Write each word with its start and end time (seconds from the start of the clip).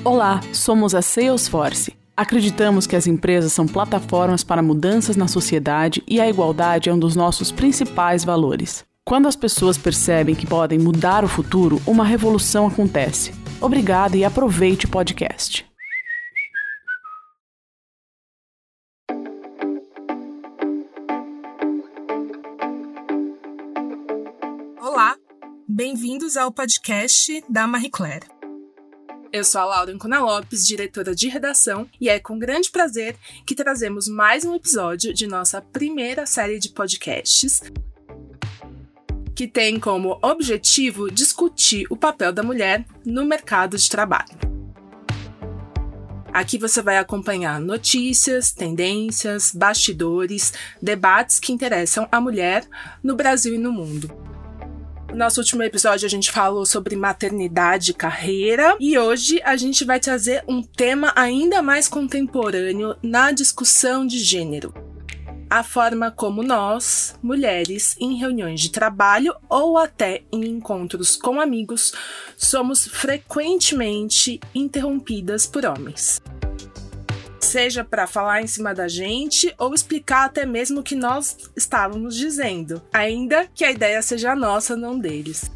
Olá, 0.00 0.40
somos 0.52 0.96
a 0.96 1.02
Salesforce. 1.02 1.96
Acreditamos 2.16 2.88
que 2.88 2.96
as 2.96 3.06
empresas 3.06 3.52
são 3.52 3.68
plataformas 3.68 4.42
para 4.42 4.60
mudanças 4.60 5.14
na 5.14 5.28
sociedade 5.28 6.02
e 6.08 6.20
a 6.20 6.28
igualdade 6.28 6.88
é 6.88 6.92
um 6.92 6.98
dos 6.98 7.14
nossos 7.14 7.52
principais 7.52 8.24
valores. 8.24 8.84
Quando 9.04 9.28
as 9.28 9.36
pessoas 9.36 9.78
percebem 9.78 10.34
que 10.34 10.46
podem 10.46 10.76
mudar 10.76 11.24
o 11.24 11.28
futuro, 11.28 11.80
uma 11.86 12.04
revolução 12.04 12.66
acontece. 12.66 13.32
Obrigada 13.60 14.16
e 14.16 14.24
aproveite 14.24 14.86
o 14.86 14.88
podcast. 14.88 15.64
Olá, 24.80 25.16
bem-vindos 25.68 26.36
ao 26.36 26.50
podcast 26.50 27.44
da 27.48 27.68
Marie 27.68 27.90
Claire. 27.90 28.31
Eu 29.32 29.44
sou 29.44 29.62
a 29.62 29.64
Laura 29.64 29.90
Ancona 29.90 30.20
Lopes, 30.20 30.66
diretora 30.66 31.14
de 31.14 31.26
redação, 31.26 31.88
e 31.98 32.10
é 32.10 32.20
com 32.20 32.38
grande 32.38 32.70
prazer 32.70 33.16
que 33.46 33.54
trazemos 33.54 34.06
mais 34.06 34.44
um 34.44 34.54
episódio 34.54 35.14
de 35.14 35.26
nossa 35.26 35.62
primeira 35.62 36.26
série 36.26 36.58
de 36.58 36.68
podcasts, 36.68 37.62
que 39.34 39.48
tem 39.48 39.80
como 39.80 40.18
objetivo 40.20 41.10
discutir 41.10 41.86
o 41.88 41.96
papel 41.96 42.30
da 42.30 42.42
mulher 42.42 42.84
no 43.06 43.24
mercado 43.24 43.78
de 43.78 43.88
trabalho. 43.88 44.36
Aqui 46.30 46.58
você 46.58 46.82
vai 46.82 46.98
acompanhar 46.98 47.58
notícias, 47.58 48.52
tendências, 48.52 49.50
bastidores, 49.50 50.52
debates 50.80 51.40
que 51.40 51.54
interessam 51.54 52.06
a 52.12 52.20
mulher 52.20 52.68
no 53.02 53.16
Brasil 53.16 53.54
e 53.54 53.58
no 53.58 53.72
mundo. 53.72 54.14
No 55.12 55.18
nosso 55.18 55.40
último 55.40 55.62
episódio 55.62 56.06
a 56.06 56.08
gente 56.08 56.32
falou 56.32 56.64
sobre 56.64 56.96
maternidade 56.96 57.90
e 57.90 57.94
carreira 57.94 58.74
e 58.80 58.98
hoje 58.98 59.42
a 59.44 59.58
gente 59.58 59.84
vai 59.84 60.00
trazer 60.00 60.42
um 60.48 60.62
tema 60.62 61.12
ainda 61.14 61.60
mais 61.60 61.86
contemporâneo 61.86 62.96
na 63.02 63.30
discussão 63.30 64.06
de 64.06 64.18
gênero. 64.18 64.72
A 65.50 65.62
forma 65.62 66.10
como 66.10 66.42
nós, 66.42 67.14
mulheres, 67.22 67.94
em 68.00 68.16
reuniões 68.16 68.58
de 68.58 68.70
trabalho 68.70 69.34
ou 69.50 69.76
até 69.76 70.22
em 70.32 70.46
encontros 70.46 71.14
com 71.14 71.38
amigos, 71.38 71.92
somos 72.34 72.86
frequentemente 72.88 74.40
interrompidas 74.54 75.46
por 75.46 75.66
homens 75.66 76.22
seja 77.52 77.84
para 77.84 78.06
falar 78.06 78.40
em 78.40 78.46
cima 78.46 78.74
da 78.74 78.88
gente 78.88 79.54
ou 79.58 79.74
explicar 79.74 80.24
até 80.24 80.46
mesmo 80.46 80.80
o 80.80 80.82
que 80.82 80.96
nós 80.96 81.36
estávamos 81.54 82.16
dizendo, 82.16 82.80
ainda 82.90 83.46
que 83.54 83.62
a 83.62 83.70
ideia 83.70 84.00
seja 84.00 84.34
nossa, 84.34 84.74
não 84.74 84.98
deles. 84.98 85.50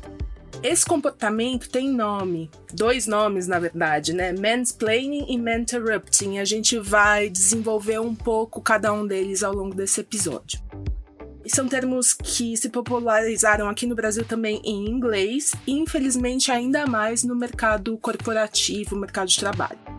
Esse 0.62 0.84
comportamento 0.84 1.70
tem 1.70 1.90
nome, 1.90 2.50
dois 2.70 3.06
nomes 3.06 3.46
na 3.46 3.58
verdade, 3.58 4.12
né? 4.12 4.34
Mansplaining 4.34 5.24
e 5.26 5.38
Manterrupting. 5.38 6.38
A 6.38 6.44
gente 6.44 6.78
vai 6.78 7.30
desenvolver 7.30 7.98
um 7.98 8.14
pouco 8.14 8.60
cada 8.60 8.92
um 8.92 9.06
deles 9.06 9.42
ao 9.42 9.54
longo 9.54 9.74
desse 9.74 10.02
episódio. 10.02 10.60
E 11.46 11.50
são 11.50 11.66
termos 11.66 12.12
que 12.12 12.58
se 12.58 12.68
popularizaram 12.68 13.70
aqui 13.70 13.86
no 13.86 13.94
Brasil 13.94 14.24
também 14.24 14.60
em 14.62 14.86
inglês 14.86 15.52
e 15.66 15.72
infelizmente 15.72 16.52
ainda 16.52 16.86
mais 16.86 17.22
no 17.22 17.34
mercado 17.34 17.96
corporativo, 17.96 18.96
mercado 18.96 19.28
de 19.28 19.38
trabalho. 19.38 19.95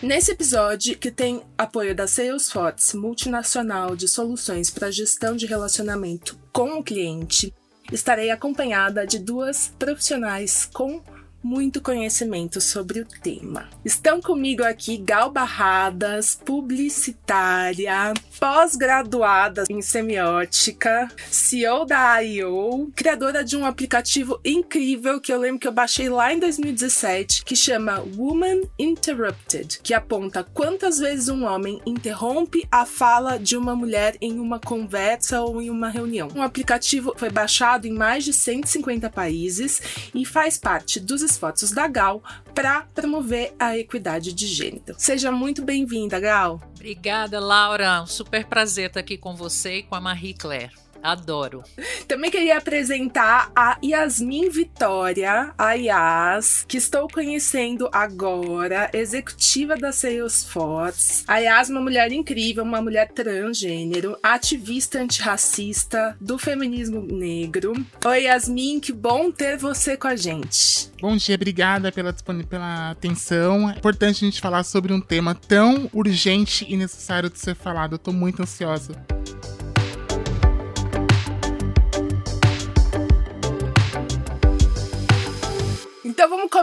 Nesse 0.00 0.30
episódio, 0.30 0.96
que 0.96 1.10
tem 1.10 1.42
apoio 1.56 1.92
da 1.92 2.06
Salesforce, 2.06 2.96
multinacional 2.96 3.96
de 3.96 4.06
soluções 4.06 4.70
para 4.70 4.92
gestão 4.92 5.34
de 5.34 5.44
relacionamento 5.44 6.38
com 6.52 6.78
o 6.78 6.84
cliente, 6.84 7.52
estarei 7.90 8.30
acompanhada 8.30 9.04
de 9.04 9.18
duas 9.18 9.72
profissionais 9.76 10.66
com 10.72 11.02
muito 11.42 11.80
conhecimento 11.80 12.60
sobre 12.60 13.00
o 13.00 13.04
tema. 13.04 13.68
Estão 13.84 14.20
comigo 14.20 14.62
aqui 14.62 14.96
Gal 14.96 15.30
Barradas, 15.30 16.38
publicitária, 16.44 18.12
pós-graduada 18.38 19.64
em 19.70 19.80
semiótica, 19.80 21.08
CEO 21.30 21.84
da 21.84 22.18
IO, 22.20 22.90
criadora 22.94 23.44
de 23.44 23.56
um 23.56 23.64
aplicativo 23.64 24.40
incrível 24.44 25.20
que 25.20 25.32
eu 25.32 25.38
lembro 25.38 25.58
que 25.58 25.68
eu 25.68 25.72
baixei 25.72 26.08
lá 26.08 26.32
em 26.32 26.38
2017, 26.38 27.44
que 27.44 27.56
chama 27.56 28.04
Woman 28.16 28.62
Interrupted, 28.78 29.80
que 29.82 29.94
aponta 29.94 30.44
quantas 30.44 30.98
vezes 30.98 31.28
um 31.28 31.44
homem 31.44 31.80
interrompe 31.86 32.66
a 32.70 32.84
fala 32.84 33.38
de 33.38 33.56
uma 33.56 33.74
mulher 33.74 34.16
em 34.20 34.38
uma 34.38 34.58
conversa 34.58 35.40
ou 35.40 35.60
em 35.60 35.70
uma 35.70 35.88
reunião. 35.88 36.28
Um 36.34 36.42
aplicativo 36.42 37.14
foi 37.16 37.30
baixado 37.30 37.86
em 37.86 37.92
mais 37.92 38.24
de 38.24 38.32
150 38.32 39.10
países 39.10 39.80
e 40.14 40.24
faz 40.24 40.58
parte 40.58 41.00
dos 41.00 41.22
esforços 41.30 41.70
da 41.70 41.86
Gal 41.86 42.22
para 42.54 42.82
promover 42.94 43.54
a 43.58 43.76
equidade 43.76 44.32
de 44.32 44.46
gênero. 44.46 44.94
Seja 44.96 45.30
muito 45.30 45.62
bem-vinda, 45.62 46.18
Gal. 46.18 46.60
Obrigada, 46.74 47.38
Laura. 47.40 48.02
Um 48.02 48.06
super 48.06 48.46
prazer 48.46 48.88
estar 48.88 49.00
aqui 49.00 49.16
com 49.16 49.34
você 49.34 49.78
e 49.78 49.82
com 49.82 49.94
a 49.94 50.00
Marie 50.00 50.34
Claire. 50.34 50.87
Adoro. 51.02 51.62
Também 52.06 52.30
queria 52.30 52.58
apresentar 52.58 53.50
a 53.54 53.78
Yasmin 53.84 54.50
Vitória, 54.50 55.52
a 55.56 55.72
Yas, 55.72 56.64
que 56.66 56.76
estou 56.76 57.08
conhecendo 57.08 57.88
agora, 57.92 58.90
executiva 58.92 59.76
da 59.76 59.92
Salesforce. 59.92 61.24
A 61.26 61.38
Yas 61.38 61.68
é 61.68 61.72
uma 61.72 61.80
mulher 61.80 62.12
incrível, 62.12 62.64
uma 62.64 62.80
mulher 62.80 63.10
transgênero, 63.12 64.16
ativista 64.22 65.00
antirracista 65.00 66.16
do 66.20 66.38
feminismo 66.38 67.00
negro. 67.02 67.74
Oi, 68.04 68.22
Yasmin, 68.24 68.80
que 68.80 68.92
bom 68.92 69.30
ter 69.30 69.56
você 69.56 69.96
com 69.96 70.08
a 70.08 70.16
gente. 70.16 70.90
Bom 71.00 71.16
dia, 71.16 71.36
obrigada 71.36 71.92
pela, 71.92 72.12
pela 72.48 72.90
atenção. 72.90 73.70
É 73.70 73.76
importante 73.76 74.24
a 74.24 74.28
gente 74.28 74.40
falar 74.40 74.64
sobre 74.64 74.92
um 74.92 75.00
tema 75.00 75.34
tão 75.34 75.88
urgente 75.92 76.66
e 76.68 76.76
necessário 76.76 77.30
de 77.30 77.38
ser 77.38 77.54
falado. 77.54 77.94
Eu 77.94 77.98
tô 77.98 78.12
muito 78.12 78.42
ansiosa. 78.42 79.17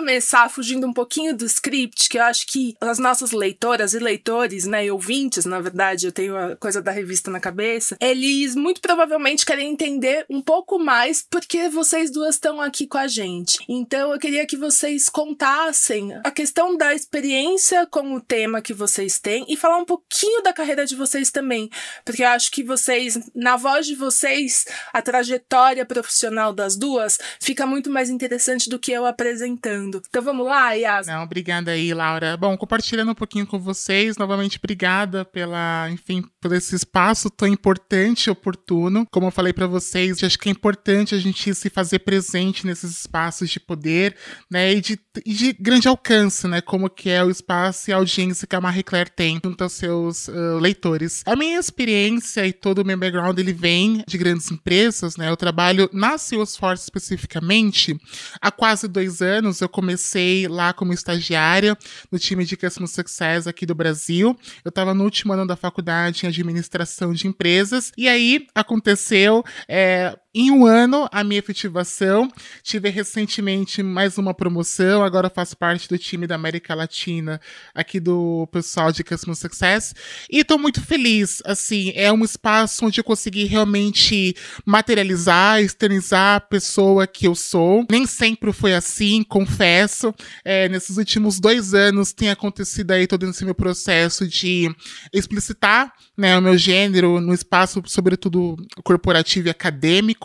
Começar 0.05 0.47
fugindo 0.49 0.85
um 0.85 0.93
pouquinho 0.93 1.35
do 1.35 1.47
script, 1.47 2.07
que 2.07 2.19
eu 2.19 2.23
acho 2.23 2.45
que 2.45 2.75
as 2.79 2.99
nossas 2.99 3.31
leitoras 3.31 3.95
e 3.95 3.97
leitores, 3.97 4.65
né, 4.65 4.85
e 4.85 4.91
ouvintes, 4.91 5.45
na 5.45 5.59
verdade, 5.59 6.05
eu 6.05 6.11
tenho 6.11 6.37
a 6.37 6.55
coisa 6.55 6.79
da 6.79 6.91
revista 6.91 7.31
na 7.31 7.39
cabeça, 7.39 7.97
eles 7.99 8.53
muito 8.53 8.81
provavelmente 8.81 9.43
querem 9.43 9.71
entender 9.71 10.23
um 10.29 10.43
pouco 10.43 10.77
mais 10.77 11.25
porque 11.27 11.69
vocês 11.69 12.11
duas 12.11 12.35
estão 12.35 12.61
aqui 12.61 12.85
com 12.85 12.99
a 12.99 13.07
gente. 13.07 13.57
Então 13.67 14.13
eu 14.13 14.19
queria 14.19 14.45
que 14.45 14.55
vocês 14.55 15.09
contassem 15.09 16.13
a 16.23 16.29
questão 16.29 16.77
da 16.77 16.93
experiência 16.93 17.87
com 17.87 18.13
o 18.13 18.21
tema 18.21 18.61
que 18.61 18.75
vocês 18.75 19.17
têm 19.17 19.43
e 19.49 19.57
falar 19.57 19.79
um 19.79 19.85
pouquinho 19.85 20.43
da 20.43 20.53
carreira 20.53 20.85
de 20.85 20.95
vocês 20.95 21.31
também, 21.31 21.67
porque 22.05 22.21
eu 22.21 22.27
acho 22.27 22.51
que 22.51 22.61
vocês, 22.61 23.17
na 23.33 23.57
voz 23.57 23.87
de 23.87 23.95
vocês, 23.95 24.65
a 24.93 25.01
trajetória 25.01 25.83
profissional 25.83 26.53
das 26.53 26.75
duas 26.75 27.17
fica 27.39 27.65
muito 27.65 27.89
mais 27.89 28.11
interessante 28.11 28.69
do 28.69 28.77
que 28.77 28.91
eu 28.91 29.03
apresentando 29.03 29.94
apresentando. 29.95 30.03
Então 30.07 30.21
vamos 30.21 30.45
lá, 30.45 30.71
Yas? 30.73 31.07
Não, 31.07 31.23
obrigada 31.23 31.71
aí, 31.71 31.93
Laura. 31.93 32.37
Bom, 32.37 32.57
compartilhando 32.57 33.11
um 33.11 33.15
pouquinho 33.15 33.45
com 33.45 33.59
vocês, 33.59 34.17
novamente 34.17 34.57
obrigada 34.57 35.23
pela, 35.25 35.89
enfim, 35.89 36.23
por 36.41 36.51
esse 36.53 36.75
espaço 36.75 37.29
tão 37.29 37.47
importante 37.47 38.27
e 38.27 38.31
oportuno. 38.31 39.05
Como 39.11 39.27
eu 39.27 39.31
falei 39.31 39.53
para 39.53 39.67
vocês, 39.67 40.23
acho 40.23 40.39
que 40.39 40.49
é 40.49 40.51
importante 40.51 41.15
a 41.15 41.19
gente 41.19 41.53
se 41.53 41.69
fazer 41.69 41.99
presente 41.99 42.65
nesses 42.65 42.99
espaços 42.99 43.49
de 43.49 43.59
poder, 43.59 44.15
né, 44.49 44.73
e 44.73 44.81
de, 44.81 44.99
e 45.25 45.33
de 45.33 45.53
grande 45.53 45.87
alcance, 45.87 46.47
né, 46.47 46.61
como 46.61 46.89
que 46.89 47.09
é 47.09 47.23
o 47.23 47.29
espaço 47.29 47.89
e 47.89 47.93
a 47.93 47.97
audiência 47.97 48.47
que 48.47 48.55
a 48.55 48.61
Marie 48.61 48.83
Claire 48.83 49.09
tem 49.09 49.39
junto 49.43 49.63
aos 49.63 49.73
seus 49.73 50.27
uh, 50.27 50.57
leitores. 50.59 51.21
A 51.25 51.35
minha 51.35 51.59
experiência 51.59 52.45
e 52.45 52.53
todo 52.53 52.79
o 52.79 52.85
meu 52.85 52.97
background, 52.97 53.37
ele 53.37 53.53
vem 53.53 54.03
de 54.07 54.17
grandes 54.17 54.49
empresas, 54.51 55.17
né, 55.17 55.29
eu 55.29 55.37
trabalho 55.37 55.89
na 55.93 56.17
Salesforce 56.17 56.83
especificamente 56.83 57.97
há 58.41 58.51
quase 58.51 58.87
dois 58.87 59.21
anos 59.21 59.61
eu 59.61 59.69
comecei 59.69 60.47
lá 60.47 60.73
como 60.73 60.93
estagiária 60.93 61.77
no 62.11 62.17
time 62.17 62.45
de 62.45 62.57
Customer 62.57 62.89
Success 62.89 63.47
aqui 63.47 63.65
do 63.65 63.75
Brasil. 63.75 64.37
Eu 64.63 64.69
estava 64.69 64.93
no 64.93 65.03
último 65.03 65.33
ano 65.33 65.45
da 65.45 65.55
faculdade 65.55 66.25
em 66.25 66.29
administração 66.29 67.13
de 67.13 67.27
empresas. 67.27 67.91
E 67.97 68.07
aí 68.07 68.47
aconteceu 68.53 69.43
é, 69.67 70.17
em 70.37 70.51
um 70.51 70.65
ano, 70.65 71.07
a 71.13 71.23
minha 71.23 71.39
efetivação, 71.39 72.29
tive 72.61 72.89
recentemente 72.89 73.81
mais 73.81 74.17
uma 74.17 74.33
promoção, 74.33 75.01
agora 75.01 75.29
faço 75.29 75.55
parte 75.55 75.87
do 75.87 75.97
time 75.97 76.27
da 76.27 76.35
América 76.35 76.75
Latina, 76.75 77.39
aqui 77.73 78.01
do 78.01 78.45
pessoal 78.51 78.91
de 78.91 79.01
Customer 79.01 79.37
Success, 79.37 79.95
e 80.29 80.39
estou 80.39 80.59
muito 80.59 80.81
feliz, 80.81 81.41
assim, 81.45 81.93
é 81.95 82.11
um 82.11 82.25
espaço 82.25 82.85
onde 82.85 82.99
eu 82.99 83.03
consegui 83.05 83.45
realmente 83.45 84.35
materializar, 84.65 85.61
externizar 85.61 86.35
a 86.35 86.41
pessoa 86.41 87.07
que 87.07 87.25
eu 87.25 87.33
sou. 87.33 87.85
Nem 87.89 88.05
sempre 88.05 88.51
foi 88.51 88.73
assim, 88.73 89.23
confesso, 89.23 90.13
é, 90.43 90.67
nesses 90.67 90.97
últimos 90.97 91.39
dois 91.39 91.73
anos 91.73 92.11
tem 92.11 92.29
acontecido 92.29 92.91
aí 92.91 93.07
todo 93.07 93.25
esse 93.29 93.45
meu 93.45 93.55
processo 93.55 94.27
de 94.27 94.69
explicitar, 95.13 95.93
né, 96.17 96.37
o 96.37 96.41
meu 96.41 96.57
gênero 96.57 97.21
no 97.21 97.33
espaço, 97.33 97.81
sobretudo 97.85 98.57
corporativo 98.83 99.47
e 99.47 99.51
acadêmico, 99.51 100.24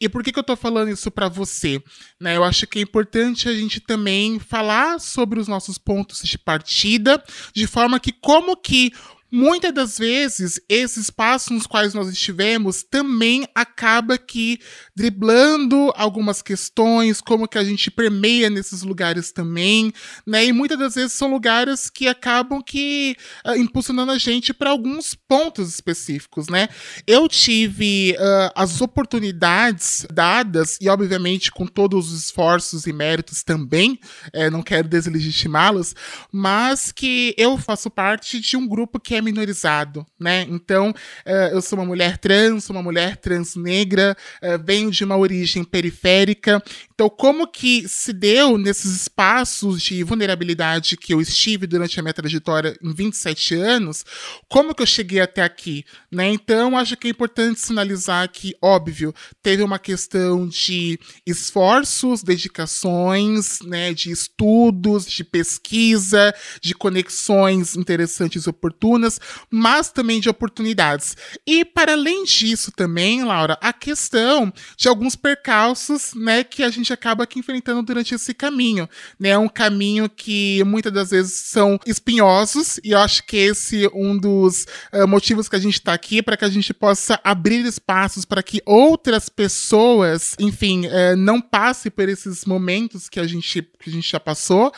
E 0.00 0.08
por 0.08 0.22
que, 0.22 0.32
que 0.32 0.38
eu 0.38 0.44
tô 0.44 0.56
falando 0.56 0.90
isso 0.90 1.10
para 1.10 1.28
você? 1.28 1.82
Né, 2.20 2.36
eu 2.36 2.44
acho 2.44 2.66
que 2.66 2.78
é 2.78 2.82
importante 2.82 3.48
a 3.48 3.54
gente 3.54 3.80
também 3.80 4.38
falar 4.38 4.98
sobre 4.98 5.38
os 5.38 5.46
nossos 5.46 5.78
pontos 5.78 6.22
de 6.22 6.38
partida, 6.38 7.22
de 7.54 7.66
forma 7.66 8.00
que 8.00 8.12
como 8.12 8.56
que 8.56 8.92
Muitas 9.30 9.74
das 9.74 9.98
vezes, 9.98 10.58
esses 10.68 11.08
espaços 11.08 11.50
nos 11.50 11.66
quais 11.66 11.92
nós 11.92 12.08
estivemos 12.08 12.82
também 12.82 13.46
acaba 13.54 14.16
que 14.16 14.58
driblando 14.96 15.92
algumas 15.96 16.40
questões, 16.40 17.20
como 17.20 17.46
que 17.46 17.58
a 17.58 17.64
gente 17.64 17.90
permeia 17.90 18.48
nesses 18.48 18.82
lugares 18.82 19.30
também, 19.30 19.92
né? 20.26 20.46
E 20.46 20.52
muitas 20.52 20.78
das 20.78 20.94
vezes 20.94 21.12
são 21.12 21.30
lugares 21.30 21.90
que 21.90 22.08
acabam 22.08 22.62
que 22.62 23.16
uh, 23.46 23.54
impulsionando 23.56 24.12
a 24.12 24.18
gente 24.18 24.54
para 24.54 24.70
alguns 24.70 25.14
pontos 25.14 25.68
específicos, 25.68 26.48
né? 26.48 26.68
Eu 27.06 27.28
tive 27.28 28.16
uh, 28.18 28.52
as 28.54 28.80
oportunidades 28.80 30.06
dadas, 30.10 30.78
e 30.80 30.88
obviamente 30.88 31.50
com 31.50 31.66
todos 31.66 32.12
os 32.12 32.24
esforços 32.24 32.86
e 32.86 32.92
méritos 32.92 33.42
também, 33.42 33.98
é, 34.32 34.48
não 34.48 34.62
quero 34.62 34.88
deslegitimá-los, 34.88 35.94
mas 36.32 36.92
que 36.92 37.34
eu 37.36 37.58
faço 37.58 37.90
parte 37.90 38.40
de 38.40 38.56
um 38.56 38.66
grupo 38.66 38.98
que 38.98 39.14
é 39.14 39.17
minorizado, 39.20 40.06
né? 40.18 40.46
Então, 40.48 40.90
uh, 40.90 41.52
eu 41.52 41.60
sou 41.62 41.78
uma 41.78 41.84
mulher 41.84 42.18
trans, 42.18 42.68
uma 42.70 42.82
mulher 42.82 43.16
trans 43.16 43.56
negra, 43.56 44.16
uh, 44.42 44.62
venho 44.64 44.90
de 44.90 45.04
uma 45.04 45.16
origem 45.16 45.64
periférica. 45.64 46.62
Então, 46.94 47.08
como 47.08 47.46
que 47.46 47.88
se 47.88 48.12
deu 48.12 48.58
nesses 48.58 49.02
espaços 49.02 49.80
de 49.82 50.02
vulnerabilidade 50.02 50.96
que 50.96 51.14
eu 51.14 51.20
estive 51.20 51.66
durante 51.66 51.98
a 51.98 52.02
minha 52.02 52.14
trajetória 52.14 52.76
em 52.82 52.92
27 52.92 53.54
anos, 53.54 54.04
como 54.48 54.74
que 54.74 54.82
eu 54.82 54.86
cheguei 54.86 55.20
até 55.20 55.42
aqui, 55.42 55.84
né? 56.10 56.28
Então, 56.28 56.76
acho 56.76 56.96
que 56.96 57.06
é 57.06 57.10
importante 57.10 57.60
sinalizar 57.60 58.28
que, 58.30 58.54
óbvio, 58.60 59.14
teve 59.42 59.62
uma 59.62 59.78
questão 59.78 60.46
de 60.46 60.98
esforços, 61.26 62.22
dedicações, 62.22 63.60
né, 63.60 63.94
de 63.94 64.10
estudos, 64.10 65.06
de 65.06 65.24
pesquisa, 65.24 66.34
de 66.60 66.74
conexões 66.74 67.76
interessantes 67.76 68.44
e 68.44 68.50
oportunas, 68.50 69.07
mas 69.50 69.90
também 69.90 70.20
de 70.20 70.28
oportunidades. 70.28 71.16
E 71.46 71.64
para 71.64 71.92
além 71.92 72.24
disso 72.24 72.72
também, 72.72 73.24
Laura, 73.24 73.56
a 73.60 73.72
questão 73.72 74.52
de 74.76 74.88
alguns 74.88 75.14
percalços, 75.14 76.12
né, 76.14 76.42
que 76.42 76.62
a 76.62 76.70
gente 76.70 76.92
acaba 76.92 77.24
aqui 77.24 77.38
enfrentando 77.38 77.82
durante 77.82 78.14
esse 78.14 78.34
caminho, 78.34 78.88
né? 79.18 79.38
Um 79.38 79.48
caminho 79.48 80.08
que 80.08 80.62
muitas 80.64 80.92
das 80.92 81.10
vezes 81.10 81.32
são 81.34 81.78
espinhosos 81.86 82.80
e 82.82 82.90
eu 82.90 82.98
acho 82.98 83.24
que 83.24 83.36
esse 83.36 83.86
é 83.86 83.90
um 83.94 84.16
dos 84.18 84.66
uh, 84.92 85.06
motivos 85.06 85.48
que 85.48 85.56
a 85.56 85.58
gente 85.58 85.74
está 85.74 85.92
aqui 85.92 86.22
para 86.22 86.36
que 86.36 86.44
a 86.44 86.48
gente 86.48 86.74
possa 86.74 87.20
abrir 87.22 87.64
espaços 87.64 88.24
para 88.24 88.42
que 88.42 88.60
outras 88.64 89.28
pessoas, 89.28 90.34
enfim, 90.38 90.86
uh, 90.86 91.16
não 91.16 91.40
passem 91.40 91.90
por 91.90 92.08
esses 92.08 92.44
momentos 92.44 93.08
que 93.08 93.20
a 93.20 93.26
gente 93.26 93.62
que 93.78 93.90
a 93.90 93.92
gente 93.92 94.10
já 94.10 94.18
passou, 94.18 94.72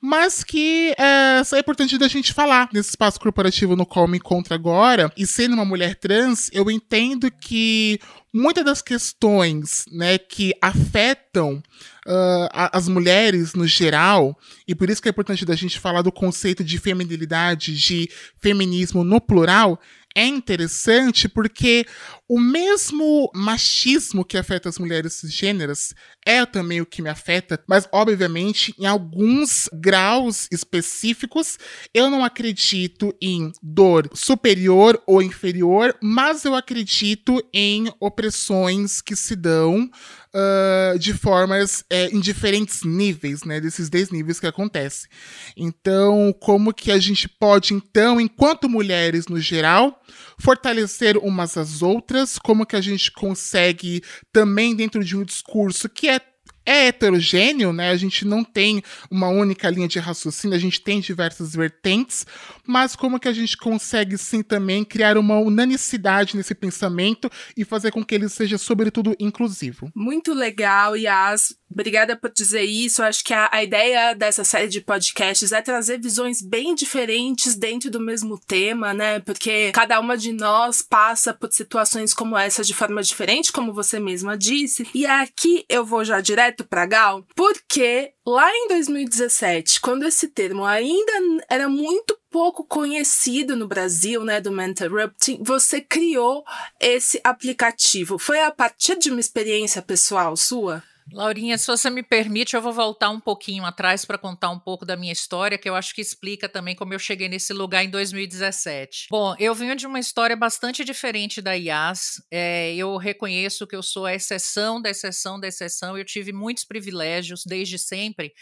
mas 0.00 0.42
que 0.42 0.94
uh, 0.98 1.54
é 1.54 1.58
importante 1.58 1.98
da 1.98 2.08
gente 2.08 2.32
falar 2.32 2.68
nesse 2.72 2.90
espaço 2.90 3.20
corporativo 3.20 3.75
no 3.76 3.86
qual 3.86 4.08
me 4.08 4.16
encontro 4.16 4.54
agora, 4.54 5.12
e 5.16 5.26
sendo 5.26 5.54
uma 5.54 5.64
mulher 5.64 5.94
trans, 5.94 6.50
eu 6.52 6.70
entendo 6.70 7.30
que 7.30 8.00
muitas 8.32 8.64
das 8.64 8.82
questões 8.82 9.84
né, 9.92 10.18
que 10.18 10.52
afetam 10.60 11.62
uh, 12.06 12.48
as 12.72 12.88
mulheres 12.88 13.54
no 13.54 13.66
geral, 13.66 14.38
e 14.66 14.74
por 14.74 14.90
isso 14.90 15.00
que 15.00 15.08
é 15.08 15.10
importante 15.10 15.44
da 15.44 15.54
gente 15.54 15.78
falar 15.78 16.02
do 16.02 16.10
conceito 16.10 16.64
de 16.64 16.78
feminilidade, 16.78 17.76
de 17.76 18.08
feminismo 18.40 19.04
no 19.04 19.20
plural, 19.20 19.80
é 20.16 20.26
interessante 20.26 21.28
porque 21.28 21.86
o 22.26 22.40
mesmo 22.40 23.30
machismo 23.34 24.24
que 24.24 24.38
afeta 24.38 24.66
as 24.66 24.78
mulheres 24.78 25.12
cisgêneras 25.12 25.94
é 26.24 26.44
também 26.46 26.80
o 26.80 26.86
que 26.86 27.02
me 27.02 27.10
afeta, 27.10 27.62
mas 27.68 27.86
obviamente 27.92 28.74
em 28.78 28.86
alguns 28.86 29.68
graus 29.74 30.48
específicos 30.50 31.58
eu 31.92 32.08
não 32.08 32.24
acredito 32.24 33.14
em 33.20 33.52
dor 33.62 34.08
superior 34.14 35.00
ou 35.06 35.22
inferior, 35.22 35.94
mas 36.02 36.46
eu 36.46 36.54
acredito 36.54 37.38
em 37.52 37.92
opressões 38.00 39.02
que 39.02 39.14
se 39.14 39.36
dão 39.36 39.88
uh, 40.36 40.98
de 40.98 41.14
formas 41.14 41.82
é, 41.88 42.08
em 42.08 42.20
diferentes 42.20 42.82
níveis, 42.84 43.42
né? 43.42 43.60
Desses 43.60 43.88
10 43.88 44.10
níveis 44.10 44.38
que 44.38 44.46
acontece. 44.46 45.08
Então, 45.56 46.34
como 46.38 46.74
que 46.74 46.92
a 46.92 46.98
gente 46.98 47.28
pode, 47.28 47.72
então, 47.72 48.20
enquanto 48.20 48.68
mulheres 48.68 49.26
no 49.26 49.40
geral, 49.40 50.00
fortalecer 50.38 51.16
umas 51.16 51.56
às 51.56 51.82
outras? 51.82 52.38
Como 52.38 52.66
que 52.66 52.76
a 52.76 52.80
gente 52.80 53.10
consegue 53.10 54.02
também 54.32 54.76
dentro 54.76 55.02
de 55.02 55.16
um 55.16 55.24
discurso 55.24 55.88
que 55.88 56.08
é 56.08 56.20
é 56.66 56.88
heterogêneo, 56.88 57.72
né? 57.72 57.90
A 57.90 57.96
gente 57.96 58.24
não 58.24 58.42
tem 58.42 58.82
uma 59.10 59.28
única 59.28 59.70
linha 59.70 59.86
de 59.86 60.00
raciocínio, 60.00 60.56
a 60.56 60.60
gente 60.60 60.80
tem 60.80 61.00
diversas 61.00 61.54
vertentes, 61.54 62.26
mas 62.66 62.96
como 62.96 63.20
que 63.20 63.28
a 63.28 63.32
gente 63.32 63.56
consegue 63.56 64.18
sim 64.18 64.42
também 64.42 64.84
criar 64.84 65.16
uma 65.16 65.38
unanicidade 65.38 66.36
nesse 66.36 66.54
pensamento 66.54 67.30
e 67.56 67.64
fazer 67.64 67.92
com 67.92 68.04
que 68.04 68.14
ele 68.14 68.28
seja 68.28 68.58
sobretudo 68.58 69.14
inclusivo? 69.20 69.90
Muito 69.94 70.34
legal, 70.34 70.96
Yas. 70.96 71.54
Obrigada 71.70 72.16
por 72.16 72.30
dizer 72.32 72.62
isso. 72.62 73.02
Acho 73.02 73.24
que 73.24 73.34
a, 73.34 73.48
a 73.52 73.62
ideia 73.62 74.14
dessa 74.14 74.44
série 74.44 74.68
de 74.68 74.80
podcasts 74.80 75.52
é 75.52 75.60
trazer 75.60 76.00
visões 76.00 76.40
bem 76.40 76.74
diferentes 76.74 77.56
dentro 77.56 77.90
do 77.90 78.00
mesmo 78.00 78.38
tema, 78.38 78.94
né? 78.94 79.20
Porque 79.20 79.72
cada 79.72 79.98
uma 80.00 80.16
de 80.16 80.32
nós 80.32 80.80
passa 80.80 81.34
por 81.34 81.52
situações 81.52 82.14
como 82.14 82.36
essa 82.36 82.62
de 82.62 82.72
forma 82.72 83.02
diferente, 83.02 83.52
como 83.52 83.72
você 83.72 83.98
mesma 83.98 84.38
disse. 84.38 84.88
E 84.94 85.04
aqui 85.06 85.64
eu 85.68 85.84
vou 85.84 86.04
já 86.04 86.20
direto 86.20 86.55
para 86.64 86.86
Gal, 86.86 87.26
porque 87.34 88.12
lá 88.24 88.50
em 88.50 88.68
2017, 88.68 89.80
quando 89.80 90.06
esse 90.06 90.28
termo 90.28 90.64
ainda 90.64 91.12
era 91.48 91.68
muito 91.68 92.18
pouco 92.30 92.64
conhecido 92.64 93.56
no 93.56 93.66
Brasil, 93.66 94.22
né, 94.24 94.40
do 94.40 94.52
Mentorrupting, 94.52 95.42
você 95.42 95.80
criou 95.80 96.44
esse 96.78 97.20
aplicativo. 97.24 98.18
Foi 98.18 98.40
a 98.40 98.50
partir 98.50 98.98
de 98.98 99.10
uma 99.10 99.20
experiência 99.20 99.80
pessoal 99.80 100.36
sua? 100.36 100.82
Laurinha, 101.12 101.56
se 101.56 101.68
você 101.68 101.88
me 101.88 102.02
permite, 102.02 102.56
eu 102.56 102.60
vou 102.60 102.72
voltar 102.72 103.10
um 103.10 103.20
pouquinho 103.20 103.64
atrás 103.64 104.04
para 104.04 104.18
contar 104.18 104.50
um 104.50 104.58
pouco 104.58 104.84
da 104.84 104.96
minha 104.96 105.12
história, 105.12 105.56
que 105.56 105.68
eu 105.68 105.76
acho 105.76 105.94
que 105.94 106.00
explica 106.00 106.48
também 106.48 106.74
como 106.74 106.92
eu 106.92 106.98
cheguei 106.98 107.28
nesse 107.28 107.52
lugar 107.52 107.84
em 107.84 107.90
2017. 107.90 109.06
Bom, 109.08 109.34
eu 109.38 109.54
venho 109.54 109.76
de 109.76 109.86
uma 109.86 110.00
história 110.00 110.34
bastante 110.34 110.84
diferente 110.84 111.40
da 111.40 111.52
IAS. 111.52 112.20
É, 112.28 112.74
eu 112.74 112.96
reconheço 112.96 113.68
que 113.68 113.76
eu 113.76 113.84
sou 113.84 114.04
a 114.04 114.14
exceção 114.14 114.82
da 114.82 114.90
exceção 114.90 115.38
da 115.38 115.46
exceção. 115.46 115.96
Eu 115.96 116.04
tive 116.04 116.32
muitos 116.32 116.64
privilégios 116.64 117.44
desde 117.46 117.78
sempre, 117.78 118.32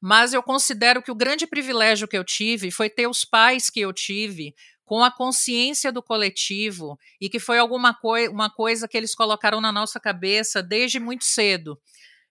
mas 0.00 0.34
eu 0.34 0.42
considero 0.42 1.02
que 1.02 1.10
o 1.10 1.16
grande 1.16 1.46
privilégio 1.46 2.06
que 2.06 2.18
eu 2.18 2.24
tive 2.24 2.70
foi 2.70 2.90
ter 2.90 3.06
os 3.06 3.24
pais 3.24 3.70
que 3.70 3.80
eu 3.80 3.94
tive 3.94 4.54
com 4.84 5.04
a 5.04 5.10
consciência 5.10 5.92
do 5.92 6.02
coletivo 6.02 6.98
e 7.20 7.30
que 7.30 7.38
foi 7.38 7.58
alguma 7.58 7.94
coi 7.94 8.26
uma 8.28 8.50
coisa 8.50 8.88
que 8.88 8.96
eles 8.96 9.14
colocaram 9.14 9.60
na 9.60 9.70
nossa 9.70 10.00
cabeça 10.00 10.62
desde 10.62 10.98
muito 10.98 11.24
cedo. 11.24 11.78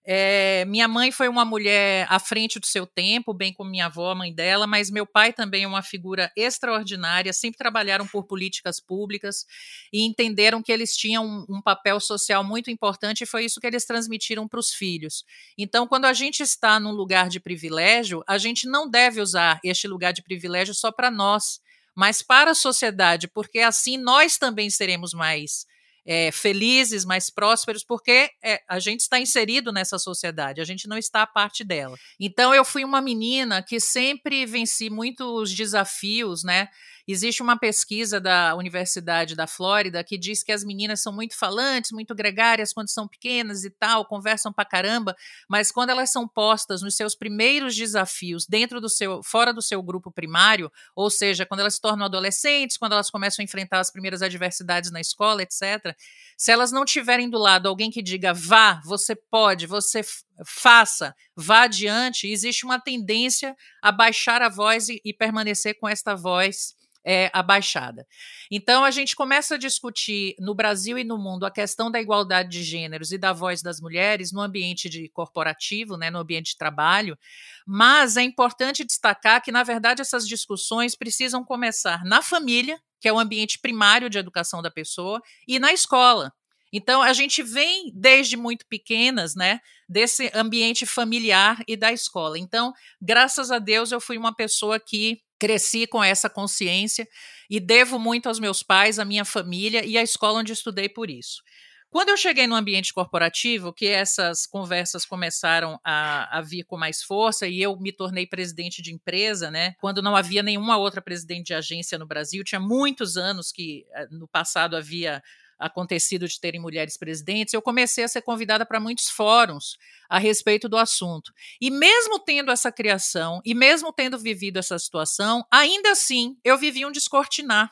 É, 0.02 0.64
minha 0.64 0.88
mãe 0.88 1.12
foi 1.12 1.28
uma 1.28 1.44
mulher 1.44 2.06
à 2.08 2.18
frente 2.18 2.58
do 2.58 2.66
seu 2.66 2.86
tempo, 2.86 3.34
bem 3.34 3.52
como 3.52 3.70
minha 3.70 3.86
avó, 3.86 4.10
a 4.10 4.14
mãe 4.14 4.34
dela, 4.34 4.66
mas 4.66 4.90
meu 4.90 5.06
pai 5.06 5.32
também 5.32 5.64
é 5.64 5.68
uma 5.68 5.82
figura 5.82 6.32
extraordinária. 6.34 7.32
Sempre 7.32 7.58
trabalharam 7.58 8.06
por 8.06 8.24
políticas 8.24 8.80
públicas 8.80 9.44
e 9.92 10.06
entenderam 10.06 10.62
que 10.62 10.72
eles 10.72 10.96
tinham 10.96 11.24
um, 11.24 11.56
um 11.56 11.62
papel 11.62 12.00
social 12.00 12.42
muito 12.42 12.70
importante 12.70 13.22
e 13.22 13.26
foi 13.26 13.44
isso 13.44 13.60
que 13.60 13.66
eles 13.66 13.84
transmitiram 13.84 14.48
para 14.48 14.60
os 14.60 14.72
filhos. 14.72 15.22
Então, 15.56 15.86
quando 15.86 16.06
a 16.06 16.12
gente 16.14 16.42
está 16.42 16.80
num 16.80 16.92
lugar 16.92 17.28
de 17.28 17.38
privilégio, 17.38 18.24
a 18.26 18.38
gente 18.38 18.66
não 18.66 18.88
deve 18.88 19.20
usar 19.20 19.60
este 19.62 19.86
lugar 19.86 20.12
de 20.12 20.22
privilégio 20.22 20.74
só 20.74 20.90
para 20.90 21.10
nós, 21.10 21.60
mas 21.94 22.22
para 22.22 22.52
a 22.52 22.54
sociedade, 22.54 23.28
porque 23.28 23.58
assim 23.58 23.98
nós 23.98 24.38
também 24.38 24.70
seremos 24.70 25.12
mais 25.12 25.66
é, 26.06 26.30
felizes, 26.32 27.04
mais 27.04 27.30
prósperos, 27.30 27.84
porque 27.84 28.30
é, 28.42 28.60
a 28.68 28.78
gente 28.78 29.00
está 29.00 29.18
inserido 29.18 29.72
nessa 29.72 29.98
sociedade, 29.98 30.60
a 30.60 30.64
gente 30.64 30.88
não 30.88 30.96
está 30.96 31.22
a 31.22 31.26
parte 31.26 31.64
dela. 31.64 31.96
Então 32.18 32.54
eu 32.54 32.64
fui 32.64 32.84
uma 32.84 33.00
menina 33.00 33.62
que 33.62 33.78
sempre 33.80 34.46
venci 34.46 34.90
muitos 34.90 35.54
desafios, 35.54 36.42
né? 36.42 36.68
Existe 37.12 37.42
uma 37.42 37.58
pesquisa 37.58 38.20
da 38.20 38.54
Universidade 38.54 39.34
da 39.34 39.44
Flórida 39.44 40.04
que 40.04 40.16
diz 40.16 40.44
que 40.44 40.52
as 40.52 40.62
meninas 40.62 41.02
são 41.02 41.12
muito 41.12 41.36
falantes, 41.36 41.90
muito 41.90 42.14
gregárias 42.14 42.72
quando 42.72 42.88
são 42.88 43.08
pequenas 43.08 43.64
e 43.64 43.70
tal, 43.70 44.04
conversam 44.06 44.52
pra 44.52 44.64
caramba, 44.64 45.16
mas 45.48 45.72
quando 45.72 45.90
elas 45.90 46.12
são 46.12 46.28
postas 46.28 46.82
nos 46.82 46.94
seus 46.94 47.16
primeiros 47.16 47.74
desafios 47.74 48.46
dentro 48.46 48.80
do 48.80 48.88
seu, 48.88 49.24
fora 49.24 49.52
do 49.52 49.60
seu 49.60 49.82
grupo 49.82 50.12
primário, 50.12 50.70
ou 50.94 51.10
seja, 51.10 51.44
quando 51.44 51.60
elas 51.60 51.74
se 51.74 51.80
tornam 51.80 52.06
adolescentes, 52.06 52.76
quando 52.76 52.92
elas 52.92 53.10
começam 53.10 53.42
a 53.42 53.44
enfrentar 53.44 53.80
as 53.80 53.90
primeiras 53.90 54.22
adversidades 54.22 54.92
na 54.92 55.00
escola, 55.00 55.42
etc. 55.42 55.96
Se 56.36 56.52
elas 56.52 56.70
não 56.70 56.84
tiverem 56.84 57.28
do 57.28 57.38
lado 57.38 57.68
alguém 57.68 57.90
que 57.90 58.02
diga 58.02 58.32
vá, 58.32 58.80
você 58.84 59.16
pode, 59.16 59.66
você 59.66 60.02
faça, 60.46 61.12
vá 61.34 61.62
adiante, 61.62 62.28
existe 62.28 62.64
uma 62.64 62.78
tendência 62.78 63.56
a 63.82 63.90
baixar 63.90 64.42
a 64.42 64.48
voz 64.48 64.88
e, 64.88 65.00
e 65.04 65.12
permanecer 65.12 65.76
com 65.78 65.88
esta 65.88 66.14
voz 66.14 66.78
é 67.04 67.30
a 67.32 67.42
Baixada. 67.42 68.06
Então, 68.50 68.84
a 68.84 68.90
gente 68.90 69.16
começa 69.16 69.54
a 69.54 69.58
discutir 69.58 70.34
no 70.38 70.54
Brasil 70.54 70.98
e 70.98 71.04
no 71.04 71.18
mundo 71.18 71.46
a 71.46 71.50
questão 71.50 71.90
da 71.90 72.00
igualdade 72.00 72.50
de 72.50 72.62
gêneros 72.62 73.12
e 73.12 73.18
da 73.18 73.32
voz 73.32 73.62
das 73.62 73.80
mulheres 73.80 74.32
no 74.32 74.40
ambiente 74.40 74.88
de 74.88 75.08
corporativo, 75.08 75.96
né, 75.96 76.10
no 76.10 76.18
ambiente 76.18 76.52
de 76.52 76.56
trabalho, 76.56 77.18
mas 77.66 78.16
é 78.16 78.22
importante 78.22 78.84
destacar 78.84 79.42
que, 79.42 79.52
na 79.52 79.62
verdade, 79.62 80.00
essas 80.02 80.26
discussões 80.26 80.94
precisam 80.94 81.44
começar 81.44 82.04
na 82.04 82.22
família, 82.22 82.78
que 83.00 83.08
é 83.08 83.12
o 83.12 83.18
ambiente 83.18 83.58
primário 83.58 84.10
de 84.10 84.18
educação 84.18 84.60
da 84.60 84.70
pessoa, 84.70 85.22
e 85.46 85.58
na 85.58 85.72
escola. 85.72 86.32
Então, 86.72 87.02
a 87.02 87.12
gente 87.12 87.42
vem 87.42 87.90
desde 87.94 88.36
muito 88.36 88.64
pequenas, 88.66 89.34
né, 89.34 89.60
desse 89.88 90.30
ambiente 90.34 90.86
familiar 90.86 91.62
e 91.66 91.76
da 91.76 91.92
escola. 91.92 92.38
Então, 92.38 92.72
graças 93.00 93.50
a 93.50 93.58
Deus, 93.58 93.90
eu 93.90 94.00
fui 94.00 94.16
uma 94.16 94.34
pessoa 94.34 94.78
que 94.78 95.20
cresci 95.40 95.86
com 95.86 96.04
essa 96.04 96.28
consciência 96.28 97.08
e 97.48 97.58
devo 97.58 97.98
muito 97.98 98.28
aos 98.28 98.38
meus 98.38 98.62
pais, 98.62 98.98
à 98.98 99.04
minha 99.04 99.24
família 99.24 99.84
e 99.84 99.96
à 99.96 100.02
escola 100.02 100.40
onde 100.40 100.52
estudei 100.52 100.88
por 100.88 101.10
isso. 101.10 101.42
Quando 101.90 102.10
eu 102.10 102.16
cheguei 102.16 102.46
no 102.46 102.54
ambiente 102.54 102.94
corporativo, 102.94 103.72
que 103.72 103.86
essas 103.86 104.46
conversas 104.46 105.04
começaram 105.04 105.80
a, 105.84 106.38
a, 106.38 106.40
vir 106.40 106.62
com 106.62 106.76
mais 106.76 107.02
força 107.02 107.48
e 107.48 107.60
eu 107.60 107.76
me 107.80 107.90
tornei 107.90 108.28
presidente 108.28 108.80
de 108.80 108.92
empresa, 108.94 109.50
né? 109.50 109.74
Quando 109.80 110.00
não 110.00 110.14
havia 110.14 110.40
nenhuma 110.40 110.76
outra 110.76 111.02
presidente 111.02 111.48
de 111.48 111.54
agência 111.54 111.98
no 111.98 112.06
Brasil, 112.06 112.44
tinha 112.44 112.60
muitos 112.60 113.16
anos 113.16 113.50
que 113.50 113.84
eh, 113.92 114.06
no 114.08 114.28
passado 114.28 114.76
havia 114.76 115.20
acontecido 115.60 116.26
de 116.26 116.40
terem 116.40 116.60
mulheres 116.60 116.96
presidentes, 116.96 117.54
eu 117.54 117.62
comecei 117.62 118.02
a 118.02 118.08
ser 118.08 118.22
convidada 118.22 118.64
para 118.64 118.80
muitos 118.80 119.08
fóruns 119.08 119.76
a 120.08 120.18
respeito 120.18 120.68
do 120.68 120.76
assunto. 120.76 121.32
E 121.60 121.70
mesmo 121.70 122.18
tendo 122.18 122.50
essa 122.50 122.72
criação, 122.72 123.40
e 123.44 123.54
mesmo 123.54 123.92
tendo 123.92 124.18
vivido 124.18 124.58
essa 124.58 124.78
situação, 124.78 125.44
ainda 125.50 125.92
assim 125.92 126.36
eu 126.42 126.56
vivi 126.56 126.84
um 126.86 126.90
descortinar 126.90 127.70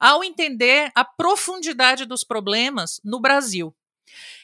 ao 0.00 0.22
entender 0.22 0.90
a 0.94 1.04
profundidade 1.04 2.04
dos 2.04 2.24
problemas 2.24 3.00
no 3.04 3.20
Brasil. 3.20 3.74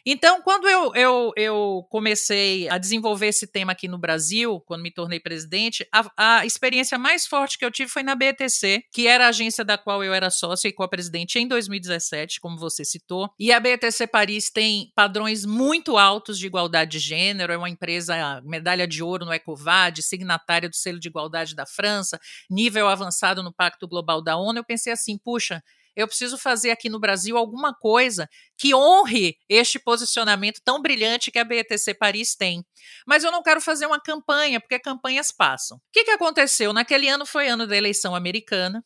Então, 0.05 0.41
quando 0.43 0.69
eu, 0.69 0.95
eu, 0.95 1.33
eu, 1.37 1.87
comecei 1.91 2.69
a 2.69 2.79
desenvolver 2.79 3.27
esse 3.27 3.47
tema 3.47 3.73
aqui 3.73 3.87
no 3.87 3.99
Brasil, 3.99 4.61
quando 4.67 4.83
me 4.83 4.91
tornei 4.91 5.21
presidente, 5.21 5.87
a, 5.93 6.39
a, 6.39 6.47
experiência 6.47 6.99
mais 6.99 7.27
forte 7.27 7.59
que 7.59 7.65
eu 7.65 7.71
tive 7.71 7.91
foi 7.91 8.03
na 8.03 8.15
BTC, 8.15 8.85
que 8.93 9.07
era 9.07 9.27
a 9.27 9.29
agência 9.29 9.65
da 9.65 9.77
qual 9.77 10.03
eu 10.03 10.15
era 10.15 10.31
sócio 10.31 10.69
e 10.69 10.73
co-presidente 10.73 11.39
em 11.39 11.47
2017, 11.47 12.41
como 12.41 12.57
você 12.57 12.85
citou. 12.85 13.31
E 13.39 13.53
a 13.53 13.61
BTC 13.61 14.07
Paris 14.07 14.50
tem 14.50 14.91
padrões 14.95 15.45
muito 15.45 15.99
altos 15.99 16.39
de 16.39 16.47
igualdade 16.47 16.93
de 16.93 16.99
gênero, 16.99 17.53
é 17.53 17.57
uma 17.57 17.69
empresa 17.69 18.41
medalha 18.45 18.87
de 18.87 19.03
ouro 19.03 19.25
no 19.25 19.33
ECOVAD, 19.33 20.03
signatária 20.03 20.69
do 20.69 20.77
selo 20.77 20.99
de 20.99 21.09
igualdade 21.09 21.55
da 21.55 21.67
França, 21.67 22.19
nível 22.50 22.89
avançado 22.89 23.43
no 23.43 23.53
Pacto 23.53 23.87
Global 23.87 24.23
da 24.23 24.37
ONU. 24.37 24.59
Eu 24.59 24.65
pensei 24.65 24.93
assim, 24.93 25.19
puxa 25.19 25.62
eu 25.97 26.07
preciso 26.07 26.39
fazer 26.39 26.71
aqui 26.71 26.89
no 26.89 27.01
Brasil 27.01 27.37
alguma 27.37 27.75
coisa 27.75 28.29
que 28.57 28.75
honre 28.75 29.37
este 29.49 29.79
posicionamento 29.79 30.61
tão 30.65 30.81
brilhante 30.81 31.31
que 31.31 31.39
a 31.39 31.45
BTC 31.45 31.95
Paris 31.95 32.35
tem. 32.35 32.65
Mas 33.07 33.25
eu 33.25 33.33
não 33.33 33.43
quero 33.43 33.61
fazer 33.61 33.87
uma 33.87 34.01
campanha, 34.01 34.61
porque 34.61 34.79
campanhas 34.79 35.31
passam. 35.31 35.77
O 35.79 35.81
que, 35.93 36.05
que 36.05 36.11
aconteceu? 36.11 36.73
Naquele 36.73 37.09
ano 37.09 37.27
foi 37.27 37.49
ano 37.49 37.67
da 37.67 37.77
eleição 37.77 38.15
americana. 38.15 38.85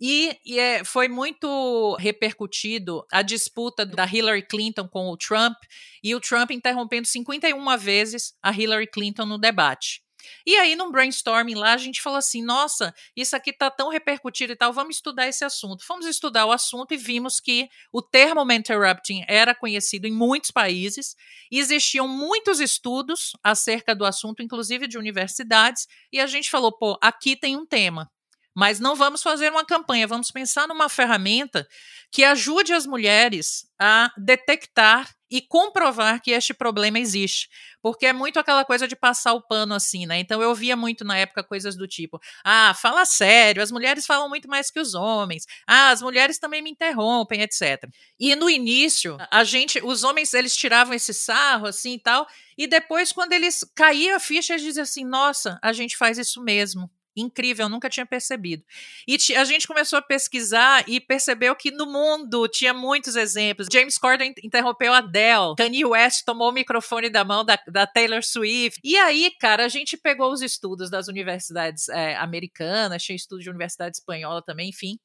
E, 0.00 0.36
e 0.44 0.58
é, 0.58 0.84
foi 0.84 1.08
muito 1.08 1.96
repercutido 1.96 3.04
a 3.10 3.20
disputa 3.20 3.84
da 3.84 4.06
Hillary 4.06 4.46
Clinton 4.46 4.86
com 4.86 5.10
o 5.10 5.16
Trump, 5.16 5.56
e 6.02 6.14
o 6.14 6.20
Trump 6.20 6.52
interrompendo 6.52 7.08
51 7.08 7.76
vezes 7.76 8.32
a 8.40 8.52
Hillary 8.52 8.86
Clinton 8.86 9.26
no 9.26 9.38
debate. 9.38 10.02
E 10.46 10.56
aí, 10.56 10.74
num 10.76 10.90
brainstorming 10.90 11.54
lá, 11.54 11.72
a 11.72 11.76
gente 11.76 12.02
falou 12.02 12.18
assim: 12.18 12.42
nossa, 12.42 12.94
isso 13.16 13.36
aqui 13.36 13.50
está 13.50 13.70
tão 13.70 13.88
repercutido 13.88 14.52
e 14.52 14.56
tal, 14.56 14.72
vamos 14.72 14.96
estudar 14.96 15.28
esse 15.28 15.44
assunto. 15.44 15.84
Fomos 15.84 16.06
estudar 16.06 16.46
o 16.46 16.52
assunto 16.52 16.92
e 16.92 16.96
vimos 16.96 17.40
que 17.40 17.68
o 17.92 18.02
termo 18.02 18.50
interrupting 18.52 19.24
era 19.28 19.54
conhecido 19.54 20.06
em 20.06 20.12
muitos 20.12 20.50
países, 20.50 21.14
e 21.50 21.58
existiam 21.58 22.08
muitos 22.08 22.60
estudos 22.60 23.32
acerca 23.42 23.94
do 23.94 24.04
assunto, 24.04 24.42
inclusive 24.42 24.86
de 24.86 24.98
universidades, 24.98 25.86
e 26.12 26.20
a 26.20 26.26
gente 26.26 26.50
falou: 26.50 26.72
pô, 26.72 26.98
aqui 27.00 27.36
tem 27.36 27.56
um 27.56 27.66
tema. 27.66 28.10
Mas 28.54 28.80
não 28.80 28.96
vamos 28.96 29.22
fazer 29.22 29.50
uma 29.50 29.64
campanha, 29.64 30.06
vamos 30.06 30.30
pensar 30.30 30.66
numa 30.66 30.88
ferramenta 30.88 31.66
que 32.10 32.24
ajude 32.24 32.72
as 32.72 32.86
mulheres 32.86 33.66
a 33.80 34.10
detectar 34.16 35.08
e 35.30 35.42
comprovar 35.42 36.20
que 36.22 36.30
este 36.30 36.54
problema 36.54 36.98
existe. 36.98 37.48
Porque 37.82 38.06
é 38.06 38.12
muito 38.12 38.40
aquela 38.40 38.64
coisa 38.64 38.88
de 38.88 38.96
passar 38.96 39.34
o 39.34 39.42
pano 39.42 39.74
assim, 39.74 40.06
né? 40.06 40.18
Então 40.18 40.42
eu 40.42 40.54
via 40.54 40.74
muito 40.74 41.04
na 41.04 41.16
época 41.16 41.44
coisas 41.44 41.76
do 41.76 41.86
tipo: 41.86 42.18
ah, 42.44 42.74
fala 42.74 43.04
sério, 43.04 43.62
as 43.62 43.70
mulheres 43.70 44.06
falam 44.06 44.28
muito 44.28 44.48
mais 44.48 44.70
que 44.70 44.80
os 44.80 44.94
homens, 44.94 45.44
ah, 45.66 45.90
as 45.90 46.02
mulheres 46.02 46.38
também 46.38 46.62
me 46.62 46.70
interrompem, 46.70 47.42
etc. 47.42 47.84
E 48.18 48.34
no 48.34 48.48
início, 48.48 49.16
a 49.30 49.44
gente, 49.44 49.80
os 49.84 50.02
homens, 50.02 50.32
eles 50.34 50.56
tiravam 50.56 50.94
esse 50.94 51.12
sarro 51.12 51.66
assim 51.66 51.94
e 51.94 52.00
tal, 52.00 52.26
e 52.56 52.66
depois, 52.66 53.12
quando 53.12 53.32
eles 53.32 53.60
caía 53.76 54.16
a 54.16 54.20
ficha, 54.20 54.54
eles 54.54 54.62
diziam 54.64 54.82
assim: 54.82 55.04
nossa, 55.04 55.58
a 55.62 55.72
gente 55.72 55.96
faz 55.96 56.18
isso 56.18 56.42
mesmo. 56.42 56.90
Incrível, 57.20 57.68
nunca 57.68 57.88
tinha 57.88 58.06
percebido. 58.06 58.62
E 59.06 59.16
a 59.36 59.44
gente 59.44 59.66
começou 59.66 59.98
a 59.98 60.02
pesquisar 60.02 60.84
e 60.88 61.00
percebeu 61.00 61.54
que 61.54 61.70
no 61.70 61.86
mundo 61.86 62.46
tinha 62.48 62.72
muitos 62.72 63.16
exemplos. 63.16 63.68
James 63.72 63.98
Corden 63.98 64.34
interrompeu 64.42 64.92
a 64.92 64.98
Adele, 64.98 65.54
Kanye 65.56 65.84
West 65.84 66.24
tomou 66.24 66.50
o 66.50 66.52
microfone 66.52 67.10
da 67.10 67.24
mão 67.24 67.44
da, 67.44 67.58
da 67.66 67.86
Taylor 67.86 68.22
Swift. 68.22 68.80
E 68.82 68.96
aí, 68.96 69.30
cara, 69.40 69.64
a 69.64 69.68
gente 69.68 69.96
pegou 69.96 70.32
os 70.32 70.42
estudos 70.42 70.90
das 70.90 71.08
universidades 71.08 71.88
é, 71.88 72.16
americanas, 72.16 73.02
tinha 73.02 73.16
estudo 73.16 73.42
de 73.42 73.50
universidade 73.50 73.96
espanhola 73.96 74.42
também, 74.42 74.68
enfim. 74.70 74.98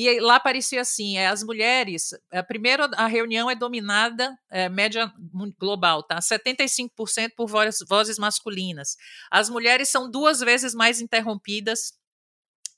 E 0.00 0.20
lá 0.20 0.38
parecia 0.38 0.80
assim: 0.80 1.18
é, 1.18 1.26
as 1.26 1.42
mulheres, 1.42 2.10
é, 2.30 2.40
primeiro 2.40 2.88
a 2.94 3.08
reunião 3.08 3.50
é 3.50 3.56
dominada, 3.56 4.38
é, 4.48 4.68
média 4.68 5.12
global, 5.58 6.04
tá? 6.04 6.20
75% 6.20 7.32
por 7.36 7.48
vozes, 7.48 7.84
vozes 7.88 8.16
masculinas. 8.16 8.96
As 9.28 9.50
mulheres 9.50 9.88
são 9.88 10.08
duas 10.08 10.38
vezes 10.38 10.72
mais 10.72 11.00
interrompidas 11.00 11.94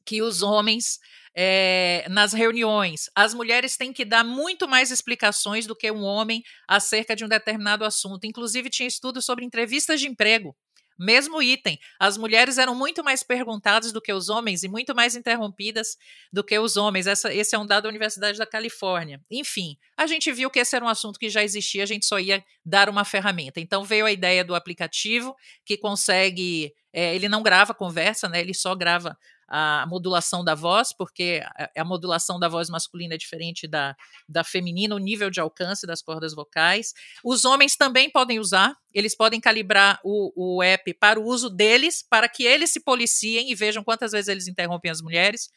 que 0.07 0.23
os 0.23 0.43
homens 0.43 0.99
é, 1.37 2.07
nas 2.09 2.33
reuniões. 2.33 3.11
As 3.15 3.35
mulheres 3.35 3.77
têm 3.77 3.93
que 3.93 4.07
dar 4.07 4.25
muito 4.25 4.67
mais 4.67 4.91
explicações 4.91 5.67
do 5.67 5.77
que 5.77 5.91
um 5.91 6.03
homem 6.03 6.43
acerca 6.67 7.15
de 7.15 7.23
um 7.23 7.29
determinado 7.29 7.85
assunto. 7.85 8.25
Inclusive, 8.25 8.71
tinha 8.71 8.89
estudos 8.89 9.27
sobre 9.27 9.45
entrevistas 9.45 10.00
de 10.00 10.09
emprego. 10.09 10.57
Mesmo 11.02 11.40
item. 11.40 11.78
As 11.99 12.19
mulheres 12.19 12.59
eram 12.59 12.75
muito 12.75 13.02
mais 13.02 13.23
perguntadas 13.23 13.90
do 13.90 14.02
que 14.02 14.12
os 14.12 14.28
homens 14.28 14.62
e 14.62 14.69
muito 14.69 14.95
mais 14.95 15.16
interrompidas 15.16 15.97
do 16.30 16.45
que 16.45 16.59
os 16.59 16.76
homens. 16.76 17.07
Essa, 17.07 17.33
esse 17.33 17.57
é 17.57 17.59
um 17.59 17.64
dado 17.64 17.85
da 17.85 17.88
Universidade 17.88 18.37
da 18.37 18.45
Califórnia. 18.45 19.19
Enfim, 19.30 19.78
a 19.97 20.07
gente 20.07 20.30
viu 20.30 20.50
que 20.50 20.59
esse 20.59 20.76
era 20.76 20.85
um 20.85 20.88
assunto 20.88 21.19
que 21.19 21.30
já 21.30 21.42
existia, 21.42 21.85
a 21.85 21.87
gente 21.87 22.04
só 22.04 22.21
ia 22.21 22.45
dar 22.62 22.90
uma 22.90 23.02
ferramenta. 23.02 23.61
Então 23.61 23.83
veio 23.83 24.04
a 24.04 24.12
ideia 24.12 24.45
do 24.45 24.54
aplicativo 24.54 25.35
que 25.64 25.78
consegue. 25.78 26.75
É, 26.92 27.14
ele 27.14 27.28
não 27.28 27.42
grava 27.42 27.73
conversa, 27.73 28.28
né? 28.28 28.40
Ele 28.40 28.52
só 28.52 28.75
grava 28.75 29.16
a 29.50 29.85
modulação 29.88 30.45
da 30.45 30.54
voz, 30.54 30.92
porque 30.92 31.42
a, 31.76 31.85
modulação 31.85 32.38
da 32.38 32.49
voz 32.49 32.71
masculina 32.71 33.14
é 33.14 33.19
diferente 33.19 33.66
da, 33.66 33.97
da 34.28 34.45
feminina, 34.45 34.95
o 34.95 34.99
nível 34.99 35.28
de 35.28 35.40
alcance 35.40 35.87
das 35.88 36.00
cordas 36.00 36.33
vocais. 36.33 36.95
Os 37.25 37.45
homens 37.45 37.76
também 37.76 38.09
podem 38.09 38.38
usar, 38.38 38.76
eles 38.95 39.16
podem 39.16 39.40
calibrar 39.40 39.99
o, 40.04 40.59
o 40.59 40.62
app 40.62 40.95
para 40.95 41.19
o 41.19 41.25
uso 41.25 41.50
deles, 41.50 42.04
para 42.09 42.28
que 42.28 42.45
eles 42.45 42.71
se 42.71 42.78
policiem 42.78 43.50
e 43.50 43.54
vejam 43.57 43.83
quantas 43.83 44.12
vezes 44.12 44.28
eles 44.28 44.47
interrompem 44.47 44.90
as 44.90 45.02
mulheres. 45.02 45.50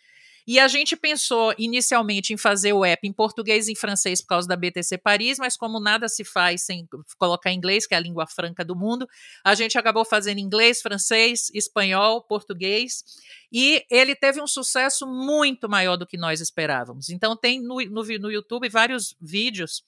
E 0.45 0.59
a 0.59 0.67
gente 0.67 0.95
pensou 0.95 1.53
inicialmente 1.57 2.33
em 2.33 2.37
fazer 2.37 2.73
o 2.73 2.83
app 2.83 3.07
em 3.07 3.13
português 3.13 3.67
e 3.67 3.71
em 3.71 3.75
francês 3.75 4.21
por 4.21 4.27
causa 4.27 4.47
da 4.47 4.55
BTC 4.55 4.97
Paris, 4.97 5.37
mas 5.39 5.55
como 5.55 5.79
nada 5.79 6.09
se 6.09 6.23
faz 6.23 6.63
sem 6.63 6.87
colocar 7.17 7.51
inglês, 7.51 7.87
que 7.87 7.93
é 7.93 7.97
a 7.97 8.01
língua 8.01 8.27
franca 8.27 8.63
do 8.63 8.75
mundo, 8.75 9.07
a 9.43 9.55
gente 9.55 9.77
acabou 9.77 10.03
fazendo 10.03 10.39
inglês, 10.39 10.81
francês, 10.81 11.49
espanhol, 11.53 12.21
português, 12.21 13.03
e 13.51 13.85
ele 13.89 14.15
teve 14.15 14.41
um 14.41 14.47
sucesso 14.47 15.07
muito 15.07 15.69
maior 15.69 15.95
do 15.95 16.07
que 16.07 16.17
nós 16.17 16.41
esperávamos. 16.41 17.09
Então 17.09 17.37
tem 17.37 17.61
no, 17.61 17.79
no, 17.85 18.03
no 18.03 18.31
YouTube 18.31 18.67
vários 18.67 19.15
vídeos 19.21 19.83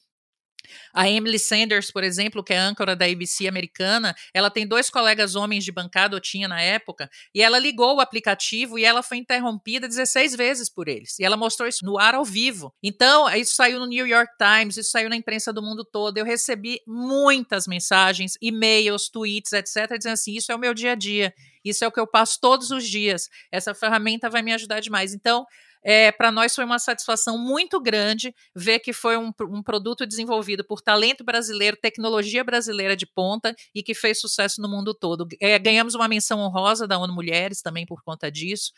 a 0.93 1.10
Emily 1.10 1.39
Sanders, 1.39 1.91
por 1.91 2.03
exemplo, 2.03 2.43
que 2.43 2.53
é 2.53 2.57
âncora 2.57 2.95
da 2.95 3.05
ABC 3.05 3.48
americana, 3.48 4.15
ela 4.34 4.50
tem 4.50 4.67
dois 4.67 4.89
colegas 4.89 5.36
homens 5.36 5.63
de 5.63 5.72
bancada, 5.72 6.15
ou 6.15 6.22
tinha 6.22 6.48
na 6.48 6.62
época, 6.62 7.10
e 7.34 7.41
ela 7.41 7.60
ligou 7.60 7.95
o 7.95 8.01
aplicativo 8.01 8.77
e 8.77 8.86
ela 8.86 9.03
foi 9.03 9.17
interrompida 9.17 9.88
16 9.88 10.36
vezes 10.36 10.69
por 10.69 10.88
eles. 10.88 11.19
E 11.19 11.24
ela 11.24 11.38
mostrou 11.38 11.67
isso 11.67 11.86
no 11.86 12.00
ar 12.00 12.15
ao 12.15 12.25
vivo. 12.25 12.74
Então, 12.81 13.29
isso 13.36 13.55
saiu 13.55 13.79
no 13.79 13.88
New 13.88 14.07
York 14.07 14.34
Times, 14.38 14.77
isso 14.77 14.91
saiu 14.91 15.10
na 15.10 15.15
imprensa 15.15 15.51
do 15.51 15.62
mundo 15.62 15.84
todo. 15.84 16.17
Eu 16.17 16.25
recebi 16.25 16.79
muitas 16.88 17.67
mensagens, 17.67 18.38
e-mails, 18.41 19.10
tweets, 19.10 19.53
etc., 19.53 19.98
dizendo 19.98 20.13
assim: 20.13 20.36
isso 20.36 20.51
é 20.51 20.55
o 20.55 20.60
meu 20.60 20.74
dia 20.74 20.91
a 20.93 20.95
dia. 20.95 21.34
Isso 21.63 21.84
é 21.84 21.88
o 21.88 21.91
que 21.91 22.00
eu 22.00 22.05
passo 22.05 22.39
todos 22.39 22.69
os 22.69 22.88
dias. 22.88 23.27
Essa 23.51 23.74
ferramenta 23.74 24.29
vai 24.29 24.43
me 24.43 24.53
ajudar 24.53 24.79
demais. 24.79 25.15
Então, 25.15 25.48
é, 25.85 26.11
para 26.11 26.31
nós 26.31 26.55
foi 26.55 26.65
uma 26.65 26.79
satisfação 26.79 27.37
muito 27.37 27.79
grande 27.79 28.33
ver 28.55 28.79
que 28.79 28.91
foi 28.91 29.15
um, 29.17 29.31
um, 29.41 29.61
produto 29.61 30.07
desenvolvido 30.07 30.65
por 30.65 30.81
talento 30.81 31.23
brasileiro, 31.23 31.77
tecnologia 31.79 32.43
brasileira 32.43 32.95
de 32.95 33.05
ponta 33.05 33.55
e 33.73 33.83
que 33.83 33.93
fez 33.93 34.19
sucesso 34.19 34.59
no 34.59 34.67
mundo 34.67 34.95
todo. 34.95 35.27
É, 35.39 35.59
ganhamos 35.59 35.93
uma 35.93 36.07
menção 36.07 36.39
honrosa 36.39 36.87
da 36.87 36.97
ONU 36.97 37.13
Mulheres 37.13 37.61
também 37.61 37.85
por 37.85 38.01
conta 38.01 38.31
disso. 38.31 38.71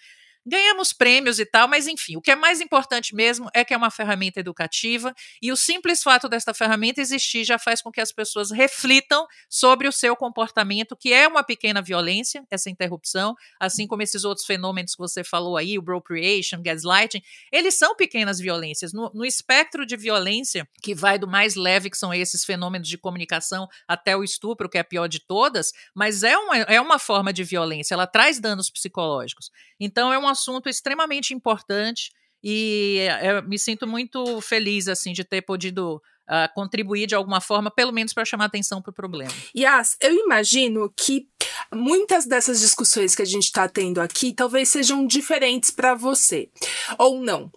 Ganhamos 0.48 0.94
prêmios 0.94 1.39
e 1.39 1.46
tal, 1.46 1.68
mas 1.68 1.88
enfim, 1.88 2.16
o 2.16 2.22
que 2.22 2.32
é 2.32 2.36
mais 2.36 2.62
importante 2.62 3.13
mesmo 3.13 3.50
é 3.54 3.66
que 3.66 3.74
é 3.74 3.77
uma 3.77 3.92
ferramenta 3.92 4.39
educativa 4.39 5.13
e 5.42 5.51
o 5.51 5.58
simples 5.58 6.01
fato 6.01 6.30
desta 6.30 6.54
ferramenta 6.54 7.01
existir 7.01 7.44
já 7.44 7.60
faz 7.60 7.82
com 7.82 7.92
que 7.92 8.00
as 8.00 8.13
pessoas 8.13 8.50
reflitam 8.50 9.27
sobre 9.50 9.88
o 9.88 9.92
seu 9.92 10.16
comportamento, 10.16 10.96
que 10.96 11.12
é 11.12 11.27
uma 11.27 11.44
pequena 11.44 11.82
violência, 11.82 12.46
essa 12.50 12.70
interrupção, 12.70 13.36
assim 13.60 13.86
como 13.86 14.01
esses 14.01 14.24
outros 14.24 14.46
fenômenos 14.46 14.96
que 14.96 15.00
você 15.00 15.24
falou 15.24 15.58
aí, 15.58 15.77
o 15.77 15.82
appropriation, 15.82 16.62
gaslighting, 16.62 17.22
eles 17.51 17.77
são 17.77 17.96
pequenas 17.96 18.39
violências. 18.39 18.94
No, 18.94 19.12
no 19.13 19.25
espectro 19.25 19.86
de 19.86 19.98
violência, 19.98 20.68
que 20.82 20.96
vai 20.96 21.20
do 21.20 21.27
mais 21.27 21.56
leve, 21.56 21.89
que 21.89 21.98
são 21.98 22.13
esses 22.13 22.46
fenômenos 22.46 22.88
de 22.88 22.98
comunicação, 22.98 23.68
até 23.88 24.16
o 24.16 24.24
estupro, 24.24 24.70
que 24.70 24.77
é 24.77 24.82
a 24.82 24.86
pior 24.86 25.08
de 25.08 25.20
todas, 25.20 25.74
mas 25.94 26.24
é 26.24 26.38
uma, 26.38 26.58
é 26.58 26.80
uma 26.80 27.00
forma 27.00 27.34
de 27.34 27.44
violência, 27.44 27.94
ela 27.94 28.08
traz 28.08 28.39
danos 28.39 28.70
psicológicos. 28.70 29.51
Então 29.80 30.12
é 30.12 30.18
um 30.18 30.27
assunto 30.38 30.70
extremamente 30.70 31.34
importante 31.34 32.12
e 32.44 33.08
eu 33.24 33.44
me 33.44 33.58
sinto 33.58 33.88
muito 33.88 34.39
feliz 34.41 34.88
assim 34.88 35.12
de 35.12 35.24
ter 35.24 35.41
podido 35.41 36.01
uh, 36.29 36.53
contribuir 36.53 37.08
de 37.08 37.15
alguma 37.15 37.41
forma, 37.41 37.72
pelo 37.72 37.91
menos 37.91 38.13
para 38.13 38.25
chamar 38.25 38.46
atenção 38.46 38.82
para 38.82 38.91
o 38.91 38.94
problema. 38.94 39.32
Yas, 39.56 39.98
eu 40.01 40.13
imagino 40.13 40.94
que 40.96 41.27
muitas 41.74 42.25
dessas 42.25 42.59
discussões 42.59 43.15
que 43.15 43.21
a 43.21 43.25
gente 43.25 43.45
está 43.45 43.67
tendo 43.67 44.00
aqui 44.00 44.33
talvez 44.33 44.69
sejam 44.69 45.05
diferentes 45.05 45.71
para 45.71 45.93
você, 45.93 46.50
ou 46.97 47.19
não. 47.21 47.51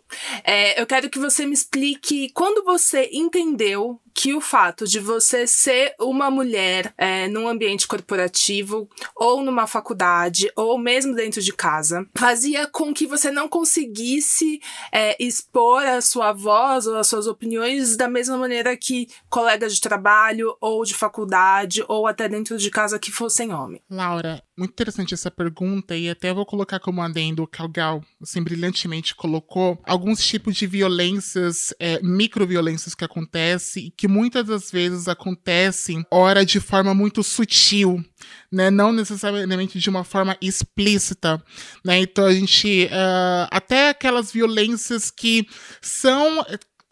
É, 0.44 0.80
eu 0.80 0.86
quero 0.86 1.08
que 1.08 1.18
você 1.18 1.46
me 1.46 1.54
explique 1.54 2.30
quando 2.32 2.64
você 2.64 3.08
entendeu 3.12 4.00
que 4.14 4.34
o 4.34 4.40
fato 4.40 4.86
de 4.86 4.98
você 4.98 5.46
ser 5.46 5.94
uma 5.98 6.30
mulher 6.30 6.92
é, 6.98 7.28
num 7.28 7.48
ambiente 7.48 7.86
corporativo, 7.86 8.88
ou 9.16 9.42
numa 9.42 9.66
faculdade, 9.66 10.50
ou 10.54 10.78
mesmo 10.78 11.14
dentro 11.14 11.40
de 11.40 11.52
casa, 11.52 12.06
fazia 12.14 12.66
com 12.66 12.92
que 12.92 13.06
você 13.06 13.30
não 13.30 13.48
conseguisse 13.48 14.60
é, 14.92 15.16
expor 15.22 15.84
a 15.84 16.00
sua 16.00 16.32
voz 16.32 16.86
ou 16.86 16.96
as 16.96 17.06
suas 17.06 17.26
opiniões 17.26 17.96
da 17.96 18.08
mesma 18.08 18.36
maneira 18.36 18.76
que 18.76 19.08
colegas 19.28 19.74
de 19.74 19.80
trabalho, 19.80 20.56
ou 20.60 20.84
de 20.84 20.94
faculdade, 20.94 21.84
ou 21.88 22.06
até 22.06 22.28
dentro 22.28 22.58
de 22.58 22.70
casa 22.70 22.98
que 22.98 23.10
fossem 23.10 23.52
homens. 23.54 23.82
Laura, 24.00 24.42
muito 24.56 24.70
interessante 24.70 25.12
essa 25.12 25.30
pergunta, 25.30 25.94
e 25.94 26.08
até 26.08 26.32
vou 26.32 26.46
colocar 26.46 26.80
como 26.80 27.02
adendo 27.02 27.42
o 27.42 27.46
Calgal, 27.46 28.02
assim, 28.20 28.42
brilhantemente 28.42 29.14
colocou, 29.14 29.78
alguns 29.86 30.26
tipos 30.26 30.56
de 30.56 30.66
violências, 30.66 31.74
é, 31.78 32.00
microviolências 32.02 32.94
que 32.94 33.04
acontecem 33.04 33.88
e 33.88 33.90
que 33.90 34.08
muitas 34.08 34.46
das 34.46 34.70
vezes 34.70 35.06
acontecem, 35.06 36.02
ora 36.10 36.46
de 36.46 36.60
forma 36.60 36.94
muito 36.94 37.22
sutil, 37.22 38.02
né? 38.50 38.70
Não 38.70 38.90
necessariamente 38.90 39.78
de 39.78 39.90
uma 39.90 40.02
forma 40.02 40.34
explícita, 40.40 41.42
né? 41.84 41.98
Então 41.98 42.24
a 42.24 42.32
gente 42.32 42.86
uh, 42.86 43.48
até 43.50 43.90
aquelas 43.90 44.32
violências 44.32 45.10
que 45.10 45.46
são 45.82 46.44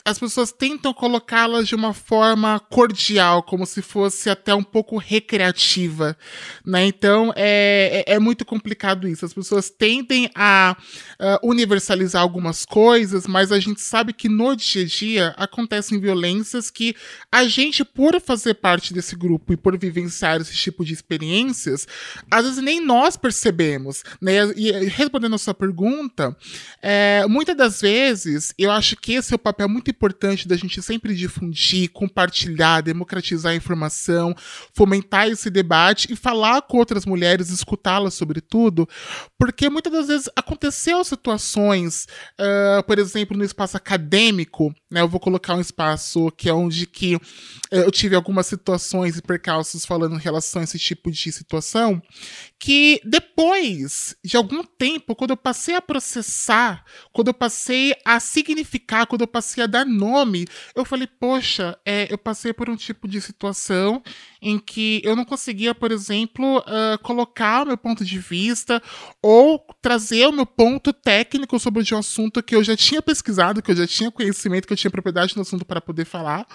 as 0.05 0.19
pessoas 0.19 0.53
tentam 0.53 0.95
colocá-las 0.95 1.69
de 1.69 1.75
uma 1.75 1.93
forma 1.93 2.59
cordial, 2.59 3.43
como 3.43 3.67
se 3.67 3.83
fosse 3.83 4.31
até 4.31 4.55
um 4.55 4.63
pouco 4.63 4.97
recreativa, 4.97 6.17
né? 6.65 6.87
Então 6.87 7.33
é, 7.37 8.05
é, 8.07 8.15
é 8.15 8.19
muito 8.19 8.45
complicado 8.45 9.07
isso. 9.07 9.27
As 9.27 9.35
pessoas 9.35 9.69
tendem 9.69 10.31
a 10.35 10.77
uh, 11.21 11.49
universalizar 11.49 12.23
algumas 12.23 12.65
coisas, 12.65 13.27
mas 13.27 13.53
a 13.53 13.61
gente 13.61 13.81
sabe 13.81 14.13
que 14.13 14.29
no 14.29 14.55
dia 14.57 14.83
a 14.83 14.87
dia 14.87 15.35
acontecem 15.37 16.01
violências 16.01 16.71
que 16.71 16.97
a 17.31 17.45
gente, 17.45 17.85
por 17.85 18.19
fazer 18.21 18.55
parte 18.55 18.95
desse 18.95 19.15
grupo 19.15 19.53
e 19.53 19.57
por 19.57 19.77
vivenciar 19.79 20.41
esse 20.41 20.55
tipo 20.55 20.85
de 20.85 20.95
experiências, 20.95 21.87
às 22.31 22.45
vezes 22.45 22.63
nem 22.63 22.85
nós 22.85 23.17
percebemos, 23.17 24.03
né? 24.21 24.53
E 24.57 24.71
respondendo 24.87 25.35
a 25.35 25.39
sua 25.39 25.55
pergunta, 25.55 26.35
é, 26.81 27.27
muitas 27.27 27.57
das 27.57 27.81
vezes 27.81 28.55
eu 28.57 28.71
acho 28.71 28.97
que 28.97 29.13
esse 29.13 29.35
é 29.35 29.37
o 29.37 29.39
papel 29.39 29.69
muito 29.69 29.88
importante 29.91 30.47
da 30.47 30.57
gente 30.57 30.81
sempre 30.83 31.15
difundir, 31.15 31.91
compartilhar, 31.91 32.81
democratizar 32.81 33.53
a 33.53 33.57
informação, 33.57 34.35
fomentar 34.73 35.29
esse 35.29 35.51
debate 35.51 36.13
e 36.13 36.17
falar 36.17 36.63
com 36.63 36.79
outras 36.79 37.05
mulheres, 37.05 37.51
escutá-las 37.51 38.15
sobretudo, 38.15 38.89
porque 39.39 39.69
muitas 39.71 39.93
das 39.93 40.09
vezes 40.09 40.29
aconteceu 40.37 41.03
situações, 41.05 42.07
uh, 42.39 42.83
por 42.85 42.99
exemplo, 42.99 43.37
no 43.37 43.45
espaço 43.45 43.77
acadêmico, 43.77 44.75
né, 44.91 45.01
eu 45.01 45.09
vou 45.09 45.21
colocar 45.21 45.55
um 45.55 45.61
espaço 45.61 46.31
que 46.33 46.49
é 46.49 46.53
onde 46.53 46.87
que 46.87 47.17
uh, 47.17 47.21
eu 47.71 47.91
tive 47.91 48.15
algumas 48.15 48.47
situações 48.47 49.17
e 49.17 49.23
percalços 49.23 49.85
falando 49.85 50.17
em 50.17 50.21
relação 50.21 50.61
a 50.61 50.65
esse 50.65 50.79
tipo 50.79 51.11
de 51.11 51.33
situação, 51.33 52.03
que 52.59 53.01
depois 53.05 54.17
de 54.25 54.37
algum 54.37 54.65
tempo, 54.65 55.15
quando 55.15 55.31
eu 55.31 55.37
passei 55.37 55.77
a 55.77 55.83
processar, 55.83 56.85
quando 57.13 57.29
eu 57.29 57.35
passei 57.35 57.95
a 58.05 58.19
significar, 58.19 59.07
quando 59.07 59.21
eu 59.21 59.29
passei 59.29 59.63
a 59.63 59.67
dar 59.67 59.87
nome, 59.87 60.47
eu 60.75 60.85
falei, 60.85 61.07
poxa, 61.07 61.79
é, 61.85 62.13
eu 62.13 62.19
passei 62.19 62.53
por 62.53 62.69
um 62.69 62.75
tipo 62.75 63.07
de 63.07 63.21
situação 63.21 64.03
em 64.43 64.59
que 64.59 65.01
eu 65.05 65.15
não 65.15 65.25
conseguia, 65.25 65.75
por 65.75 65.93
exemplo, 65.93 66.59
uh, 66.59 66.99
colocar 67.03 67.63
o 67.63 67.67
meu 67.67 67.79
ponto 67.79 68.05
de 68.05 68.19
vista 68.19 68.83
ou 69.23 69.65
trazer 69.81 70.27
o 70.27 70.33
meu 70.33 70.47
ponto 70.47 70.93
técnico 70.93 71.59
sobre 71.59 71.83
um 71.95 71.99
assunto 71.99 72.43
que 72.43 72.55
eu 72.55 72.65
já 72.65 72.77
tinha 72.77 73.01
pesquisado, 73.01 73.63
que 73.63 73.71
eu 73.71 73.77
já 73.77 73.87
tinha 73.87 74.11
conhecimento, 74.11 74.67
que 74.67 74.73
eu 74.73 74.77
tinha 74.77 74.91
propriedade 74.91 75.37
no 75.37 75.43
assunto 75.43 75.65
para 75.65 75.81
poder 75.81 76.05
falar. 76.05 76.47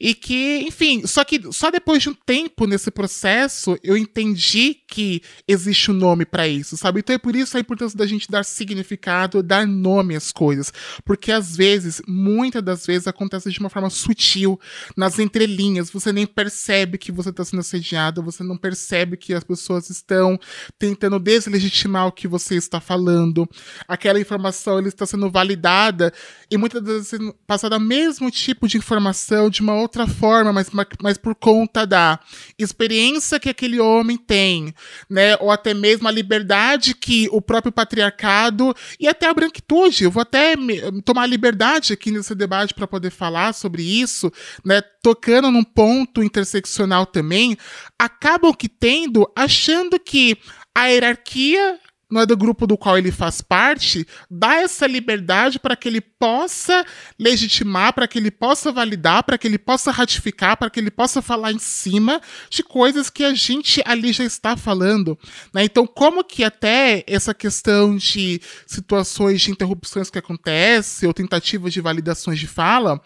E 0.00 0.14
que, 0.14 0.64
enfim, 0.66 1.06
só 1.06 1.24
que 1.24 1.52
só 1.52 1.70
depois 1.70 2.02
de 2.02 2.10
um 2.10 2.14
tempo 2.14 2.66
nesse 2.66 2.90
processo 2.90 3.76
eu 3.82 3.96
entendi 3.96 4.74
que 4.88 5.22
existe 5.46 5.90
um 5.90 5.94
nome 5.94 6.24
para 6.24 6.46
isso, 6.46 6.76
sabe? 6.76 7.00
Então 7.00 7.14
é 7.14 7.18
por 7.18 7.34
isso 7.34 7.56
a 7.56 7.60
importância 7.60 7.96
da 7.96 8.06
gente 8.06 8.30
dar 8.30 8.44
significado, 8.44 9.42
dar 9.42 9.66
nome 9.66 10.16
às 10.16 10.32
coisas. 10.32 10.72
Porque 11.04 11.32
às 11.32 11.56
vezes, 11.56 12.00
muitas 12.06 12.62
das 12.62 12.86
vezes, 12.86 13.06
acontece 13.06 13.50
de 13.50 13.58
uma 13.60 13.70
forma 13.70 13.90
sutil, 13.90 14.58
nas 14.96 15.18
entrelinhas, 15.18 15.90
você 15.90 16.12
nem 16.12 16.26
percebe 16.26 16.98
que 16.98 17.12
você 17.12 17.30
está 17.30 17.44
sendo 17.44 17.60
assediado, 17.60 18.22
você 18.22 18.42
não 18.42 18.56
percebe 18.56 19.16
que 19.16 19.34
as 19.34 19.44
pessoas 19.44 19.90
estão 19.90 20.38
tentando 20.78 21.18
deslegitimar 21.18 22.06
o 22.06 22.12
que 22.12 22.28
você 22.28 22.56
está 22.56 22.80
falando. 22.80 23.48
Aquela 23.86 24.20
informação 24.20 24.78
ele 24.78 24.88
está 24.88 25.06
sendo 25.06 25.30
validada 25.30 26.12
e 26.50 26.56
muitas 26.56 26.82
vezes 26.82 27.08
sendo 27.08 27.34
passada 27.46 27.76
o 27.76 27.80
mesmo 27.80 28.30
tipo 28.30 28.68
de 28.68 28.76
informação 28.76 29.48
de 29.48 29.60
uma 29.60 29.74
outra 29.74 30.06
forma, 30.06 30.52
mas, 30.52 30.70
mas 31.02 31.18
por 31.18 31.34
conta 31.34 31.86
da 31.86 32.18
experiência 32.58 33.40
que 33.40 33.48
aquele 33.48 33.80
homem 33.80 34.16
tem, 34.16 34.74
né? 35.08 35.21
Ou 35.40 35.50
até 35.50 35.74
mesmo 35.74 36.08
a 36.08 36.10
liberdade 36.10 36.94
que 36.94 37.28
o 37.32 37.40
próprio 37.40 37.72
patriarcado 37.72 38.74
e 38.98 39.08
até 39.08 39.28
a 39.28 39.34
branquitude. 39.34 40.04
Eu 40.04 40.10
vou 40.10 40.22
até 40.22 40.56
me, 40.56 40.80
tomar 41.02 41.26
liberdade 41.26 41.92
aqui 41.92 42.10
nesse 42.10 42.34
debate 42.34 42.74
para 42.74 42.86
poder 42.86 43.10
falar 43.10 43.52
sobre 43.52 43.82
isso, 43.82 44.32
né? 44.64 44.80
Tocando 45.02 45.50
num 45.50 45.64
ponto 45.64 46.22
interseccional 46.22 47.06
também, 47.06 47.56
acabam 47.98 48.52
que 48.54 48.68
tendo, 48.68 49.30
achando 49.36 49.98
que 49.98 50.38
a 50.74 50.86
hierarquia 50.86 51.78
não 52.12 52.20
é 52.20 52.26
do 52.26 52.36
grupo 52.36 52.66
do 52.66 52.76
qual 52.76 52.98
ele 52.98 53.10
faz 53.10 53.40
parte, 53.40 54.06
dá 54.30 54.56
essa 54.56 54.86
liberdade 54.86 55.58
para 55.58 55.74
que 55.74 55.88
ele 55.88 56.02
possa 56.02 56.84
legitimar, 57.18 57.94
para 57.94 58.06
que 58.06 58.18
ele 58.18 58.30
possa 58.30 58.70
validar, 58.70 59.24
para 59.24 59.38
que 59.38 59.48
ele 59.48 59.56
possa 59.56 59.90
ratificar, 59.90 60.58
para 60.58 60.68
que 60.68 60.78
ele 60.78 60.90
possa 60.90 61.22
falar 61.22 61.52
em 61.52 61.58
cima 61.58 62.20
de 62.50 62.62
coisas 62.62 63.08
que 63.08 63.24
a 63.24 63.32
gente 63.32 63.82
ali 63.86 64.12
já 64.12 64.24
está 64.24 64.58
falando. 64.58 65.18
Né? 65.54 65.64
Então, 65.64 65.86
como 65.86 66.22
que 66.22 66.44
até 66.44 67.02
essa 67.06 67.32
questão 67.32 67.96
de 67.96 68.42
situações 68.66 69.40
de 69.40 69.50
interrupções 69.50 70.10
que 70.10 70.18
acontecem, 70.18 71.06
ou 71.06 71.14
tentativas 71.14 71.72
de 71.72 71.80
validações 71.80 72.38
de 72.38 72.46
fala, 72.46 73.00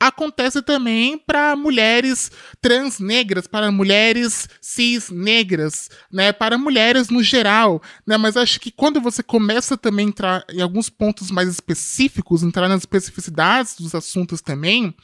acontece 0.00 0.62
também 0.62 1.18
para 1.18 1.56
mulheres 1.56 2.30
trans 2.60 3.00
negras, 3.00 3.46
para 3.46 3.72
mulheres 3.72 4.48
cis 4.60 5.10
negras, 5.10 5.88
né, 6.12 6.32
para 6.32 6.56
mulheres 6.56 7.08
no 7.08 7.22
geral, 7.22 7.82
né, 8.06 8.16
mas 8.16 8.36
acho 8.36 8.60
que 8.60 8.70
quando 8.70 9.00
você 9.00 9.22
começa 9.22 9.76
também 9.76 10.06
a 10.06 10.08
entrar 10.08 10.44
em 10.50 10.60
alguns 10.60 10.88
pontos 10.88 11.30
mais 11.30 11.48
específicos, 11.48 12.42
entrar 12.42 12.68
nas 12.68 12.82
especificidades 12.82 13.76
dos 13.76 13.94
assuntos 13.94 14.40
também, 14.40 14.94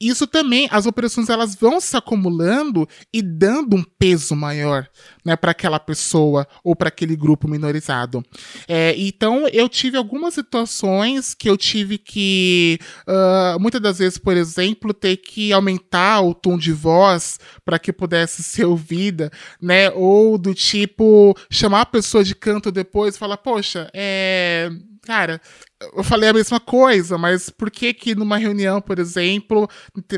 isso 0.00 0.26
também, 0.26 0.68
as 0.70 0.86
operações 0.86 1.28
elas 1.28 1.54
vão 1.54 1.80
se 1.80 1.96
acumulando 1.96 2.88
e 3.12 3.22
dando 3.22 3.76
um 3.76 3.82
peso 3.82 4.36
maior, 4.36 4.88
né, 5.24 5.34
para 5.34 5.50
aquela 5.50 5.80
pessoa 5.80 6.46
ou 6.62 6.76
para 6.76 6.88
aquele 6.88 7.16
grupo 7.16 7.48
minorizado. 7.48 8.24
É, 8.68 8.94
então 8.96 9.48
eu 9.48 9.68
tive 9.68 9.96
algumas 9.96 10.34
situações 10.34 11.34
que 11.34 11.48
eu 11.48 11.56
tive 11.56 11.98
que, 11.98 12.78
uh, 13.08 13.58
muitas 13.60 13.80
das 13.80 13.98
vezes, 13.98 14.18
por 14.18 14.35
exemplo, 14.36 14.94
ter 14.94 15.16
que 15.16 15.52
aumentar 15.52 16.20
o 16.20 16.34
tom 16.34 16.56
de 16.56 16.72
voz 16.72 17.38
para 17.64 17.78
que 17.78 17.92
pudesse 17.92 18.42
ser 18.44 18.64
ouvida, 18.64 19.30
né, 19.60 19.90
ou 19.90 20.38
do 20.38 20.54
tipo 20.54 21.36
chamar 21.50 21.82
a 21.82 21.86
pessoa 21.86 22.22
de 22.22 22.34
canto 22.34 22.70
de, 22.70 22.86
depois 22.86 23.16
e 23.16 23.18
fala, 23.18 23.36
poxa, 23.36 23.90
é. 23.92 24.70
Cara, 25.02 25.40
eu 25.80 26.02
falei 26.02 26.30
a 26.30 26.32
mesma 26.32 26.58
coisa, 26.58 27.18
mas 27.18 27.50
por 27.50 27.70
que 27.70 27.92
que 27.92 28.14
numa 28.14 28.38
reunião, 28.38 28.80
por 28.80 28.98
exemplo, 28.98 29.68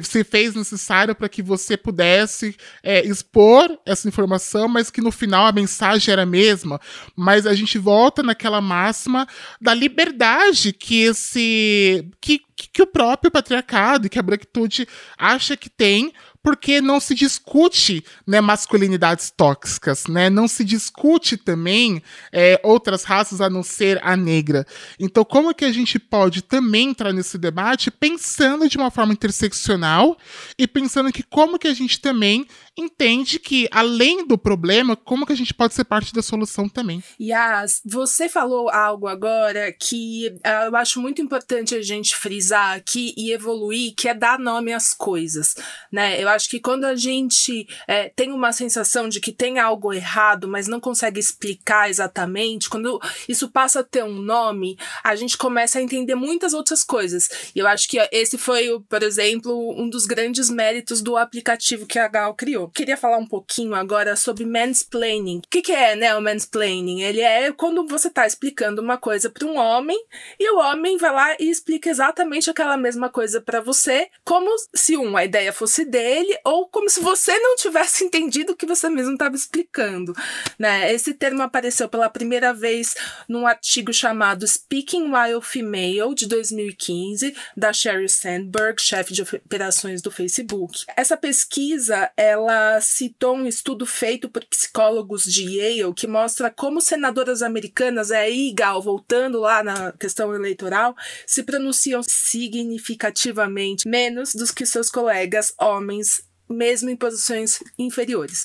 se 0.03 0.23
fez 0.23 0.55
necessário 0.55 1.17
para 1.17 1.29
que 1.29 1.43
você 1.43 1.77
pudesse 1.77 2.57
é, 2.83 3.05
expor 3.05 3.69
essa 3.85 4.07
informação, 4.07 4.69
mas 4.69 4.89
que 4.89 5.01
no 5.01 5.11
final 5.11 5.47
a 5.47 5.53
mensagem 5.53 6.13
era 6.13 6.23
a 6.23 6.27
mesma? 6.27 6.81
Mas 7.17 7.45
a 7.45 7.55
gente 7.55 7.77
volta 7.77 8.23
naquela 8.23 8.61
máxima 8.61 9.27
da 9.61 9.75
liberdade 9.75 10.73
que 10.73 11.03
esse 11.03 12.09
que, 12.21 12.41
que 12.73 12.83
o 12.83 12.87
próprio 12.87 13.31
patriarcado 13.31 14.07
e 14.07 14.11
que 14.11 14.19
a 14.19 14.23
branquitude 14.23 14.87
acha 15.17 15.57
que 15.57 15.69
tem 15.69 16.13
porque 16.43 16.81
não 16.81 17.01
se 17.01 17.15
discute 17.15 18.05
né, 18.27 18.41
masculinidades 18.41 19.31
tóxicas, 19.31 20.07
né? 20.07 20.31
Não 20.31 20.47
se 20.47 20.65
discute 20.65 21.37
também 21.37 22.03
é, 22.33 22.61
outras 22.63 23.05
raças 23.05 23.41
a 23.41 23.51
não 23.51 23.63
ser 23.63 24.01
a 24.03 24.17
negra. 24.17 24.67
Então, 24.99 25.25
como 25.25 25.55
que 25.55 25.65
a 25.65 25.73
gente 25.73 25.99
pode 25.99 26.43
também 26.43 26.91
entrar 26.91 27.13
nesse 27.13 27.37
debate 27.39 27.91
pensando 27.91 28.69
de 28.69 28.77
uma 28.77 28.91
forma 28.91 29.13
interseccional 29.13 30.17
e 30.59 30.67
pensando 30.67 31.13
que 31.13 31.23
como 31.23 31.59
que 31.59 31.69
a 31.69 31.75
gente 31.75 32.01
também 32.01 32.47
entende 32.79 33.39
que, 33.41 33.69
além 33.73 34.27
do 34.27 34.39
problema, 34.39 34.95
como 34.95 35.27
que 35.27 35.33
a 35.33 35.37
gente 35.37 35.53
pode 35.53 35.75
ser 35.75 35.85
parte 35.85 36.15
da 36.15 36.23
solução 36.23 36.69
também. 36.69 37.03
Yas, 37.21 37.81
você 37.85 38.29
falou 38.29 38.71
algo 38.71 39.09
agora 39.09 39.73
que 39.73 40.29
uh, 40.47 40.67
eu 40.69 40.77
acho 40.77 41.01
muito 41.01 41.21
importante 41.21 41.75
a 41.75 41.83
gente 41.83 42.15
frisar 42.15 42.77
aqui 42.77 43.13
e 43.17 43.33
evoluir, 43.33 43.95
que 43.97 44.09
é 44.09 44.15
dar 44.15 44.39
nome 44.39 44.73
às 44.73 44.95
coisas, 44.95 45.57
né? 45.91 46.23
Eu 46.23 46.29
acho 46.29 46.49
que 46.49 46.61
quando 46.61 46.85
a 46.85 46.95
gente 46.95 47.67
é, 47.89 48.09
tem 48.11 48.31
uma 48.31 48.53
sensação 48.53 49.09
de 49.09 49.21
que 49.21 49.33
tem 49.33 49.59
algo 49.59 49.93
errado, 49.93 50.47
mas 50.47 50.69
não 50.69 50.79
consegue 50.79 51.19
explicar 51.19 51.91
exatamente, 51.91 52.71
quando 52.71 53.01
isso 53.29 53.49
passa 53.49 53.81
a 53.81 53.85
ter 53.85 54.05
um 54.05 54.21
nome, 54.21 54.79
a 55.03 55.17
gente 55.17 55.37
começa 55.37 55.79
a 55.79 55.83
entender 55.83 56.15
muitas 56.15 56.55
outras 56.55 56.85
coisas. 56.85 57.29
E 57.55 57.59
eu 57.59 57.67
acho 57.67 57.89
que 57.89 57.99
esse 58.13 58.39
foi, 58.39 58.69
por 58.89 59.03
exemplo, 59.03 59.75
um 59.77 59.89
dos 59.89 60.07
grandes 60.07 60.49
méritos 60.49 61.03
do 61.03 61.17
aplicativo 61.17 61.87
que 61.87 61.99
a 61.99 62.07
Gal 62.07 62.35
criou 62.35 62.68
queria 62.69 62.97
falar 62.97 63.19
um 63.19 63.27
pouquinho 63.27 63.75
agora 63.75 64.17
sobre 64.17 64.45
mansplaining. 64.45 65.39
O 65.39 65.49
que, 65.51 65.63
que 65.63 65.73
é, 65.73 65.95
né, 65.97 66.15
o 66.15 66.23
mansplaining? 66.23 67.03
Ele 67.03 67.21
é 67.21 67.53
quando 67.53 67.87
você 67.87 68.09
está 68.09 68.27
explicando 68.27 68.83
uma 68.83 68.97
coisa 68.97 69.31
para 69.31 69.47
um 69.47 69.57
homem 69.57 69.99
e 70.39 70.51
o 70.51 70.59
homem 70.59 70.97
vai 70.97 71.13
lá 71.13 71.37
e 71.39 71.51
explica 71.51 71.91
exatamente 71.91 72.51
aquela 72.51 72.77
mesma 72.77 73.09
coisa 73.09 73.41
para 73.41 73.61
você, 73.61 74.09
como 74.25 74.51
se 74.75 74.97
um, 74.97 75.17
a 75.17 75.25
ideia 75.25 75.53
fosse 75.53 75.85
dele, 75.85 76.37
ou 76.45 76.69
como 76.69 76.89
se 76.89 77.01
você 77.01 77.39
não 77.39 77.57
tivesse 77.57 78.05
entendido 78.05 78.53
o 78.53 78.57
que 78.57 78.67
você 78.67 78.89
mesmo 78.89 79.13
estava 79.13 79.35
explicando, 79.35 80.15
né? 80.59 80.93
Esse 80.93 81.15
termo 81.15 81.43
apareceu 81.43 81.89
pela 81.89 82.09
primeira 82.09 82.53
vez 82.53 82.95
num 83.29 83.47
artigo 83.47 83.93
chamado 83.93 84.47
Speaking 84.47 85.13
While 85.13 85.43
Female, 85.43 86.15
de 86.15 86.27
2015, 86.27 87.35
da 87.57 87.73
Sherry 87.73 88.09
Sandberg, 88.09 88.81
chefe 88.81 89.13
de 89.13 89.23
operações 89.23 90.03
do 90.03 90.11
Facebook. 90.11 90.85
Essa 90.97 91.17
pesquisa, 91.17 92.11
ela 92.17 92.58
citou 92.81 93.37
um 93.37 93.47
estudo 93.47 93.85
feito 93.87 94.29
por 94.29 94.45
psicólogos 94.45 95.25
de 95.25 95.45
Yale 95.45 95.95
que 95.95 96.07
mostra 96.07 96.51
como 96.51 96.81
senadoras 96.81 97.43
americanas, 97.43 98.11
é 98.11 98.19
aí, 98.19 98.53
Gal, 98.53 98.81
voltando 98.83 99.41
lá 99.41 99.63
na 99.63 99.93
questão 99.93 100.35
eleitoral, 100.35 100.95
se 101.27 101.43
pronunciam 101.43 102.03
significativamente 102.03 103.89
menos 103.89 104.35
dos 104.35 104.51
que 104.51 104.67
seus 104.67 104.91
colegas 104.91 105.53
homens 105.59 106.28
mesmo 106.49 106.91
em 106.91 106.97
posições 106.97 107.63
inferiores. 107.79 108.45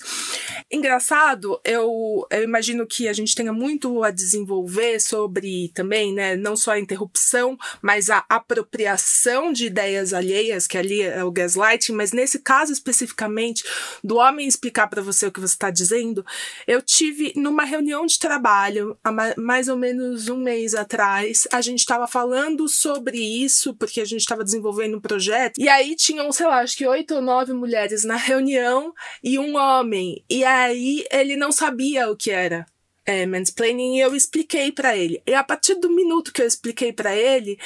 Engraçado, 0.71 1.59
eu, 1.63 2.25
eu, 2.29 2.43
imagino 2.43 2.85
que 2.85 3.07
a 3.07 3.13
gente 3.13 3.35
tenha 3.35 3.53
muito 3.53 4.03
a 4.03 4.11
desenvolver 4.11 4.99
sobre 4.99 5.71
também, 5.73 6.13
né, 6.13 6.35
não 6.35 6.55
só 6.55 6.71
a 6.71 6.79
interrupção, 6.79 7.57
mas 7.81 8.09
a 8.09 8.25
apropriação 8.29 9.53
de 9.53 9.65
ideias 9.65 10.13
alheias, 10.13 10.67
que 10.67 10.77
ali 10.77 11.01
é 11.01 11.23
o 11.23 11.31
gaslighting, 11.31 11.93
mas 11.93 12.11
nesse 12.11 12.39
caso 12.39 12.71
especificamente 12.71 13.63
do 14.03 14.15
homem 14.15 14.47
explicar 14.47 14.87
para 14.87 15.01
você 15.01 15.27
o 15.27 15.31
que 15.31 15.39
você 15.39 15.53
está 15.53 15.69
dizendo, 15.69 16.25
eu 16.67 16.81
tive 16.81 17.33
numa 17.35 17.63
reunião 17.63 18.05
de 18.05 18.17
trabalho 18.19 18.97
há 19.03 19.11
mais 19.37 19.67
ou 19.67 19.77
menos 19.77 20.29
um 20.29 20.37
mês 20.37 20.73
atrás, 20.73 21.47
a 21.51 21.61
gente 21.61 21.79
estava 21.79 22.07
falando 22.07 22.67
sobre 22.67 23.17
isso 23.17 23.73
porque 23.75 24.01
a 24.01 24.05
gente 24.05 24.21
estava 24.21 24.43
desenvolvendo 24.43 24.97
um 24.97 25.01
projeto 25.01 25.59
e 25.59 25.69
aí 25.69 25.95
tinham, 25.95 26.31
sei 26.31 26.47
lá, 26.47 26.59
acho 26.59 26.77
que 26.77 26.87
oito 26.87 27.15
ou 27.15 27.21
nove 27.21 27.53
mulheres 27.53 27.92
mulheres 27.93 28.03
na 28.03 28.15
reunião 28.15 28.93
e 29.23 29.37
um 29.37 29.55
homem. 29.55 30.23
E 30.29 30.43
aí 30.43 31.05
ele 31.11 31.35
não 31.35 31.51
sabia 31.51 32.09
o 32.09 32.15
que 32.15 32.31
era 32.31 32.65
é, 33.05 33.25
mansplaining 33.25 33.97
e 33.97 33.99
eu 33.99 34.15
expliquei 34.15 34.71
para 34.71 34.97
ele. 34.97 35.21
E 35.27 35.33
a 35.33 35.43
partir 35.43 35.75
do 35.75 35.89
minuto 35.89 36.33
que 36.33 36.41
eu 36.41 36.47
expliquei 36.47 36.91
para 36.91 37.15
ele, 37.15 37.59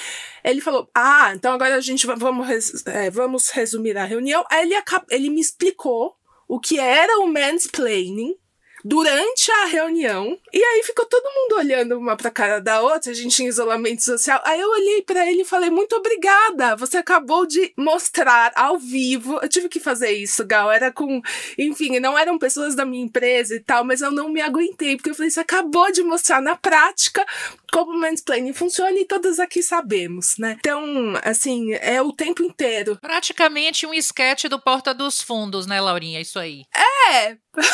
ele 0.44 0.62
falou: 0.62 0.90
Ah, 0.94 1.32
então 1.34 1.54
agora 1.54 1.76
a 1.76 1.82
gente 1.82 2.06
vamos, 2.06 2.46
res, 2.46 2.86
é, 2.88 3.10
vamos 3.10 3.50
resumir 3.50 3.98
a 3.98 4.06
reunião. 4.06 4.44
Aí 4.52 4.64
ele, 4.64 4.76
ele 5.10 5.30
me 5.30 5.42
explicou 5.42 6.16
o 6.48 6.60
que 6.60 6.80
era 6.80 7.20
o 7.20 7.28
mansplaining 7.28 8.36
durante 8.84 9.52
a 9.52 9.66
reunião. 9.66 10.38
E 10.54 10.64
aí 10.64 10.84
ficou 10.84 11.06
todo 11.06 11.24
mundo 11.24 11.56
olhando 11.58 11.98
uma 11.98 12.16
pra 12.16 12.32
cara 12.32 12.60
da 12.60 12.82
outra, 12.82 13.12
a 13.12 13.16
gente 13.16 13.44
em 13.44 13.48
isolamento 13.48 14.04
social. 14.04 14.42
Aí 14.46 14.60
eu 14.60 14.70
olhei 14.70 15.02
para 15.02 15.30
ele 15.30 15.42
e 15.42 15.46
falei: 15.46 15.70
"Muito 15.70 15.96
obrigada. 15.96 16.76
Você 16.76 16.98
acabou 16.98 17.46
de 17.46 17.74
mostrar 17.78 18.52
ao 18.56 18.78
vivo. 18.78 19.40
Eu 19.42 19.50
tive 19.50 19.70
que 19.70 19.80
fazer 19.80 20.12
isso, 20.12 20.46
Gal. 20.46 20.72
Era 20.72 20.92
com, 20.92 21.22
enfim, 21.58 22.00
não 22.00 22.18
eram 22.18 22.38
pessoas 22.38 22.76
da 22.76 22.86
minha 22.86 23.04
empresa 23.04 23.56
e 23.56 23.60
tal, 23.60 23.84
mas 23.84 24.02
eu 24.02 24.12
não 24.12 24.30
me 24.30 24.42
aguentei, 24.42 24.96
porque 24.96 25.10
eu 25.10 25.16
falei: 25.16 25.30
"Você 25.32 25.40
acabou 25.40 25.92
de 25.92 26.04
mostrar 26.04 26.42
na 26.42 26.56
prática 26.56 27.26
como 27.72 27.92
o 27.92 28.00
mansplaining 28.00 28.54
funciona 28.54 28.98
e 28.98 29.06
todas 29.06 29.40
aqui 29.40 29.62
sabemos, 29.62 30.38
né? 30.38 30.56
Então, 30.60 31.14
assim, 31.24 31.74
é 31.74 32.02
o 32.02 32.14
tempo 32.14 32.44
inteiro. 32.44 32.98
Praticamente 33.02 33.86
um 33.86 33.94
esquete 33.94 34.48
do 34.48 34.60
Porta 34.60 34.94
dos 34.94 35.22
Fundos, 35.22 35.68
né, 35.68 35.80
Laurinha? 35.80 36.22
Isso 36.22 36.40
aí. 36.40 36.64
É! 36.76 36.97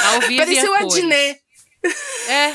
Ao 0.05 0.21
vivo 0.21 0.37
Parecia 0.37 0.71
o 0.71 0.75
Adnet. 0.75 1.42
É. 2.27 2.53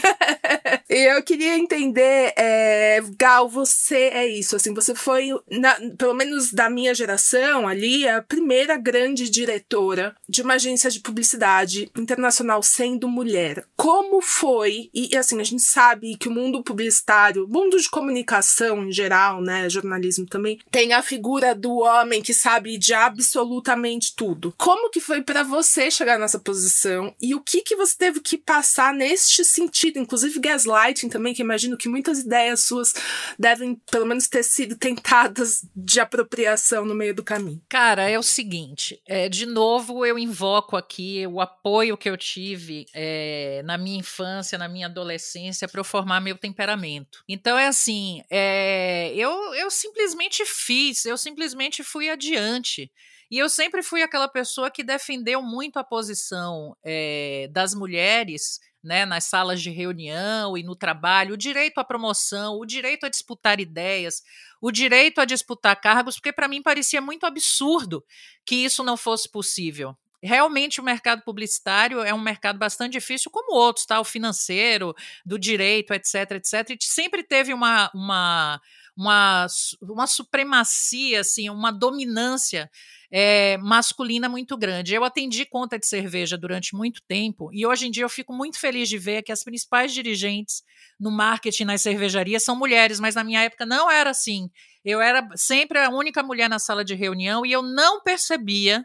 eu 0.89 1.23
queria 1.23 1.57
entender, 1.57 2.33
é, 2.37 3.01
Gal, 3.19 3.49
você 3.49 4.11
é 4.13 4.27
isso, 4.27 4.57
assim, 4.57 4.73
você 4.73 4.95
foi, 4.95 5.29
na, 5.51 5.77
pelo 5.97 6.15
menos 6.15 6.53
da 6.53 6.71
minha 6.71 6.95
geração 6.95 7.69
ali, 7.69 8.09
a 8.09 8.23
primeira 8.23 8.77
grande 8.77 9.29
diretora 9.29 10.15
de 10.29 10.43
uma 10.43 10.55
agência 10.55 10.91
de 10.91 11.01
publicidade 11.01 11.91
internacional 11.97 12.63
sendo 12.63 13.09
mulher. 13.09 13.65
Como 13.77 14.21
foi, 14.21 14.91
e 14.95 15.15
assim, 15.17 15.41
a 15.41 15.45
gente 15.45 15.63
sabe 15.63 16.17
que 16.17 16.29
o 16.29 16.33
mundo 16.33 16.63
publicitário, 16.63 17.47
mundo 17.49 17.79
de 17.79 17.91
comunicação 17.91 18.85
em 18.85 18.93
geral, 18.93 19.43
né, 19.43 19.69
jornalismo 19.69 20.27
também, 20.27 20.59
tem 20.71 20.93
a 20.93 21.03
figura 21.03 21.55
do 21.55 21.79
homem 21.79 22.23
que 22.23 22.33
sabe 22.33 22.79
de 22.79 22.95
absolutamente 22.95 24.15
tudo. 24.17 24.55
Como 24.57 24.91
que 24.91 25.01
foi 25.01 25.23
para 25.23 25.43
você 25.43 25.91
chegar 25.91 26.19
nessa 26.19 26.39
posição 26.39 27.15
e 27.21 27.35
o 27.35 27.41
que 27.41 27.61
que 27.63 27.77
você 27.77 27.97
teve 27.97 28.21
que 28.21 28.39
passar 28.39 28.95
nesse 28.95 29.18
neste 29.19 29.45
sentido, 29.45 29.99
inclusive 29.99 30.39
gaslighting 30.39 31.09
também, 31.09 31.35
que 31.35 31.43
imagino 31.43 31.77
que 31.77 31.89
muitas 31.89 32.21
ideias 32.21 32.63
suas 32.63 32.95
devem, 33.37 33.75
pelo 33.91 34.07
menos, 34.07 34.29
ter 34.29 34.45
sido 34.45 34.77
tentadas 34.77 35.67
de 35.75 35.99
apropriação 35.99 36.85
no 36.85 36.95
meio 36.95 37.15
do 37.15 37.25
caminho. 37.25 37.61
Cara, 37.69 38.09
é 38.09 38.17
o 38.19 38.23
seguinte, 38.23 39.03
é, 39.07 39.29
de 39.29 39.45
novo 39.45 40.07
eu 40.07 40.19
invoco 40.19 40.77
aqui 40.77 41.27
o 41.27 41.41
apoio 41.41 41.97
que 41.97 42.09
eu 42.09 42.17
tive 42.17 42.87
é, 42.95 43.61
na 43.65 43.77
minha 43.77 43.99
infância, 43.99 44.57
na 44.57 44.69
minha 44.69 44.87
adolescência, 44.87 45.67
para 45.67 45.81
eu 45.81 45.85
formar 45.85 46.21
meu 46.21 46.39
temperamento. 46.39 47.25
Então 47.29 47.59
é 47.59 47.67
assim, 47.67 48.23
é, 48.31 49.13
eu, 49.17 49.55
eu 49.55 49.71
simplesmente 49.71 50.45
fiz, 50.47 51.05
eu 51.05 51.19
simplesmente 51.19 51.83
fui 51.83 52.09
adiante. 52.09 52.91
E 53.31 53.37
eu 53.37 53.49
sempre 53.49 53.83
fui 53.83 54.03
aquela 54.03 54.27
pessoa 54.27 54.71
que 54.71 54.83
defendeu 54.83 55.43
muito 55.43 55.79
a 55.79 55.85
posição 55.85 56.75
é, 56.83 57.47
das 57.53 57.75
mulheres 57.75 58.59
né, 58.83 59.05
nas 59.05 59.25
salas 59.25 59.61
de 59.61 59.71
reunião 59.71 60.57
e 60.57 60.63
no 60.63 60.77
trabalho, 60.77 61.35
o 61.35 61.39
direito 61.39 61.79
à 61.79 61.85
promoção, 61.85 62.59
o 62.59 62.67
direito 62.67 63.07
a 63.07 63.09
disputar 63.09 63.61
ideias, 63.61 64.23
o 64.61 64.71
direito 64.71 65.21
a 65.21 65.25
disputar 65.25 65.81
cargos, 65.81 66.17
porque 66.17 66.33
para 66.33 66.49
mim 66.49 66.63
parecia 66.63 67.01
muito 67.01 67.27
absurdo 67.27 68.05
que 68.45 68.57
isso 68.57 68.83
não 68.85 68.97
fosse 68.97 69.31
possível. 69.31 69.97
Realmente 70.21 70.81
o 70.81 70.85
mercado 70.85 71.23
publicitário 71.23 72.01
é 72.01 72.13
um 72.13 72.21
mercado 72.21 72.59
bastante 72.59 72.93
difícil, 72.93 73.31
como 73.31 73.55
outros, 73.55 73.87
tá? 73.87 74.01
O 74.01 74.05
financeiro, 74.05 74.93
do 75.25 75.39
direito, 75.39 75.93
etc, 75.93 76.33
etc. 76.33 76.71
E 76.71 76.79
sempre 76.81 77.23
teve 77.23 77.55
uma, 77.55 77.89
uma, 77.95 78.61
uma, 78.99 79.47
uma 79.81 80.09
supremacia, 80.09 81.21
assim, 81.21 81.49
uma 81.49 81.71
dominância 81.71 82.69
é, 83.13 83.57
masculina 83.59 84.29
muito 84.29 84.59
grande. 84.59 84.93
Eu 84.93 85.05
atendi 85.05 85.47
conta 85.47 85.79
de 85.79 85.87
cerveja 85.87 86.37
durante 86.37 86.75
muito 86.75 87.01
tempo 87.07 87.49
e 87.53 87.65
hoje 87.65 87.87
em 87.87 87.93
dia 87.93 88.03
eu 88.03 88.09
fico 88.09 88.33
muito 88.33 88.59
feliz 88.59 88.89
de 88.89 88.99
ver 88.99 89.23
que 89.23 89.31
as 89.31 89.45
principais 89.45 89.95
dirigentes 89.95 90.65
no 90.99 91.13
marketing 91.13 91.65
nas 91.65 91.81
cervejarias 91.81 92.43
são 92.43 92.57
mulheres, 92.57 92.99
mas 92.99 93.15
na 93.15 93.23
minha 93.23 93.45
época 93.45 93.65
não 93.65 93.89
era 93.89 94.11
assim. 94.11 94.51
Eu 94.85 95.01
era 95.01 95.27
sempre 95.37 95.79
a 95.79 95.91
única 95.91 96.21
mulher 96.21 96.51
na 96.51 96.59
sala 96.59 96.85
de 96.85 96.97
reunião 96.97 97.47
e 97.47 97.53
eu 97.53 97.63
não 97.63 98.03
percebia 98.03 98.85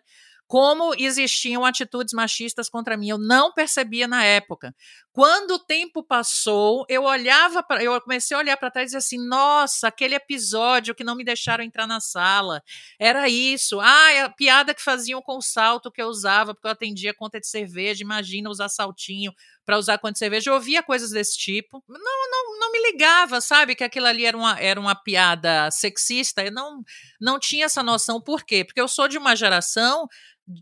como 0.53 0.93
existiam 0.99 1.65
atitudes 1.65 2.13
machistas 2.13 2.69
contra 2.69 2.95
mim. 2.95 3.09
Eu 3.09 3.17
não 3.17 3.51
percebia 3.51 4.07
na 4.07 4.23
época. 4.23 4.71
Quando 5.11 5.55
o 5.55 5.59
tempo 5.59 6.03
passou, 6.03 6.85
eu 6.87 7.05
olhava 7.05 7.63
para, 7.63 7.83
eu 7.83 7.99
comecei 8.01 8.37
a 8.37 8.39
olhar 8.39 8.55
para 8.55 8.69
trás 8.69 8.83
e 8.83 8.87
dizer 8.89 8.97
assim: 8.99 9.27
"Nossa, 9.27 9.87
aquele 9.87 10.13
episódio 10.13 10.93
que 10.93 11.03
não 11.03 11.15
me 11.15 11.23
deixaram 11.23 11.63
entrar 11.63 11.87
na 11.87 11.99
sala. 11.99 12.61
Era 12.99 13.27
isso. 13.27 13.79
Ah, 13.79 14.25
a 14.25 14.29
piada 14.29 14.75
que 14.75 14.81
faziam 14.83 15.23
com 15.23 15.37
o 15.37 15.41
salto 15.41 15.91
que 15.91 15.99
eu 15.99 16.05
usava 16.05 16.53
porque 16.53 16.67
eu 16.67 16.71
atendia 16.71 17.15
conta 17.15 17.39
de 17.39 17.47
cerveja. 17.47 18.03
Imagina 18.03 18.47
usar 18.47 18.69
saltinho 18.69 19.31
para 19.65 19.77
usar 19.77 19.97
de 19.97 20.19
cerveja. 20.19 20.49
Eu 20.49 20.55
ouvia 20.55 20.83
coisas 20.83 21.11
desse 21.11 21.37
tipo. 21.37 21.83
Não, 21.87 21.99
não, 21.99 22.59
não 22.59 22.71
me 22.71 22.91
ligava, 22.91 23.39
sabe, 23.41 23.75
que 23.75 23.83
aquilo 23.83 24.07
ali 24.07 24.25
era 24.25 24.37
uma, 24.37 24.59
era 24.59 24.79
uma 24.79 24.95
piada 24.95 25.69
sexista. 25.71 26.43
Eu 26.43 26.51
não, 26.51 26.81
não 27.19 27.39
tinha 27.39 27.65
essa 27.65 27.81
noção. 27.81 28.21
Por 28.21 28.43
quê? 28.43 28.63
Porque 28.63 28.81
eu 28.81 28.87
sou 28.87 29.07
de 29.07 29.17
uma 29.17 29.35
geração 29.35 30.07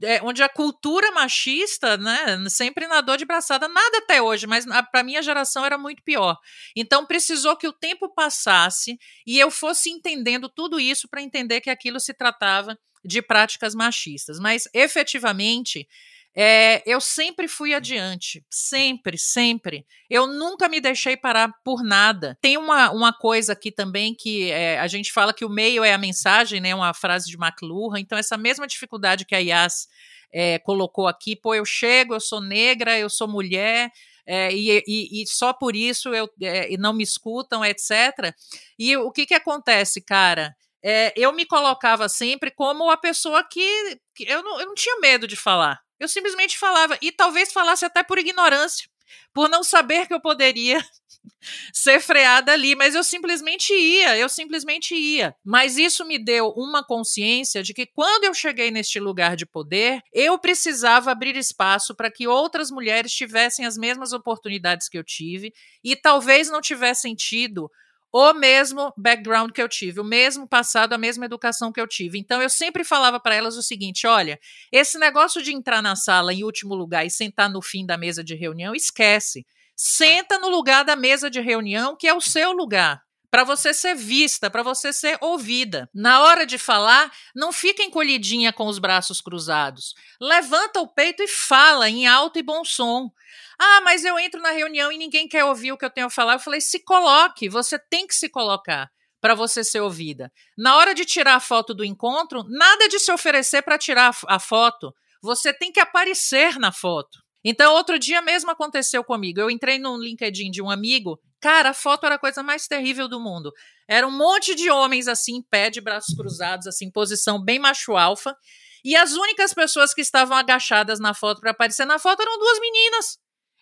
é, 0.04 0.22
onde 0.22 0.44
a 0.44 0.50
cultura 0.50 1.12
machista, 1.12 1.98
né, 1.98 2.38
sempre 2.50 2.88
nadou 2.88 3.18
de 3.18 3.26
braçada, 3.26 3.68
nada 3.68 3.98
até 3.98 4.22
hoje, 4.22 4.46
mas 4.46 4.66
para 4.92 5.04
minha 5.04 5.22
geração 5.24 5.66
era 5.66 5.78
muito 5.78 6.04
pior. 6.04 6.38
Então 6.76 7.06
precisou 7.06 7.58
que 7.58 7.68
o 7.68 7.74
tempo 7.74 8.08
passasse 8.14 8.98
e 9.26 9.40
eu 9.40 9.50
fosse 9.50 9.90
entendendo 9.90 10.48
tudo 10.48 10.80
isso 10.80 11.08
para 11.10 11.22
entender 11.22 11.62
que 11.62 11.70
aquilo 11.70 12.00
se 12.00 12.14
tratava 12.14 12.78
de 13.04 13.22
práticas 13.22 13.74
machistas. 13.74 14.40
Mas 14.40 14.68
efetivamente 14.74 15.88
é, 16.36 16.82
eu 16.86 17.02
sempre 17.02 17.48
fui 17.48 17.74
adiante, 17.74 18.46
sempre, 18.50 19.18
sempre. 19.18 19.86
Eu 20.10 20.28
nunca 20.28 20.70
me 20.70 20.80
deixei 20.80 21.18
parar 21.18 21.52
por 21.64 21.84
nada. 21.84 22.38
Tem 22.42 22.58
uma, 22.58 22.90
uma 22.92 23.12
coisa 23.12 23.52
aqui 23.54 23.72
também 23.72 24.16
que 24.16 24.50
é, 24.50 24.80
a 24.80 24.88
gente 24.88 25.12
fala 25.12 25.34
que 25.34 25.44
o 25.44 25.50
meio 25.50 25.84
é 25.84 25.94
a 25.94 25.98
mensagem, 25.98 26.62
né? 26.62 26.74
Uma 26.74 26.94
frase 26.94 27.30
de 27.30 27.36
McLuhan. 27.36 28.00
Então, 28.00 28.18
essa 28.18 28.38
mesma 28.38 28.66
dificuldade 28.66 29.26
que 29.26 29.36
a 29.36 29.40
Yas 29.40 29.88
é, 30.34 30.58
colocou 30.60 31.08
aqui, 31.08 31.36
pô, 31.36 31.54
eu 31.54 31.66
chego, 31.66 32.14
eu 32.14 32.22
sou 32.22 32.40
negra, 32.40 32.98
eu 32.98 33.10
sou 33.10 33.28
mulher, 33.28 33.92
é, 34.26 34.54
e, 34.54 34.82
e, 34.88 35.22
e, 35.22 35.28
só 35.28 35.52
por 35.52 35.76
isso 35.76 36.10
eu, 36.16 36.30
é, 36.42 36.78
não 36.78 36.94
me 36.94 37.04
escutam, 37.04 37.66
etc. 37.66 38.34
E 38.80 38.96
o 38.96 39.12
que, 39.12 39.26
que 39.26 39.34
acontece, 39.34 40.00
cara? 40.00 40.56
É, 40.84 41.14
eu 41.16 41.34
me 41.34 41.46
colocava 41.46 42.08
sempre 42.08 42.50
como 42.50 42.90
a 42.90 42.98
pessoa 42.98 43.44
que, 43.44 44.00
que 44.16 44.24
eu, 44.24 44.42
não, 44.42 44.60
eu 44.60 44.68
não 44.68 44.74
tinha 44.74 44.98
medo 45.00 45.28
de 45.28 45.36
falar. 45.36 45.82
Eu 46.02 46.08
simplesmente 46.08 46.58
falava, 46.58 46.98
e 47.00 47.12
talvez 47.12 47.54
falasse 47.54 47.86
até 47.86 48.02
por 48.02 48.18
ignorância, 48.18 48.90
por 49.32 49.48
não 49.48 49.64
saber 49.64 50.08
que 50.08 50.14
eu 50.16 50.20
poderia 50.20 50.84
ser 51.72 52.02
freada 52.02 52.52
ali, 52.52 52.76
mas 52.76 52.96
eu 52.96 53.04
simplesmente 53.04 53.72
ia, 53.72 54.18
eu 54.18 54.28
simplesmente 54.28 54.96
ia. 54.96 55.36
Mas 55.46 55.78
isso 55.78 56.04
me 56.04 56.18
deu 56.18 56.48
uma 56.58 56.84
consciência 56.84 57.62
de 57.62 57.72
que 57.72 57.86
quando 57.86 58.24
eu 58.24 58.34
cheguei 58.34 58.72
neste 58.72 59.00
lugar 59.00 59.36
de 59.36 59.46
poder, 59.46 60.02
eu 60.12 60.40
precisava 60.40 61.12
abrir 61.12 61.38
espaço 61.38 61.94
para 61.94 62.10
que 62.10 62.28
outras 62.28 62.72
mulheres 62.72 63.14
tivessem 63.14 63.64
as 63.64 63.78
mesmas 63.78 64.12
oportunidades 64.12 64.90
que 64.90 64.98
eu 64.98 65.04
tive 65.04 65.54
e 65.84 65.96
talvez 65.96 66.50
não 66.50 66.62
tivessem 66.62 67.14
tido 67.14 67.70
o 68.12 68.34
mesmo 68.34 68.94
background 68.98 69.52
que 69.52 69.62
eu 69.62 69.70
tive, 69.70 70.00
o 70.00 70.04
mesmo 70.04 70.48
passado, 70.48 70.94
a 70.94 70.98
mesma 70.98 71.26
educação 71.26 71.72
que 71.72 71.80
eu 71.80 71.88
tive. 71.88 72.20
Então 72.20 72.42
eu 72.42 72.50
sempre 72.50 72.84
falava 72.84 73.20
para 73.20 73.36
elas 73.36 73.56
o 73.56 73.64
seguinte: 73.64 74.06
olha, 74.06 74.40
esse 74.72 74.98
negócio 74.98 75.42
de 75.42 75.54
entrar 75.54 75.82
na 75.82 75.96
sala 75.96 76.34
em 76.34 76.44
último 76.44 76.76
lugar 76.76 77.06
e 77.06 77.10
sentar 77.10 77.50
no 77.50 77.62
fim 77.62 77.86
da 77.86 77.98
mesa 77.98 78.24
de 78.24 78.36
reunião, 78.36 78.76
esquece. 78.76 79.46
Senta 79.76 80.38
no 80.38 80.50
lugar 80.50 80.84
da 80.84 80.96
mesa 80.96 81.30
de 81.30 81.40
reunião, 81.40 81.96
que 81.96 82.08
é 82.08 82.14
o 82.14 82.22
seu 82.22 82.52
lugar 82.52 83.02
para 83.32 83.46
você 83.46 83.74
ser 83.74 83.96
vista, 83.96 84.52
para 84.52 84.62
você 84.62 84.92
ser 84.92 85.18
ouvida. 85.22 85.90
Na 85.94 86.22
hora 86.22 86.46
de 86.46 86.58
falar, 86.58 87.10
não 87.34 87.54
fica 87.54 87.82
encolhidinha 87.82 88.52
com 88.52 88.68
os 88.68 88.78
braços 88.78 89.22
cruzados. 89.22 89.96
Levanta 90.20 90.82
o 90.82 90.88
peito 90.88 91.24
e 91.24 91.28
fala 91.30 91.90
em 91.90 92.06
alto 92.06 92.38
e 92.38 92.44
bom 92.44 92.66
som. 92.66 93.10
Ah, 93.58 93.80
mas 93.82 94.04
eu 94.04 94.20
entro 94.20 94.42
na 94.42 94.52
reunião 94.52 94.92
e 94.92 94.98
ninguém 94.98 95.30
quer 95.30 95.46
ouvir 95.46 95.72
o 95.72 95.78
que 95.78 95.86
eu 95.86 95.90
tenho 95.90 96.08
a 96.08 96.10
falar. 96.10 96.34
Eu 96.34 96.40
falei: 96.40 96.60
se 96.60 96.84
coloque, 96.84 97.48
você 97.48 97.80
tem 97.80 98.06
que 98.06 98.14
se 98.14 98.28
colocar 98.28 98.92
para 99.22 99.34
você 99.34 99.64
ser 99.64 99.80
ouvida. 99.80 100.30
Na 100.58 100.76
hora 100.76 100.94
de 100.94 101.06
tirar 101.06 101.36
a 101.36 101.40
foto 101.40 101.74
do 101.74 101.86
encontro, 101.86 102.44
nada 102.50 102.90
de 102.90 103.00
se 103.00 103.12
oferecer 103.14 103.62
para 103.62 103.78
tirar 103.78 104.14
a 104.28 104.40
foto. 104.40 104.94
Você 105.22 105.54
tem 105.54 105.72
que 105.72 105.80
aparecer 105.80 106.60
na 106.60 106.72
foto. 106.72 107.20
Então, 107.44 107.74
outro 107.76 107.98
dia 107.98 108.22
mesmo 108.22 108.52
aconteceu 108.52 109.04
comigo. 109.04 109.40
Eu 109.40 109.50
entrei 109.50 109.80
no 109.80 109.96
LinkedIn 109.96 110.52
de 110.52 110.62
um 110.62 110.70
amigo. 110.70 111.20
Cara, 111.42 111.70
a 111.72 111.74
foto 111.74 112.06
era 112.06 112.16
a 112.16 112.20
coisa 112.20 112.44
mais 112.44 112.68
terrível 112.68 113.08
do 113.08 113.20
mundo. 113.20 113.52
Era 113.88 114.08
um 114.08 114.16
monte 114.16 114.54
de 114.54 114.70
homens 114.70 115.08
assim, 115.08 115.38
em 115.38 115.42
pé, 115.42 115.72
de 115.72 115.82
braços 115.82 116.16
cruzados, 116.16 116.68
assim, 116.68 116.92
posição 116.92 117.44
bem 117.44 117.58
macho 117.58 117.98
alfa. 117.98 118.38
E 118.86 118.96
as 118.96 119.14
únicas 119.14 119.54
pessoas 119.54 119.94
que 119.94 120.02
estavam 120.02 120.38
agachadas 120.38 121.00
na 121.00 121.14
foto 121.16 121.42
para 121.42 121.52
aparecer 121.52 121.86
na 121.86 121.98
foto 121.98 122.22
eram 122.22 122.38
duas 122.38 122.60
meninas. 122.60 123.18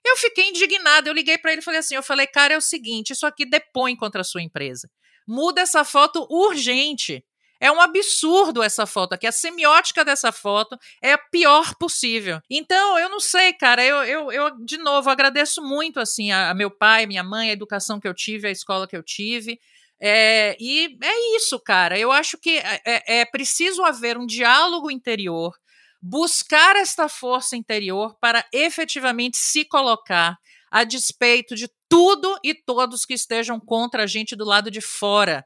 Eu 0.06 0.18
fiquei 0.18 0.50
indignada, 0.50 1.10
eu 1.10 1.14
liguei 1.14 1.38
para 1.38 1.52
ele 1.52 1.62
e 1.62 1.64
falei 1.64 1.80
assim, 1.80 1.96
eu 1.96 2.04
falei, 2.04 2.28
cara, 2.28 2.54
é 2.54 2.58
o 2.58 2.62
seguinte, 2.62 3.12
isso 3.12 3.26
aqui 3.26 3.46
depõe 3.46 3.96
contra 3.96 4.22
a 4.22 4.24
sua 4.24 4.42
empresa. 4.42 4.90
Muda 5.28 5.62
essa 5.62 5.84
foto 5.84 6.26
urgente. 6.30 7.24
É 7.60 7.72
um 7.72 7.82
absurdo 7.82 8.64
essa 8.64 8.86
foto 8.86 9.14
aqui. 9.14 9.28
A 9.28 9.32
semiótica 9.32 10.06
dessa 10.06 10.32
foto 10.32 10.78
é 11.02 11.14
a 11.14 11.18
pior 11.18 11.76
possível. 11.76 12.40
Então, 12.50 12.98
eu 12.98 13.10
não 13.10 13.20
sei, 13.20 13.54
cara. 13.54 13.84
Eu, 13.84 14.04
eu, 14.04 14.32
eu 14.32 14.66
de 14.66 14.78
novo, 14.78 15.10
agradeço 15.10 15.62
muito 15.62 16.00
assim 16.00 16.32
a, 16.32 16.52
a 16.52 16.54
meu 16.54 16.72
pai, 16.72 17.06
minha 17.06 17.24
mãe, 17.24 17.50
a 17.50 17.54
educação 17.54 18.00
que 18.00 18.08
eu 18.08 18.14
tive, 18.14 18.48
a 18.48 18.52
escola 18.52 18.88
que 18.88 18.96
eu 18.96 19.04
tive. 19.04 19.60
É, 20.02 20.56
e 20.60 20.98
é 21.04 21.36
isso, 21.36 21.60
cara. 21.60 22.00
Eu 22.00 22.12
acho 22.12 22.38
que 22.38 22.58
é, 22.58 22.82
é, 22.86 23.20
é 23.20 23.26
preciso 23.26 23.84
haver 23.84 24.18
um 24.18 24.26
diálogo 24.26 24.90
interior 24.90 25.54
buscar 26.02 26.76
esta 26.76 27.10
força 27.10 27.58
interior 27.58 28.16
para 28.20 28.46
efetivamente 28.54 29.38
se 29.38 29.66
colocar 29.66 30.38
a 30.72 30.84
despeito 30.84 31.56
de 31.56 31.70
tudo 31.90 32.38
e 32.44 32.54
todos 32.54 33.06
que 33.06 33.14
estejam 33.14 33.60
contra 33.60 34.04
a 34.04 34.08
gente 34.08 34.36
do 34.36 34.46
lado 34.46 34.70
de 34.70 34.82
fora. 34.82 35.44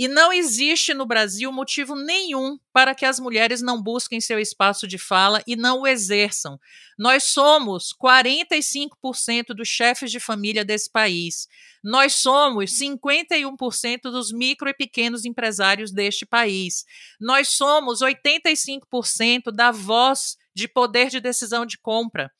E 0.00 0.08
não 0.08 0.32
existe 0.32 0.94
no 0.94 1.04
Brasil 1.04 1.52
motivo 1.52 1.94
nenhum 1.94 2.58
para 2.72 2.94
que 2.94 3.04
as 3.04 3.20
mulheres 3.20 3.60
não 3.60 3.82
busquem 3.82 4.18
seu 4.18 4.38
espaço 4.38 4.88
de 4.88 4.96
fala 4.96 5.42
e 5.46 5.54
não 5.54 5.82
o 5.82 5.86
exerçam. 5.86 6.58
Nós 6.98 7.24
somos 7.24 7.94
45% 8.02 9.48
dos 9.54 9.68
chefes 9.68 10.10
de 10.10 10.18
família 10.18 10.64
desse 10.64 10.90
país. 10.90 11.46
Nós 11.84 12.14
somos 12.14 12.70
51% 12.78 14.00
dos 14.04 14.32
micro 14.32 14.70
e 14.70 14.74
pequenos 14.74 15.26
empresários 15.26 15.92
deste 15.92 16.24
país. 16.24 16.86
Nós 17.20 17.50
somos 17.50 18.00
85% 18.00 19.52
da 19.52 19.70
voz 19.70 20.38
de 20.54 20.66
poder 20.66 21.10
de 21.10 21.20
decisão 21.20 21.66
de 21.66 21.76
compra. 21.76 22.32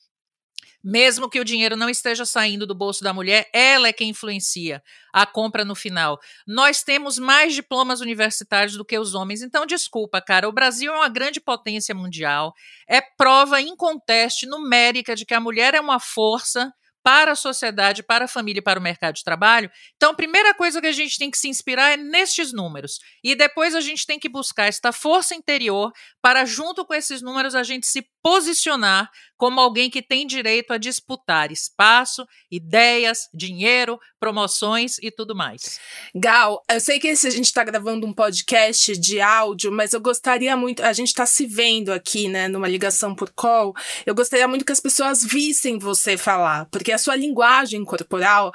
Mesmo 0.83 1.29
que 1.29 1.39
o 1.39 1.45
dinheiro 1.45 1.77
não 1.77 1.91
esteja 1.91 2.25
saindo 2.25 2.67
do 2.67 2.75
bolso 2.75 3.05
da 3.05 3.13
mulher, 3.13 3.49
ela 3.53 3.89
é 3.89 3.93
quem 3.93 4.11
influencia 4.11 4.83
a 5.13 5.27
compra 5.27 5.65
no 5.65 5.75
final. 5.75 6.19
Nós 6.47 6.83
temos 6.83 7.19
mais 7.19 7.55
diplomas 7.55 8.01
universitários 8.01 8.77
do 8.77 8.85
que 8.85 8.99
os 8.99 9.15
homens, 9.15 9.43
então 9.43 9.67
desculpa, 9.67 10.21
cara. 10.23 10.49
O 10.49 10.53
Brasil 10.53 10.93
é 10.93 10.97
uma 10.97 11.09
grande 11.09 11.41
potência 11.41 11.95
mundial, 11.95 12.55
é 12.89 13.01
prova 13.01 13.61
inconteste, 13.61 14.47
numérica, 14.47 15.15
de 15.15 15.27
que 15.27 15.35
a 15.35 15.41
mulher 15.41 15.75
é 15.75 15.81
uma 15.81 16.01
força 16.01 16.73
para 17.03 17.33
a 17.33 17.37
sociedade, 17.37 18.03
para 18.03 18.27
a 18.27 18.29
família 18.29 18.61
e 18.61 18.63
para 18.63 18.79
o 18.79 18.83
mercado 18.83 19.15
de 19.15 19.25
trabalho. 19.25 19.71
Então, 19.97 20.11
a 20.11 20.15
primeira 20.15 20.55
coisa 20.55 20.81
que 20.81 20.87
a 20.87 20.93
gente 20.93 21.19
tem 21.19 21.31
que 21.31 21.39
se 21.39 21.49
inspirar 21.49 21.91
é 21.93 21.97
nestes 21.97 22.53
números. 22.53 22.99
E 23.25 23.35
depois 23.35 23.75
a 23.75 23.81
gente 23.81 24.07
tem 24.07 24.19
que 24.19 24.29
buscar 24.29 24.67
esta 24.67 24.93
força 24.93 25.35
interior 25.35 25.93
para, 26.21 26.45
junto 26.45 26.85
com 26.85 26.95
esses 26.95 27.23
números, 27.23 27.55
a 27.55 27.63
gente 27.63 27.87
se 27.87 28.07
posicionar 28.23 29.11
como 29.41 29.59
alguém 29.59 29.89
que 29.89 30.03
tem 30.03 30.27
direito 30.27 30.71
a 30.71 30.77
disputar 30.77 31.51
espaço, 31.51 32.27
ideias, 32.51 33.27
dinheiro, 33.33 33.99
promoções 34.21 34.99
e 34.99 35.11
tudo 35.11 35.35
mais. 35.35 35.81
Gal, 36.15 36.63
eu 36.71 36.79
sei 36.79 37.01
que 37.01 37.09
esse, 37.09 37.27
a 37.27 37.31
gente 37.31 37.47
está 37.47 37.65
gravando 37.65 38.07
um 38.07 38.13
podcast 38.13 38.95
de 38.99 39.19
áudio, 39.19 39.73
mas 39.73 39.95
eu 39.95 40.01
gostaria 40.01 40.55
muito. 40.59 40.85
A 40.85 40.93
gente 40.93 41.09
está 41.09 41.25
se 41.25 41.47
vendo 41.47 41.91
aqui, 41.91 42.29
né, 42.29 42.49
numa 42.49 42.69
ligação 42.69 43.15
por 43.15 43.31
call. 43.31 43.75
Eu 44.05 44.15
gostaria 44.15 44.47
muito 44.47 44.63
que 44.63 44.73
as 44.73 44.81
pessoas 44.81 45.25
vissem 45.25 45.79
você 45.79 46.19
falar, 46.19 46.67
porque 46.67 46.93
a 46.93 46.99
sua 46.99 47.17
linguagem 47.17 47.83
corporal, 47.83 48.53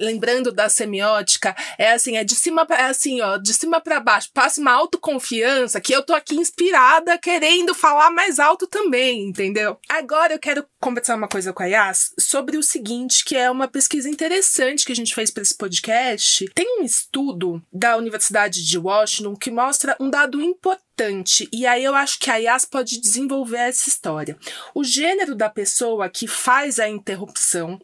lembrando 0.00 0.50
da 0.50 0.68
semiótica, 0.68 1.54
é 1.78 1.92
assim, 1.92 2.16
é 2.16 2.24
de 2.24 2.34
cima 2.34 2.66
é 2.70 2.86
assim, 2.86 3.20
ó, 3.20 3.36
de 3.36 3.54
cima 3.54 3.80
para 3.80 4.00
baixo. 4.00 4.30
Passa 4.34 4.60
uma 4.60 4.72
autoconfiança 4.72 5.80
que 5.80 5.94
eu 5.94 6.02
tô 6.02 6.12
aqui 6.12 6.34
inspirada, 6.34 7.16
querendo 7.16 7.76
falar 7.76 8.10
mais 8.10 8.40
alto 8.40 8.66
também, 8.66 8.95
entendeu? 8.98 9.78
Agora 9.88 10.16
Agora 10.16 10.34
eu 10.34 10.38
quero 10.38 10.66
conversar 10.80 11.14
uma 11.14 11.28
coisa 11.28 11.52
com 11.52 11.62
a 11.62 11.66
Yas 11.66 12.12
sobre 12.18 12.56
o 12.56 12.62
seguinte, 12.62 13.24
que 13.24 13.36
é 13.36 13.50
uma 13.50 13.68
pesquisa 13.68 14.08
interessante 14.08 14.84
que 14.84 14.90
a 14.90 14.96
gente 14.96 15.14
fez 15.14 15.30
para 15.30 15.42
esse 15.42 15.54
podcast. 15.54 16.50
Tem 16.54 16.80
um 16.80 16.84
estudo 16.84 17.62
da 17.72 17.96
Universidade 17.96 18.66
de 18.66 18.78
Washington 18.78 19.36
que 19.36 19.50
mostra 19.50 19.94
um 20.00 20.08
dado 20.10 20.40
importante. 20.40 21.48
E 21.52 21.66
aí 21.66 21.84
eu 21.84 21.94
acho 21.94 22.18
que 22.18 22.30
a 22.30 22.36
Yas 22.36 22.64
pode 22.64 23.00
desenvolver 23.00 23.58
essa 23.58 23.88
história. 23.88 24.38
O 24.74 24.82
gênero 24.82 25.36
da 25.36 25.50
pessoa 25.50 26.08
que 26.08 26.26
faz 26.26 26.80
a 26.80 26.88
interrupção 26.88 27.78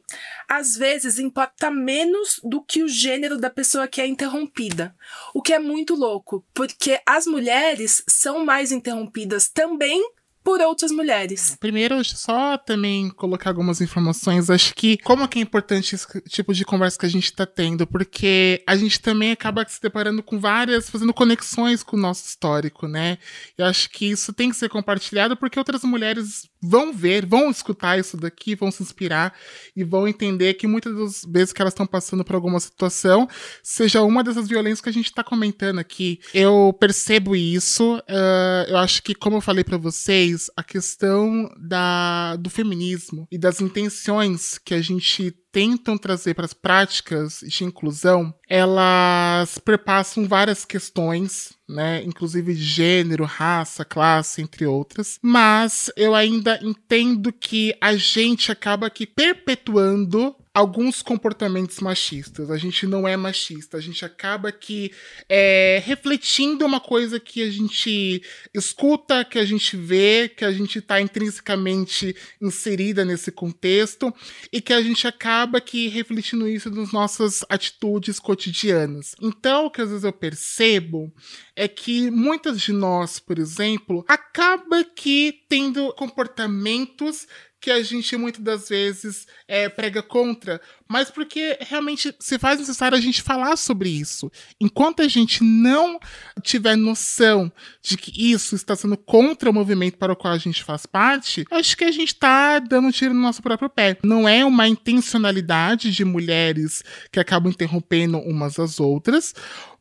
às 0.48 0.74
vezes 0.74 1.18
importa 1.18 1.70
menos 1.70 2.40
do 2.42 2.62
que 2.62 2.82
o 2.82 2.88
gênero 2.88 3.38
da 3.38 3.50
pessoa 3.50 3.86
que 3.86 4.00
é 4.00 4.06
interrompida. 4.06 4.94
O 5.32 5.42
que 5.42 5.52
é 5.52 5.58
muito 5.58 5.94
louco, 5.94 6.44
porque 6.54 7.00
as 7.06 7.26
mulheres 7.26 8.02
são 8.08 8.44
mais 8.44 8.72
interrompidas 8.72 9.48
também 9.48 10.02
por 10.42 10.60
outras 10.60 10.90
mulheres. 10.90 11.56
Primeiro, 11.58 12.02
só 12.04 12.58
também 12.58 13.10
colocar 13.10 13.50
algumas 13.50 13.80
informações. 13.80 14.50
Acho 14.50 14.74
que 14.74 14.96
como 14.98 15.26
que 15.28 15.38
é 15.38 15.42
importante 15.42 15.94
esse 15.94 16.06
tipo 16.28 16.52
de 16.52 16.64
conversa 16.64 16.98
que 16.98 17.06
a 17.06 17.10
gente 17.10 17.24
está 17.24 17.46
tendo, 17.46 17.86
porque 17.86 18.62
a 18.66 18.76
gente 18.76 19.00
também 19.00 19.32
acaba 19.32 19.64
se 19.68 19.80
deparando 19.80 20.22
com 20.22 20.38
várias, 20.38 20.90
fazendo 20.90 21.14
conexões 21.14 21.82
com 21.82 21.96
o 21.96 22.00
nosso 22.00 22.26
histórico, 22.26 22.88
né? 22.88 23.18
Eu 23.56 23.66
acho 23.66 23.90
que 23.90 24.06
isso 24.06 24.32
tem 24.32 24.50
que 24.50 24.56
ser 24.56 24.68
compartilhado 24.68 25.36
porque 25.36 25.58
outras 25.58 25.82
mulheres 25.84 26.50
vão 26.62 26.92
ver, 26.92 27.26
vão 27.26 27.50
escutar 27.50 27.98
isso 27.98 28.16
daqui, 28.16 28.54
vão 28.54 28.70
se 28.70 28.82
inspirar 28.82 29.34
e 29.76 29.82
vão 29.82 30.06
entender 30.06 30.54
que 30.54 30.66
muitas 30.66 30.94
das 30.94 31.24
vezes 31.30 31.52
que 31.52 31.60
elas 31.60 31.72
estão 31.72 31.86
passando 31.86 32.24
por 32.24 32.34
alguma 32.36 32.60
situação, 32.60 33.28
seja 33.62 34.02
uma 34.02 34.22
dessas 34.22 34.48
violências 34.48 34.80
que 34.80 34.88
a 34.88 34.92
gente 34.92 35.06
está 35.06 35.24
comentando 35.24 35.78
aqui. 35.78 36.20
Eu 36.32 36.76
percebo 36.78 37.34
isso. 37.34 37.96
Uh, 37.96 38.68
eu 38.68 38.76
acho 38.78 39.02
que, 39.02 39.14
como 39.14 39.36
eu 39.36 39.40
falei 39.40 39.64
para 39.64 39.76
vocês, 39.76 40.31
a 40.56 40.62
questão 40.62 41.50
da, 41.58 42.36
do 42.36 42.50
feminismo 42.50 43.26
e 43.30 43.38
das 43.38 43.60
intenções 43.60 44.58
que 44.58 44.74
a 44.74 44.80
gente 44.80 45.34
tentam 45.52 45.98
trazer 45.98 46.34
para 46.34 46.46
as 46.46 46.54
práticas 46.54 47.40
de 47.46 47.64
inclusão, 47.64 48.34
elas 48.48 49.58
perpassam 49.58 50.26
várias 50.26 50.64
questões, 50.64 51.52
né, 51.68 52.02
inclusive 52.04 52.54
de 52.54 52.62
gênero, 52.62 53.24
raça, 53.24 53.84
classe, 53.84 54.40
entre 54.40 54.64
outras. 54.64 55.18
Mas 55.22 55.90
eu 55.94 56.14
ainda 56.14 56.58
entendo 56.62 57.30
que 57.32 57.74
a 57.80 57.94
gente 57.94 58.50
acaba 58.50 58.86
aqui 58.86 59.06
perpetuando 59.06 60.34
alguns 60.54 61.00
comportamentos 61.00 61.80
machistas. 61.80 62.50
A 62.50 62.58
gente 62.58 62.86
não 62.86 63.08
é 63.08 63.16
machista, 63.16 63.76
a 63.76 63.80
gente 63.80 64.04
acaba 64.04 64.50
aqui 64.50 64.92
é, 65.28 65.82
refletindo 65.84 66.66
uma 66.66 66.80
coisa 66.80 67.18
que 67.18 67.42
a 67.42 67.50
gente 67.50 68.22
escuta, 68.52 69.24
que 69.24 69.38
a 69.38 69.44
gente 69.44 69.76
vê, 69.76 70.28
que 70.28 70.44
a 70.44 70.52
gente 70.52 70.78
está 70.78 71.00
intrinsecamente 71.00 72.14
inserida 72.40 73.04
nesse 73.04 73.32
contexto 73.32 74.12
e 74.52 74.60
que 74.60 74.72
a 74.72 74.82
gente 74.82 75.06
acaba 75.06 75.58
aqui 75.58 75.88
refletindo 75.88 76.46
isso 76.46 76.70
nas 76.70 76.92
nossas 76.92 77.44
atitudes 77.48 78.18
cotidianas. 78.18 79.14
Então, 79.20 79.66
o 79.66 79.70
que 79.70 79.80
às 79.80 79.88
vezes 79.88 80.04
eu 80.04 80.12
percebo 80.12 81.12
é 81.56 81.66
que 81.66 82.10
muitas 82.10 82.60
de 82.60 82.72
nós, 82.72 83.18
por 83.18 83.38
exemplo, 83.38 84.04
acaba 84.06 84.84
que 84.84 85.44
tendo 85.48 85.92
comportamentos 85.94 87.26
que 87.62 87.70
a 87.70 87.80
gente 87.80 88.16
muitas 88.16 88.42
das 88.42 88.68
vezes 88.68 89.24
é, 89.46 89.68
prega 89.68 90.02
contra, 90.02 90.60
mas 90.88 91.10
porque 91.10 91.56
realmente 91.60 92.12
se 92.18 92.36
faz 92.36 92.58
necessário 92.58 92.98
a 92.98 93.00
gente 93.00 93.22
falar 93.22 93.56
sobre 93.56 93.88
isso. 93.88 94.30
Enquanto 94.60 95.00
a 95.00 95.06
gente 95.06 95.44
não 95.44 96.00
tiver 96.42 96.74
noção 96.76 97.50
de 97.80 97.96
que 97.96 98.32
isso 98.32 98.56
está 98.56 98.74
sendo 98.74 98.96
contra 98.96 99.48
o 99.48 99.54
movimento 99.54 99.96
para 99.96 100.12
o 100.12 100.16
qual 100.16 100.34
a 100.34 100.38
gente 100.38 100.64
faz 100.64 100.86
parte, 100.86 101.44
acho 101.52 101.76
que 101.76 101.84
a 101.84 101.92
gente 101.92 102.08
está 102.08 102.58
dando 102.58 102.90
tiro 102.90 103.14
no 103.14 103.22
nosso 103.22 103.40
próprio 103.40 103.70
pé. 103.70 103.96
Não 104.02 104.28
é 104.28 104.44
uma 104.44 104.66
intencionalidade 104.66 105.92
de 105.92 106.04
mulheres 106.04 106.82
que 107.12 107.20
acabam 107.20 107.52
interrompendo 107.52 108.18
umas 108.18 108.58
às 108.58 108.80
outras, 108.80 109.34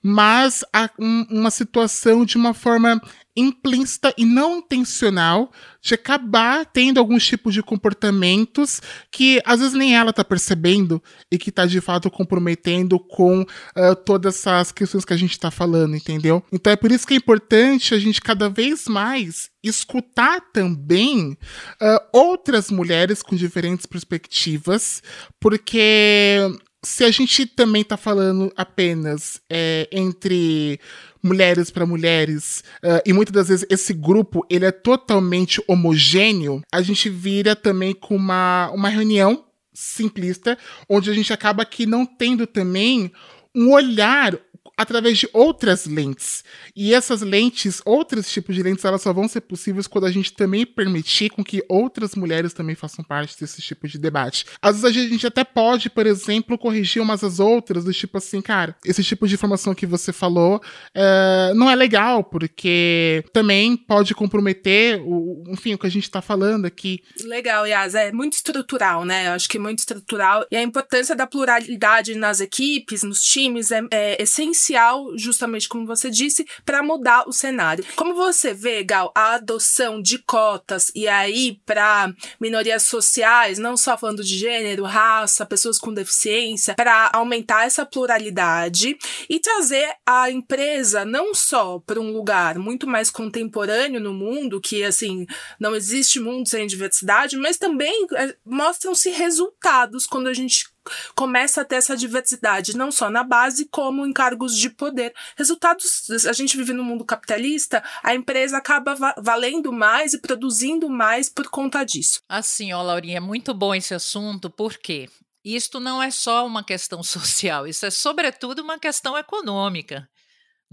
mas 0.03 0.63
uma 0.99 1.49
situação 1.49 2.25
de 2.25 2.37
uma 2.37 2.53
forma 2.53 3.01
implícita 3.35 4.13
e 4.17 4.25
não 4.25 4.57
intencional 4.57 5.51
de 5.81 5.93
acabar 5.93 6.65
tendo 6.65 6.99
alguns 6.99 7.25
tipos 7.25 7.53
de 7.53 7.63
comportamentos 7.63 8.81
que 9.11 9.41
às 9.45 9.59
vezes 9.59 9.73
nem 9.73 9.95
ela 9.95 10.13
tá 10.13 10.23
percebendo 10.23 11.01
e 11.31 11.37
que 11.37 11.51
tá 11.51 11.65
de 11.65 11.79
fato 11.81 12.11
comprometendo 12.11 12.99
com 12.99 13.41
uh, 13.41 13.95
todas 14.05 14.35
essas 14.35 14.71
questões 14.71 15.05
que 15.05 15.13
a 15.13 15.17
gente 15.17 15.39
tá 15.39 15.49
falando, 15.49 15.95
entendeu? 15.95 16.43
Então 16.51 16.71
é 16.71 16.75
por 16.75 16.91
isso 16.91 17.07
que 17.07 17.13
é 17.13 17.17
importante 17.17 17.93
a 17.93 17.99
gente 17.99 18.21
cada 18.21 18.49
vez 18.49 18.87
mais 18.87 19.49
escutar 19.63 20.41
também 20.51 21.37
uh, 21.81 21.99
outras 22.11 22.69
mulheres 22.69 23.23
com 23.23 23.35
diferentes 23.35 23.85
perspectivas, 23.85 25.01
porque 25.39 26.37
se 26.83 27.03
a 27.03 27.11
gente 27.11 27.45
também 27.45 27.83
tá 27.83 27.95
falando 27.95 28.51
apenas 28.55 29.39
é, 29.49 29.87
entre 29.91 30.79
mulheres 31.21 31.69
para 31.69 31.85
mulheres, 31.85 32.63
uh, 32.83 33.01
e 33.05 33.13
muitas 33.13 33.33
das 33.33 33.47
vezes 33.49 33.65
esse 33.69 33.93
grupo 33.93 34.43
ele 34.49 34.65
é 34.65 34.71
totalmente 34.71 35.63
homogêneo, 35.67 36.61
a 36.71 36.81
gente 36.81 37.09
vira 37.09 37.55
também 37.55 37.93
com 37.93 38.15
uma, 38.15 38.71
uma 38.71 38.89
reunião 38.89 39.45
simplista, 39.71 40.57
onde 40.89 41.11
a 41.11 41.13
gente 41.13 41.31
acaba 41.31 41.61
aqui 41.61 41.85
não 41.85 42.05
tendo 42.05 42.47
também 42.47 43.11
um 43.55 43.71
olhar 43.71 44.35
através 44.81 45.17
de 45.17 45.29
outras 45.31 45.85
lentes. 45.85 46.43
E 46.75 46.93
essas 46.93 47.21
lentes, 47.21 47.81
outros 47.85 48.31
tipos 48.31 48.55
de 48.55 48.63
lentes, 48.63 48.83
elas 48.83 49.01
só 49.01 49.13
vão 49.13 49.27
ser 49.27 49.41
possíveis 49.41 49.87
quando 49.87 50.05
a 50.05 50.11
gente 50.11 50.33
também 50.33 50.65
permitir 50.65 51.29
com 51.29 51.43
que 51.43 51.63
outras 51.69 52.15
mulheres 52.15 52.53
também 52.53 52.75
façam 52.75 53.03
parte 53.03 53.39
desse 53.39 53.61
tipo 53.61 53.87
de 53.87 53.99
debate. 53.99 54.45
Às 54.61 54.81
vezes 54.81 54.97
a 54.97 55.09
gente 55.09 55.27
até 55.27 55.43
pode, 55.43 55.89
por 55.89 56.07
exemplo, 56.07 56.57
corrigir 56.57 57.01
umas 57.01 57.23
às 57.23 57.39
outras, 57.39 57.83
do 57.83 57.93
tipo 57.93 58.17
assim, 58.17 58.41
cara, 58.41 58.75
esse 58.83 59.03
tipo 59.03 59.27
de 59.27 59.35
informação 59.35 59.75
que 59.75 59.85
você 59.85 60.11
falou 60.11 60.61
é, 60.95 61.53
não 61.55 61.69
é 61.69 61.75
legal, 61.75 62.23
porque 62.23 63.23
também 63.31 63.77
pode 63.77 64.15
comprometer 64.15 65.01
o, 65.05 65.43
enfim, 65.49 65.75
o 65.75 65.77
que 65.77 65.87
a 65.87 65.91
gente 65.91 66.05
está 66.05 66.21
falando 66.21 66.65
aqui. 66.65 67.03
Legal, 67.23 67.67
Yas, 67.67 67.93
é 67.93 68.11
muito 68.11 68.33
estrutural, 68.33 69.05
né? 69.05 69.27
Eu 69.27 69.31
acho 69.33 69.47
que 69.47 69.57
é 69.57 69.59
muito 69.59 69.79
estrutural. 69.79 70.45
E 70.51 70.55
a 70.55 70.63
importância 70.63 71.15
da 71.15 71.27
pluralidade 71.27 72.15
nas 72.15 72.39
equipes, 72.39 73.03
nos 73.03 73.21
times, 73.21 73.71
é, 73.71 73.81
é 73.91 74.21
essencial 74.21 74.70
essencial, 74.71 75.17
justamente 75.17 75.67
como 75.67 75.85
você 75.85 76.09
disse, 76.09 76.45
para 76.65 76.81
mudar 76.81 77.27
o 77.27 77.33
cenário. 77.33 77.85
Como 77.95 78.15
você 78.15 78.53
vê, 78.53 78.83
Gal, 78.83 79.11
a 79.15 79.33
adoção 79.35 80.01
de 80.01 80.17
cotas 80.19 80.91
e 80.95 81.07
aí 81.07 81.59
para 81.65 82.13
minorias 82.39 82.83
sociais, 82.83 83.57
não 83.57 83.75
só 83.75 83.97
falando 83.97 84.23
de 84.23 84.37
gênero, 84.37 84.83
raça, 84.83 85.45
pessoas 85.45 85.77
com 85.77 85.93
deficiência, 85.93 86.75
para 86.75 87.09
aumentar 87.13 87.65
essa 87.65 87.85
pluralidade 87.85 88.97
e 89.29 89.39
trazer 89.39 89.87
a 90.05 90.31
empresa 90.31 91.03
não 91.03 91.33
só 91.33 91.79
para 91.79 91.99
um 91.99 92.11
lugar 92.11 92.57
muito 92.57 92.87
mais 92.87 93.09
contemporâneo 93.09 93.99
no 93.99 94.13
mundo, 94.13 94.61
que 94.61 94.83
assim, 94.83 95.25
não 95.59 95.75
existe 95.75 96.19
mundo 96.19 96.47
sem 96.47 96.65
diversidade, 96.65 97.37
mas 97.37 97.57
também 97.57 98.07
é, 98.15 98.35
mostram-se 98.45 99.09
resultados 99.09 100.05
quando 100.05 100.27
a 100.27 100.33
gente 100.33 100.70
começa 101.15 101.61
a 101.61 101.65
ter 101.65 101.75
essa 101.75 101.95
diversidade, 101.95 102.75
não 102.75 102.91
só 102.91 103.09
na 103.09 103.23
base, 103.23 103.65
como 103.65 104.05
em 104.05 104.13
cargos 104.13 104.57
de 104.57 104.69
poder. 104.69 105.13
Resultados, 105.35 106.09
a 106.27 106.33
gente 106.33 106.57
vive 106.57 106.73
no 106.73 106.83
mundo 106.83 107.05
capitalista, 107.05 107.83
a 108.03 108.15
empresa 108.15 108.57
acaba 108.57 108.95
valendo 109.17 109.71
mais 109.71 110.13
e 110.13 110.19
produzindo 110.19 110.89
mais 110.89 111.29
por 111.29 111.49
conta 111.49 111.83
disso. 111.83 112.21
Assim, 112.27 112.73
ó, 112.73 112.81
Laurinha, 112.81 113.17
é 113.17 113.21
muito 113.21 113.53
bom 113.53 113.73
esse 113.73 113.93
assunto, 113.93 114.49
porque 114.49 115.09
isto 115.43 115.79
não 115.79 116.01
é 116.01 116.11
só 116.11 116.45
uma 116.45 116.63
questão 116.63 117.01
social, 117.03 117.67
isso 117.67 117.85
é 117.85 117.91
sobretudo 117.91 118.61
uma 118.61 118.79
questão 118.79 119.17
econômica. 119.17 120.07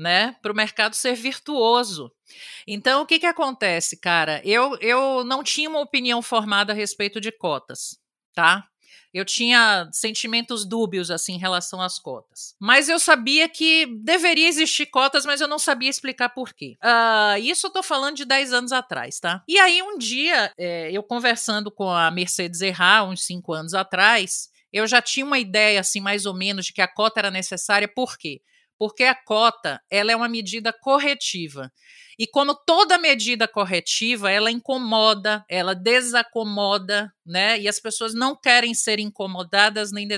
Né, 0.00 0.36
para 0.40 0.52
o 0.52 0.54
mercado 0.54 0.94
ser 0.94 1.16
virtuoso. 1.16 2.12
Então, 2.68 3.02
o 3.02 3.04
que, 3.04 3.18
que 3.18 3.26
acontece, 3.26 3.96
cara? 3.96 4.40
Eu, 4.44 4.78
eu 4.80 5.24
não 5.24 5.42
tinha 5.42 5.68
uma 5.68 5.80
opinião 5.80 6.22
formada 6.22 6.72
a 6.72 6.76
respeito 6.76 7.20
de 7.20 7.32
cotas, 7.32 7.98
tá? 8.32 8.68
Eu 9.12 9.24
tinha 9.24 9.88
sentimentos 9.92 10.64
dúbios 10.64 11.10
assim 11.10 11.34
em 11.34 11.38
relação 11.38 11.80
às 11.80 11.98
cotas. 11.98 12.54
Mas 12.60 12.88
eu 12.88 12.98
sabia 12.98 13.48
que 13.48 13.86
deveria 14.02 14.48
existir 14.48 14.86
cotas, 14.86 15.24
mas 15.24 15.40
eu 15.40 15.48
não 15.48 15.58
sabia 15.58 15.88
explicar 15.88 16.28
por 16.30 16.52
quê. 16.52 16.76
Uh, 16.82 17.38
isso 17.40 17.66
eu 17.66 17.70
tô 17.70 17.82
falando 17.82 18.16
de 18.16 18.24
10 18.24 18.52
anos 18.52 18.72
atrás, 18.72 19.18
tá? 19.18 19.42
E 19.48 19.58
aí 19.58 19.82
um 19.82 19.96
dia, 19.96 20.52
é, 20.58 20.90
eu 20.92 21.02
conversando 21.02 21.70
com 21.70 21.90
a 21.90 22.10
Mercedes 22.10 22.60
Errar, 22.60 23.08
uns 23.08 23.24
5 23.24 23.52
anos 23.52 23.74
atrás, 23.74 24.50
eu 24.72 24.86
já 24.86 25.00
tinha 25.00 25.24
uma 25.24 25.38
ideia 25.38 25.80
assim 25.80 26.00
mais 26.00 26.26
ou 26.26 26.34
menos 26.34 26.66
de 26.66 26.72
que 26.72 26.82
a 26.82 26.88
cota 26.88 27.20
era 27.20 27.30
necessária, 27.30 27.88
por 27.88 28.18
quê? 28.18 28.40
Porque 28.78 29.04
a 29.04 29.14
cota, 29.14 29.80
ela 29.90 30.12
é 30.12 30.16
uma 30.16 30.28
medida 30.28 30.72
corretiva. 30.72 31.70
E 32.18 32.26
como 32.26 32.52
toda 32.52 32.98
medida 32.98 33.46
corretiva, 33.46 34.28
ela 34.28 34.50
incomoda, 34.50 35.44
ela 35.48 35.72
desacomoda, 35.72 37.12
né? 37.24 37.60
E 37.60 37.68
as 37.68 37.78
pessoas 37.78 38.12
não 38.12 38.34
querem 38.34 38.74
ser 38.74 38.98
incomodadas 38.98 39.92
nem 39.92 40.08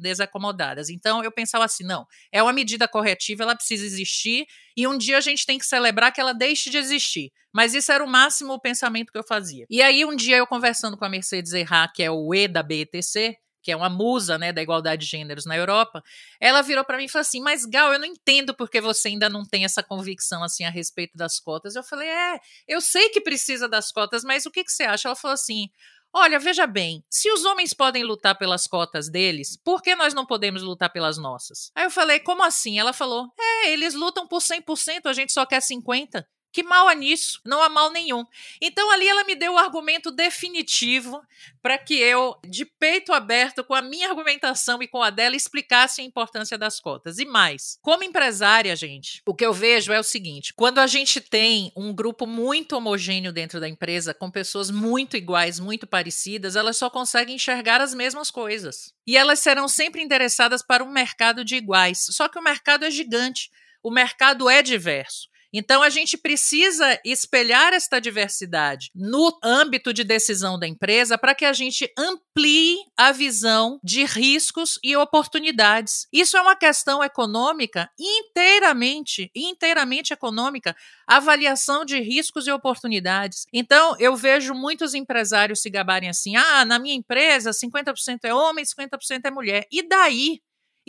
desacomodadas. 0.00 0.88
Então 0.88 1.22
eu 1.22 1.30
pensava 1.30 1.66
assim, 1.66 1.84
não, 1.84 2.06
é 2.32 2.42
uma 2.42 2.52
medida 2.52 2.88
corretiva, 2.88 3.42
ela 3.42 3.54
precisa 3.54 3.84
existir 3.84 4.46
e 4.74 4.86
um 4.86 4.96
dia 4.96 5.18
a 5.18 5.20
gente 5.20 5.44
tem 5.44 5.58
que 5.58 5.66
celebrar 5.66 6.12
que 6.12 6.20
ela 6.20 6.32
deixe 6.32 6.70
de 6.70 6.78
existir. 6.78 7.30
Mas 7.52 7.74
isso 7.74 7.92
era 7.92 8.02
o 8.02 8.08
máximo 8.08 8.58
pensamento 8.58 9.12
que 9.12 9.18
eu 9.18 9.24
fazia. 9.24 9.66
E 9.68 9.82
aí 9.82 10.02
um 10.02 10.16
dia 10.16 10.38
eu 10.38 10.46
conversando 10.46 10.96
com 10.96 11.04
a 11.04 11.10
Mercedes 11.10 11.52
Erra, 11.52 11.90
que 11.94 12.02
é 12.02 12.10
o 12.10 12.34
E 12.34 12.48
da 12.48 12.62
BETC, 12.62 13.36
que 13.62 13.72
é 13.72 13.76
uma 13.76 13.88
musa 13.88 14.38
né, 14.38 14.52
da 14.52 14.62
igualdade 14.62 15.04
de 15.04 15.10
gêneros 15.10 15.44
na 15.44 15.56
Europa, 15.56 16.02
ela 16.40 16.62
virou 16.62 16.84
para 16.84 16.96
mim 16.96 17.04
e 17.04 17.08
falou 17.08 17.22
assim: 17.22 17.40
Mas 17.40 17.64
Gal, 17.64 17.92
eu 17.92 17.98
não 17.98 18.06
entendo 18.06 18.54
porque 18.54 18.80
você 18.80 19.08
ainda 19.08 19.28
não 19.28 19.44
tem 19.44 19.64
essa 19.64 19.82
convicção 19.82 20.42
assim 20.42 20.64
a 20.64 20.70
respeito 20.70 21.16
das 21.16 21.38
cotas. 21.38 21.76
Eu 21.76 21.82
falei: 21.82 22.08
É, 22.08 22.38
eu 22.66 22.80
sei 22.80 23.08
que 23.10 23.20
precisa 23.20 23.68
das 23.68 23.92
cotas, 23.92 24.24
mas 24.24 24.46
o 24.46 24.50
que, 24.50 24.64
que 24.64 24.72
você 24.72 24.84
acha? 24.84 25.08
Ela 25.08 25.16
falou 25.16 25.34
assim: 25.34 25.68
Olha, 26.12 26.40
veja 26.40 26.66
bem, 26.66 27.04
se 27.08 27.30
os 27.30 27.44
homens 27.44 27.72
podem 27.72 28.02
lutar 28.02 28.36
pelas 28.36 28.66
cotas 28.66 29.08
deles, 29.08 29.56
por 29.62 29.80
que 29.80 29.94
nós 29.94 30.12
não 30.12 30.26
podemos 30.26 30.60
lutar 30.62 30.90
pelas 30.90 31.16
nossas? 31.18 31.70
Aí 31.74 31.84
eu 31.84 31.90
falei: 31.90 32.18
Como 32.18 32.42
assim? 32.42 32.78
Ela 32.78 32.92
falou: 32.92 33.28
É, 33.38 33.70
eles 33.70 33.94
lutam 33.94 34.26
por 34.26 34.40
100%, 34.40 35.06
a 35.06 35.12
gente 35.12 35.32
só 35.32 35.46
quer 35.46 35.60
50%. 35.60 36.24
Que 36.52 36.62
mal 36.62 36.88
há 36.88 36.94
nisso? 36.94 37.40
Não 37.44 37.62
há 37.62 37.68
mal 37.68 37.90
nenhum. 37.92 38.24
Então 38.60 38.90
ali 38.90 39.06
ela 39.08 39.24
me 39.24 39.34
deu 39.34 39.54
o 39.54 39.58
argumento 39.58 40.10
definitivo 40.10 41.22
para 41.62 41.78
que 41.78 41.94
eu, 41.94 42.36
de 42.46 42.64
peito 42.64 43.12
aberto, 43.12 43.62
com 43.62 43.74
a 43.74 43.82
minha 43.82 44.08
argumentação 44.08 44.82
e 44.82 44.88
com 44.88 45.02
a 45.02 45.10
dela, 45.10 45.36
explicasse 45.36 46.00
a 46.00 46.04
importância 46.04 46.58
das 46.58 46.80
cotas. 46.80 47.18
E 47.18 47.24
mais, 47.24 47.78
como 47.82 48.02
empresária, 48.02 48.74
gente, 48.74 49.22
o 49.26 49.34
que 49.34 49.44
eu 49.44 49.52
vejo 49.52 49.92
é 49.92 50.00
o 50.00 50.04
seguinte: 50.04 50.52
quando 50.54 50.78
a 50.78 50.86
gente 50.86 51.20
tem 51.20 51.72
um 51.76 51.94
grupo 51.94 52.26
muito 52.26 52.76
homogêneo 52.76 53.32
dentro 53.32 53.60
da 53.60 53.68
empresa, 53.68 54.12
com 54.12 54.30
pessoas 54.30 54.70
muito 54.70 55.16
iguais, 55.16 55.60
muito 55.60 55.86
parecidas, 55.86 56.56
elas 56.56 56.76
só 56.76 56.90
conseguem 56.90 57.36
enxergar 57.36 57.80
as 57.80 57.94
mesmas 57.94 58.30
coisas. 58.30 58.92
E 59.06 59.16
elas 59.16 59.38
serão 59.38 59.68
sempre 59.68 60.02
interessadas 60.02 60.62
para 60.62 60.82
um 60.82 60.90
mercado 60.90 61.44
de 61.44 61.56
iguais. 61.56 62.06
Só 62.10 62.28
que 62.28 62.38
o 62.38 62.42
mercado 62.42 62.84
é 62.84 62.90
gigante. 62.90 63.50
O 63.82 63.90
mercado 63.90 64.48
é 64.50 64.62
diverso. 64.62 65.29
Então, 65.52 65.82
a 65.82 65.90
gente 65.90 66.16
precisa 66.16 66.98
espelhar 67.04 67.72
esta 67.72 68.00
diversidade 68.00 68.90
no 68.94 69.38
âmbito 69.42 69.92
de 69.92 70.04
decisão 70.04 70.58
da 70.58 70.66
empresa 70.66 71.18
para 71.18 71.34
que 71.34 71.44
a 71.44 71.52
gente 71.52 71.90
amplie 71.98 72.78
a 72.96 73.12
visão 73.12 73.80
de 73.82 74.04
riscos 74.04 74.78
e 74.82 74.96
oportunidades. 74.96 76.06
Isso 76.12 76.36
é 76.36 76.40
uma 76.40 76.56
questão 76.56 77.02
econômica 77.02 77.90
inteiramente, 77.98 79.30
inteiramente 79.34 80.12
econômica, 80.12 80.76
avaliação 81.06 81.84
de 81.84 81.98
riscos 82.00 82.46
e 82.46 82.52
oportunidades. 82.52 83.46
Então, 83.52 83.96
eu 83.98 84.14
vejo 84.16 84.54
muitos 84.54 84.94
empresários 84.94 85.60
se 85.60 85.70
gabarem 85.70 86.08
assim: 86.08 86.36
ah, 86.36 86.64
na 86.64 86.78
minha 86.78 86.94
empresa 86.94 87.50
50% 87.50 88.20
é 88.24 88.34
homem, 88.34 88.64
50% 88.64 89.20
é 89.24 89.30
mulher. 89.30 89.66
E 89.70 89.82
daí? 89.82 90.40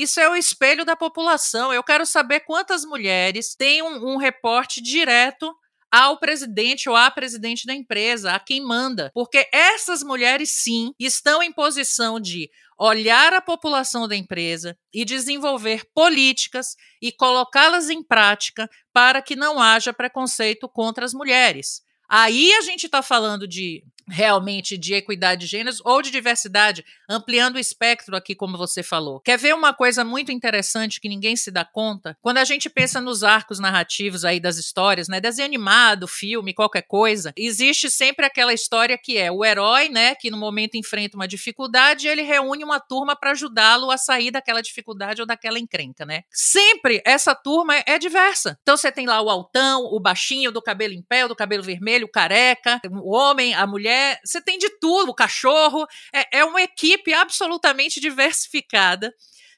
Isso 0.01 0.19
é 0.19 0.27
o 0.27 0.35
espelho 0.35 0.83
da 0.83 0.95
população. 0.95 1.71
Eu 1.71 1.83
quero 1.83 2.07
saber 2.07 2.39
quantas 2.39 2.83
mulheres 2.83 3.53
têm 3.53 3.83
um, 3.83 4.13
um 4.13 4.17
reporte 4.17 4.81
direto 4.81 5.55
ao 5.91 6.17
presidente 6.17 6.89
ou 6.89 6.95
à 6.95 7.11
presidente 7.11 7.67
da 7.67 7.75
empresa, 7.75 8.31
a 8.31 8.39
quem 8.39 8.65
manda. 8.65 9.11
Porque 9.13 9.47
essas 9.53 10.01
mulheres, 10.01 10.53
sim, 10.53 10.91
estão 10.97 11.43
em 11.43 11.51
posição 11.51 12.19
de 12.19 12.49
olhar 12.79 13.31
a 13.31 13.41
população 13.41 14.07
da 14.07 14.15
empresa 14.15 14.75
e 14.91 15.05
desenvolver 15.05 15.85
políticas 15.93 16.75
e 16.99 17.11
colocá-las 17.11 17.91
em 17.91 18.01
prática 18.01 18.67
para 18.91 19.21
que 19.21 19.35
não 19.35 19.61
haja 19.61 19.93
preconceito 19.93 20.67
contra 20.67 21.05
as 21.05 21.13
mulheres. 21.13 21.83
Aí 22.09 22.51
a 22.53 22.61
gente 22.61 22.87
está 22.87 23.03
falando 23.03 23.47
de 23.47 23.83
realmente 24.11 24.77
de 24.77 24.93
equidade 24.93 25.41
de 25.41 25.47
gêneros 25.47 25.81
ou 25.83 26.01
de 26.01 26.11
diversidade, 26.11 26.85
ampliando 27.09 27.55
o 27.55 27.59
espectro 27.59 28.15
aqui, 28.15 28.35
como 28.35 28.57
você 28.57 28.83
falou. 28.83 29.19
Quer 29.21 29.37
ver 29.37 29.55
uma 29.55 29.73
coisa 29.73 30.03
muito 30.03 30.31
interessante 30.31 30.99
que 30.99 31.09
ninguém 31.09 31.35
se 31.35 31.49
dá 31.49 31.63
conta? 31.63 32.17
Quando 32.21 32.37
a 32.37 32.43
gente 32.43 32.69
pensa 32.69 32.99
nos 32.99 33.23
arcos 33.23 33.59
narrativos 33.59 34.25
aí 34.25 34.39
das 34.39 34.57
histórias, 34.57 35.07
né, 35.07 35.19
desenho 35.19 35.47
animado, 35.47 36.07
filme, 36.07 36.53
qualquer 36.53 36.83
coisa, 36.83 37.33
existe 37.37 37.89
sempre 37.89 38.25
aquela 38.25 38.53
história 38.53 38.97
que 38.97 39.17
é 39.17 39.31
o 39.31 39.43
herói, 39.43 39.89
né, 39.89 40.13
que 40.15 40.29
no 40.29 40.37
momento 40.37 40.75
enfrenta 40.75 41.15
uma 41.15 41.27
dificuldade 41.27 42.07
e 42.07 42.09
ele 42.09 42.21
reúne 42.21 42.63
uma 42.63 42.79
turma 42.79 43.15
para 43.15 43.31
ajudá-lo 43.31 43.89
a 43.89 43.97
sair 43.97 44.31
daquela 44.31 44.61
dificuldade 44.61 45.21
ou 45.21 45.27
daquela 45.27 45.59
encrenca, 45.59 46.05
né? 46.05 46.23
Sempre 46.29 47.01
essa 47.05 47.33
turma 47.33 47.75
é 47.85 47.97
diversa. 47.97 48.57
Então 48.61 48.75
você 48.75 48.91
tem 48.91 49.05
lá 49.05 49.21
o 49.21 49.29
altão, 49.29 49.83
o 49.85 49.99
baixinho, 49.99 50.51
do 50.51 50.61
cabelo 50.61 50.93
em 50.93 51.01
pé, 51.01 51.27
do 51.27 51.35
cabelo 51.35 51.63
vermelho, 51.63 52.05
o 52.05 52.11
careca, 52.11 52.79
o 52.89 53.15
homem, 53.15 53.53
a 53.53 53.65
mulher, 53.65 54.00
é, 54.01 54.19
você 54.23 54.41
tem 54.41 54.57
de 54.57 54.69
tudo, 54.79 55.11
o 55.11 55.15
cachorro. 55.15 55.85
É, 56.13 56.39
é 56.39 56.45
uma 56.45 56.61
equipe 56.61 57.13
absolutamente 57.13 57.99
diversificada 57.99 59.13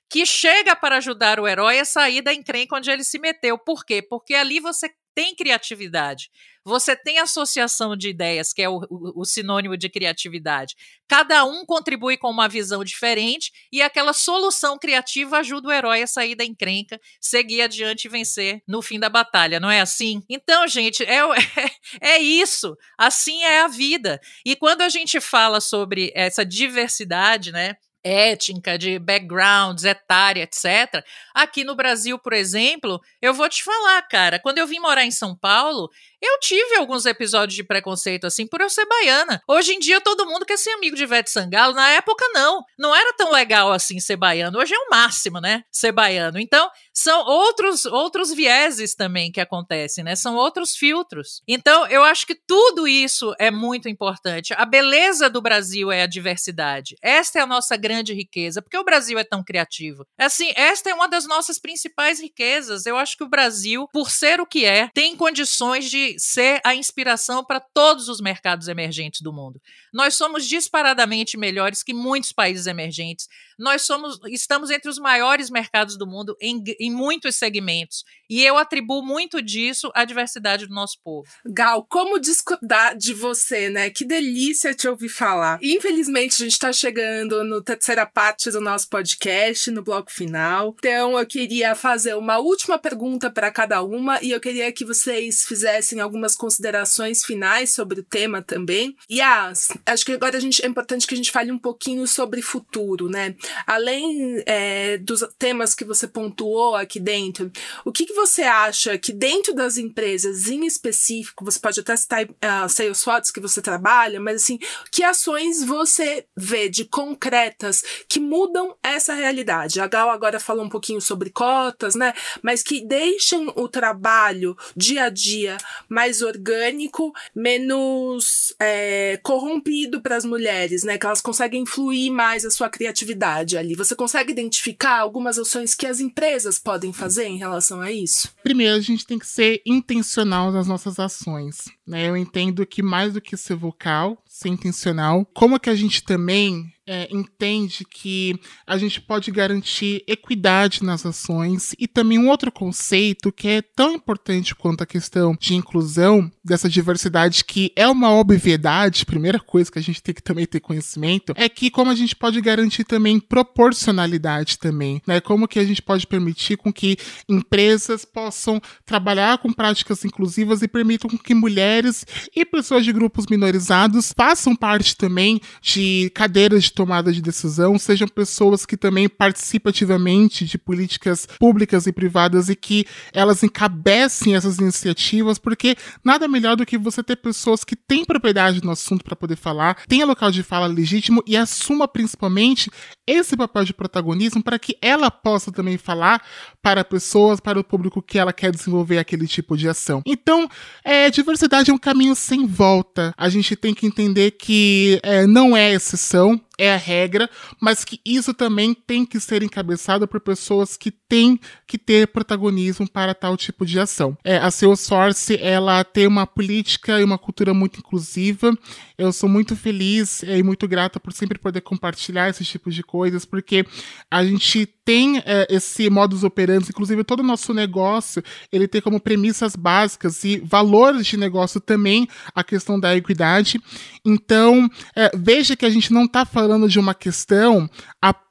que 0.10 0.26
chega 0.26 0.76
para 0.76 0.98
ajudar 0.98 1.40
o 1.40 1.48
herói 1.48 1.80
a 1.80 1.86
sair 1.86 2.22
da 2.22 2.34
encrenca 2.34 2.76
onde 2.76 2.92
ele 2.92 3.04
se 3.04 3.18
meteu. 3.18 3.58
Por 3.58 3.84
quê? 3.84 4.02
Porque 4.02 4.36
ali 4.36 4.60
você 4.60 4.90
tem 5.16 5.36
criatividade. 5.36 6.30
Você 6.66 6.96
tem 6.96 7.20
associação 7.20 7.96
de 7.96 8.10
ideias, 8.10 8.54
que 8.54 8.62
é 8.62 8.70
o, 8.70 8.78
o, 8.90 9.22
o, 9.22 9.26
sinônimo 9.26 9.76
de 9.76 9.90
criatividade. 9.90 10.76
Cada 11.10 11.44
um 11.44 11.66
contribui 11.66 12.16
com 12.16 12.30
uma 12.30 12.48
visão 12.48 12.84
diferente 12.86 13.52
e 13.72 13.82
aquela 13.82 14.14
solução 14.14 14.78
criativa 14.80 15.40
ajuda 15.40 15.68
o 15.68 15.72
herói 15.72 16.04
a 16.04 16.08
sair 16.08 16.36
da 16.36 16.46
encrenca, 16.46 17.00
seguir 17.20 17.62
adiante 17.62 18.06
e 18.06 18.10
vencer 18.10 18.64
no 18.66 18.82
fim 18.82 18.98
da 18.98 19.10
batalha, 19.10 19.60
não 19.60 19.70
é 19.70 19.82
assim? 19.82 20.24
Então, 20.30 20.66
gente, 20.68 21.04
é, 21.04 21.20
é, 22.02 22.16
é 22.16 22.20
isso. 22.20 22.78
Assim 22.98 23.44
é 23.44 23.62
a 23.62 23.68
vida. 23.68 24.22
E 24.46 24.56
quando 24.56 24.82
a 24.82 24.90
gente 24.90 25.20
fala 25.20 25.60
sobre 25.60 26.14
essa 26.16 26.46
diversidade, 26.46 27.52
né? 27.52 27.76
Étnica, 28.04 28.78
de 28.78 29.00
backgrounds, 29.00 29.84
etária, 29.84 30.44
etc. 30.44 31.04
Aqui 31.34 31.64
no 31.64 31.76
Brasil, 31.76 32.20
por 32.20 32.34
exemplo, 32.34 33.02
eu 33.22 33.34
vou 33.34 33.48
te 33.48 33.64
falar, 33.64 34.02
cara, 34.04 34.40
quando 34.40 34.58
eu 34.58 34.68
vim 34.68 34.80
morar 34.80 35.06
em 35.06 35.12
São 35.12 35.36
Paulo, 35.36 35.90
eu 36.22 36.40
tive 36.40 36.76
alguns 36.76 37.06
episódios 37.06 37.56
de 37.56 37.64
preconceito 37.64 38.26
assim 38.26 38.48
por 38.48 38.62
eu 38.62 38.70
ser 38.70 38.86
baiana. 38.86 39.42
Hoje 39.48 39.74
em 39.74 39.80
dia 39.80 40.00
todo 40.00 40.26
mundo 40.26 40.46
quer 40.46 40.58
ser 40.58 40.72
amigo 40.72 40.96
de 40.96 41.04
Ivete 41.04 41.30
Sangalo, 41.30 41.74
na 41.74 41.90
época 41.90 42.26
não. 42.34 42.64
Não 42.78 42.96
era 42.96 43.14
tão 43.14 43.32
legal 43.32 43.72
assim 43.72 44.00
ser 44.00 44.16
baiano. 44.16 44.58
Hoje 44.58 44.74
é 44.74 44.78
o 44.78 44.90
máximo, 44.90 45.40
né? 45.40 45.64
Ser 45.72 45.92
baiano. 45.92 46.40
Então, 46.40 46.70
são 46.94 47.26
outros 47.26 47.86
outros 47.86 48.32
vieses 48.32 48.94
também 48.94 49.32
que 49.32 49.42
acontecem, 49.42 50.04
né? 50.04 50.16
São 50.16 50.36
outros 50.36 50.76
filtros. 50.76 51.42
Então, 51.48 51.88
eu 51.88 52.04
acho 52.04 52.26
que 52.28 52.36
tudo 52.36 52.88
isso 52.88 53.34
é 53.40 53.50
muito 53.50 53.90
importante. 53.90 54.54
A 54.56 54.66
beleza 54.66 55.30
do 55.30 55.42
Brasil 55.42 55.92
é 55.92 56.04
a 56.04 56.08
diversidade. 56.08 56.96
Esta 57.02 57.40
é 57.40 57.42
a 57.42 57.48
nossa 57.48 57.76
grande 57.76 58.14
riqueza, 58.14 58.62
porque 58.62 58.78
o 58.78 58.84
Brasil 58.84 59.18
é 59.18 59.24
tão 59.24 59.44
criativo. 59.44 60.06
Assim, 60.18 60.52
esta 60.56 60.90
é 60.90 60.94
uma 60.94 61.08
das 61.08 61.28
nossas 61.28 61.60
principais 61.60 62.20
riquezas. 62.20 62.86
Eu 62.86 62.96
acho 62.98 63.18
que 63.18 63.24
o 63.24 63.30
Brasil, 63.30 63.88
por 63.92 64.12
ser 64.12 64.40
o 64.40 64.46
que 64.46 64.66
é, 64.66 64.90
tem 64.94 65.16
condições 65.16 65.90
de 65.90 66.16
ser 66.20 66.62
a 66.64 66.76
inspiração 66.76 67.44
para 67.44 67.60
todos 67.60 68.08
os 68.08 68.22
mercados 68.22 68.68
emergentes 68.68 69.22
do 69.22 69.34
mundo. 69.34 69.60
Nós 69.92 70.16
somos 70.16 70.48
disparadamente 70.48 71.38
melhores 71.38 71.82
que 71.82 71.94
muitos 71.94 72.32
países 72.32 72.68
emergentes. 72.68 73.28
Nós 73.58 73.84
somos, 73.84 74.20
estamos 74.28 74.70
entre 74.70 74.90
os 74.90 74.98
maiores 74.98 75.50
mercados 75.50 75.98
do 75.98 76.08
mundo 76.08 76.36
em, 76.42 76.64
em 76.80 76.92
muitos 76.92 77.36
segmentos. 77.36 78.04
E 78.30 78.44
eu 78.44 78.58
atribuo 78.58 79.04
muito 79.04 79.42
disso 79.42 79.92
à 79.94 80.06
diversidade 80.06 80.68
do 80.68 80.74
nosso 80.74 80.98
povo. 81.04 81.28
Gal, 81.46 81.86
como 81.90 82.20
discordar 82.20 82.98
de 82.98 83.14
você, 83.14 83.70
né? 83.70 83.90
Que 83.90 84.06
delícia 84.06 84.74
te 84.74 84.88
ouvir 84.88 85.10
falar. 85.10 85.60
Infelizmente, 85.62 86.34
a 86.34 86.46
gente 86.46 86.54
está 86.54 86.74
chegando 86.74 87.44
no 87.44 87.62
terceira 87.62 88.06
parte 88.06 88.50
do 88.52 88.60
nosso 88.60 88.90
podcast, 88.90 89.70
no 89.72 89.84
bloco 89.84 90.12
final. 90.12 90.76
Então, 90.80 91.18
eu 91.20 91.26
queria 91.26 91.76
fazer 91.76 92.16
uma 92.16 92.40
última 92.40 92.78
pergunta 92.78 93.30
para 93.30 93.52
cada 93.52 93.82
uma 93.84 94.22
e 94.22 94.32
eu 94.32 94.40
queria 94.40 94.72
que 94.72 94.86
vocês 94.86 95.44
fizessem 95.44 96.00
algumas 96.00 96.36
considerações 96.36 97.24
finais 97.24 97.74
sobre 97.74 98.00
o 98.00 98.04
tema 98.04 98.42
também. 98.42 98.96
E 99.10 99.22
as, 99.22 99.68
acho 99.86 100.06
que 100.06 100.12
agora 100.12 100.38
a 100.38 100.40
gente, 100.40 100.64
é 100.64 100.68
importante 100.68 101.06
que 101.06 101.14
a 101.14 101.18
gente 101.18 101.32
fale 101.32 101.52
um 101.52 101.60
pouquinho 101.60 102.08
sobre 102.08 102.42
futuro, 102.42 103.10
né? 103.10 103.36
Além 103.66 104.42
é, 104.46 104.98
dos 104.98 105.24
temas 105.38 105.74
que 105.76 105.86
você 105.86 106.08
pontuou 106.08 106.76
aqui 106.76 107.00
dentro, 107.00 107.52
o 107.84 107.92
que, 107.92 108.06
que 108.06 108.14
você 108.14 108.44
acha 108.44 108.98
que 108.98 109.12
dentro 109.12 109.54
das 109.54 109.78
empresas 109.78 110.48
em 110.48 110.66
específico, 110.66 111.44
você 111.44 111.60
pode 111.60 111.80
até 111.80 111.96
citar 111.96 112.26
uh, 112.26 112.70
sales 112.70 113.04
fotos 113.04 113.32
que 113.32 113.40
você 113.40 113.62
trabalha, 113.62 114.20
mas 114.20 114.44
assim, 114.44 114.60
que 114.92 115.04
ações 115.04 115.64
você 115.64 116.26
vê 116.36 116.70
de 116.70 116.86
concretas 116.86 117.84
que 118.08 118.20
mudam 118.20 118.76
essa 118.84 119.14
realidade? 119.14 119.80
A 119.80 119.88
Gal 119.88 120.10
agora 120.10 120.40
falou 120.40 120.66
um 120.66 120.70
pouquinho 120.70 121.02
sobre 121.02 121.30
cotas, 121.30 121.96
né? 121.96 122.14
Mas 122.42 122.64
que 122.64 122.86
deixam 122.86 123.52
o 123.56 123.68
trabalho 123.68 124.56
dia 124.76 125.06
a 125.06 125.10
dia 125.10 125.58
mais 125.90 126.22
orgânico, 126.22 127.12
menos 127.36 128.54
é, 128.60 129.20
corrompido 129.24 130.02
para 130.02 130.16
as 130.16 130.26
mulheres, 130.26 130.84
né? 130.84 130.98
Que 130.98 131.06
elas 131.06 131.22
conseguem 131.22 131.66
fluir 131.66 132.12
mais 132.12 132.46
a 132.46 132.52
sua 132.52 132.70
criatividade 132.70 133.33
ali. 133.58 133.76
Você 133.76 133.96
consegue 133.96 134.32
identificar 134.32 135.00
algumas 135.00 135.38
ações 135.38 135.76
que 135.76 135.86
as 135.86 136.00
empresas 136.00 136.60
podem 136.60 136.94
fazer 136.94 137.26
em 137.26 137.38
relação 137.38 137.82
a 137.82 137.92
isso? 137.92 138.30
Primeiro, 138.44 138.76
a 138.76 138.82
gente 138.82 139.06
tem 139.06 139.20
que 139.20 139.28
ser 139.28 139.62
intencional 139.66 140.52
nas 140.52 140.68
nossas 140.68 141.00
ações. 141.00 141.66
Né? 141.86 142.10
Eu 142.10 142.16
entendo 142.16 142.66
que 142.66 142.82
mais 142.82 143.14
do 143.14 143.22
que 143.22 143.36
ser 143.36 143.56
vocal, 143.56 144.18
ser 144.44 144.50
intencional, 144.50 145.26
como 145.34 145.60
que 145.60 145.70
a 145.70 145.76
gente 145.76 146.04
também 146.04 146.74
é, 146.86 147.08
entende 147.12 147.86
que 147.86 148.38
a 148.68 148.78
gente 148.78 149.00
pode 149.00 149.32
garantir 149.32 150.04
equidade 150.08 150.84
nas 150.84 151.06
ações 151.06 151.74
e 151.80 151.88
também 151.88 152.20
um 152.20 152.30
outro 152.30 152.52
conceito 152.52 153.32
que 153.32 153.48
é 153.48 153.62
tão 153.62 153.94
importante 153.94 154.54
quanto 154.54 154.84
a 154.84 154.86
questão 154.86 155.36
de 155.40 155.56
inclusão 155.56 156.30
dessa 156.44 156.68
diversidade 156.68 157.46
que 157.46 157.72
é 157.76 157.88
uma 157.88 158.14
obviedade, 158.14 159.06
primeira 159.06 159.40
coisa 159.40 159.72
que 159.72 159.80
a 159.80 159.82
gente 159.82 160.04
tem 160.04 160.14
que 160.14 160.22
também 160.22 160.46
ter 160.46 160.60
conhecimento 160.60 161.34
é 161.38 161.48
que 161.48 161.72
como 161.72 161.90
a 161.90 161.96
gente 161.96 162.16
pode 162.16 162.42
garantir 162.42 162.84
também 162.84 163.20
proporcionalidade 163.20 164.60
também, 164.60 165.02
né? 165.08 165.22
Como 165.22 165.48
que 165.48 165.60
a 165.60 165.64
gente 165.64 165.82
pode 165.82 166.06
permitir 166.06 166.58
com 166.58 166.72
que 166.72 166.98
empresas 167.30 168.04
possam 168.04 168.62
trabalhar 168.86 169.38
com 169.38 169.54
práticas 169.54 170.04
inclusivas 170.04 170.62
e 170.62 170.68
permitam 170.68 171.10
que 171.10 171.34
mulheres 171.34 172.06
e 172.36 172.46
pessoas 172.46 172.84
de 172.84 172.92
grupos 172.92 173.26
minorizados 173.30 174.14
façam 174.16 174.33
parte 174.56 174.96
também 174.96 175.40
de 175.62 176.12
cadeiras 176.14 176.64
de 176.64 176.72
tomada 176.72 177.12
de 177.12 177.22
decisão, 177.22 177.78
sejam 177.78 178.08
pessoas 178.08 178.66
que 178.66 178.78
também 178.78 179.08
participam 179.08 179.70
ativamente 179.70 180.46
de 180.46 180.58
políticas 180.58 181.28
públicas 181.40 181.88
e 181.88 181.92
privadas 181.92 182.50
e 182.50 182.56
que 182.56 182.86
elas 183.14 183.44
encabecem 183.44 184.36
essas 184.36 184.58
iniciativas, 184.58 185.38
porque 185.38 185.76
nada 186.04 186.28
melhor 186.28 186.56
do 186.56 186.66
que 186.66 186.78
você 186.78 187.04
ter 187.04 187.18
pessoas 187.18 187.64
que 187.64 187.76
têm 187.76 188.06
propriedade 188.06 188.64
no 188.64 188.72
assunto 188.72 189.04
para 189.04 189.16
poder 189.16 189.36
falar, 189.36 189.78
tenha 189.88 190.06
local 190.06 190.32
de 190.32 190.44
fala 190.44 190.68
legítimo 190.68 191.24
e 191.28 191.38
assuma 191.38 191.88
principalmente 191.88 192.70
esse 193.06 193.36
papel 193.36 193.66
de 193.66 193.74
protagonismo 193.74 194.42
para 194.42 194.58
que 194.58 194.78
ela 194.82 195.12
possa 195.12 195.52
também 195.52 195.78
falar 195.78 196.24
para 196.62 196.84
pessoas, 196.84 197.40
para 197.40 197.60
o 197.60 197.64
público 197.64 198.02
que 198.02 198.18
ela 198.18 198.32
quer 198.32 198.52
desenvolver 198.52 198.98
aquele 198.98 199.28
tipo 199.28 199.58
de 199.58 199.68
ação. 199.68 200.02
Então, 200.06 200.48
é, 200.84 201.10
diversidade 201.10 201.70
é 201.70 201.74
um 201.74 201.78
caminho 201.78 202.16
sem 202.16 202.46
volta. 202.46 203.14
A 203.18 203.30
gente 203.30 203.56
tem 203.56 203.74
que 203.74 203.86
entender 203.86 204.23
que 204.32 205.00
é, 205.04 205.26
não 205.26 205.56
é 205.56 205.74
exceção, 205.74 206.40
é 206.58 206.74
a 206.74 206.78
regra, 206.78 207.30
mas 207.60 207.84
que 207.84 208.00
isso 208.06 208.34
também 208.34 208.74
tem 208.74 209.06
que 209.06 209.20
ser 209.20 209.42
encabeçado 209.42 210.08
por 210.08 210.20
pessoas 210.20 210.78
que 210.78 210.92
têm 210.92 211.40
que 211.68 211.78
ter 211.78 212.08
protagonismo 212.08 212.90
para 212.90 213.16
tal 213.16 213.36
tipo 213.36 213.66
de 213.66 213.80
ação. 213.80 214.18
É, 214.24 214.38
a 214.38 214.52
Salesforce, 214.52 215.38
ela 215.42 215.84
tem 215.84 216.06
uma 216.06 216.28
política 216.28 217.00
e 217.00 217.04
uma 217.04 217.18
cultura 217.18 217.54
muito 217.54 217.80
inclusiva. 217.80 218.56
Eu 218.98 219.12
sou 219.12 219.28
muito 219.28 219.56
feliz 219.56 220.22
e 220.24 220.44
muito 220.44 220.68
grata 220.68 221.00
por 221.00 221.12
sempre 221.12 221.40
poder 221.40 221.62
compartilhar 221.62 222.30
esse 222.30 222.46
tipo 222.46 222.70
de 222.70 222.84
coisas, 222.84 223.26
porque 223.26 223.66
a 224.10 224.24
gente 224.24 224.68
tem 224.86 225.20
é, 225.26 225.48
esse 225.50 225.90
modus 225.90 226.24
operandi, 226.24 226.70
inclusive 226.70 227.04
todo 227.04 227.22
o 227.22 227.24
nosso 227.24 227.54
negócio, 227.54 228.22
ele 228.52 228.68
tem 228.68 228.82
como 228.82 229.00
premissas 229.00 229.56
básicas 229.56 230.24
e 230.24 230.38
valores 230.40 231.08
de 231.08 231.18
negócio 231.18 231.60
também 231.62 232.08
a 232.36 232.44
questão 232.44 232.80
da 232.80 232.96
equidade. 232.96 233.62
Então, 234.06 234.70
é, 234.96 235.10
veja 235.16 235.56
que 235.56 235.66
a 235.66 235.70
gente 235.70 235.94
não 235.94 236.04
está 236.04 236.26
falando 236.26 236.43
de 236.68 236.80
uma 236.80 236.94
questão 236.94 237.70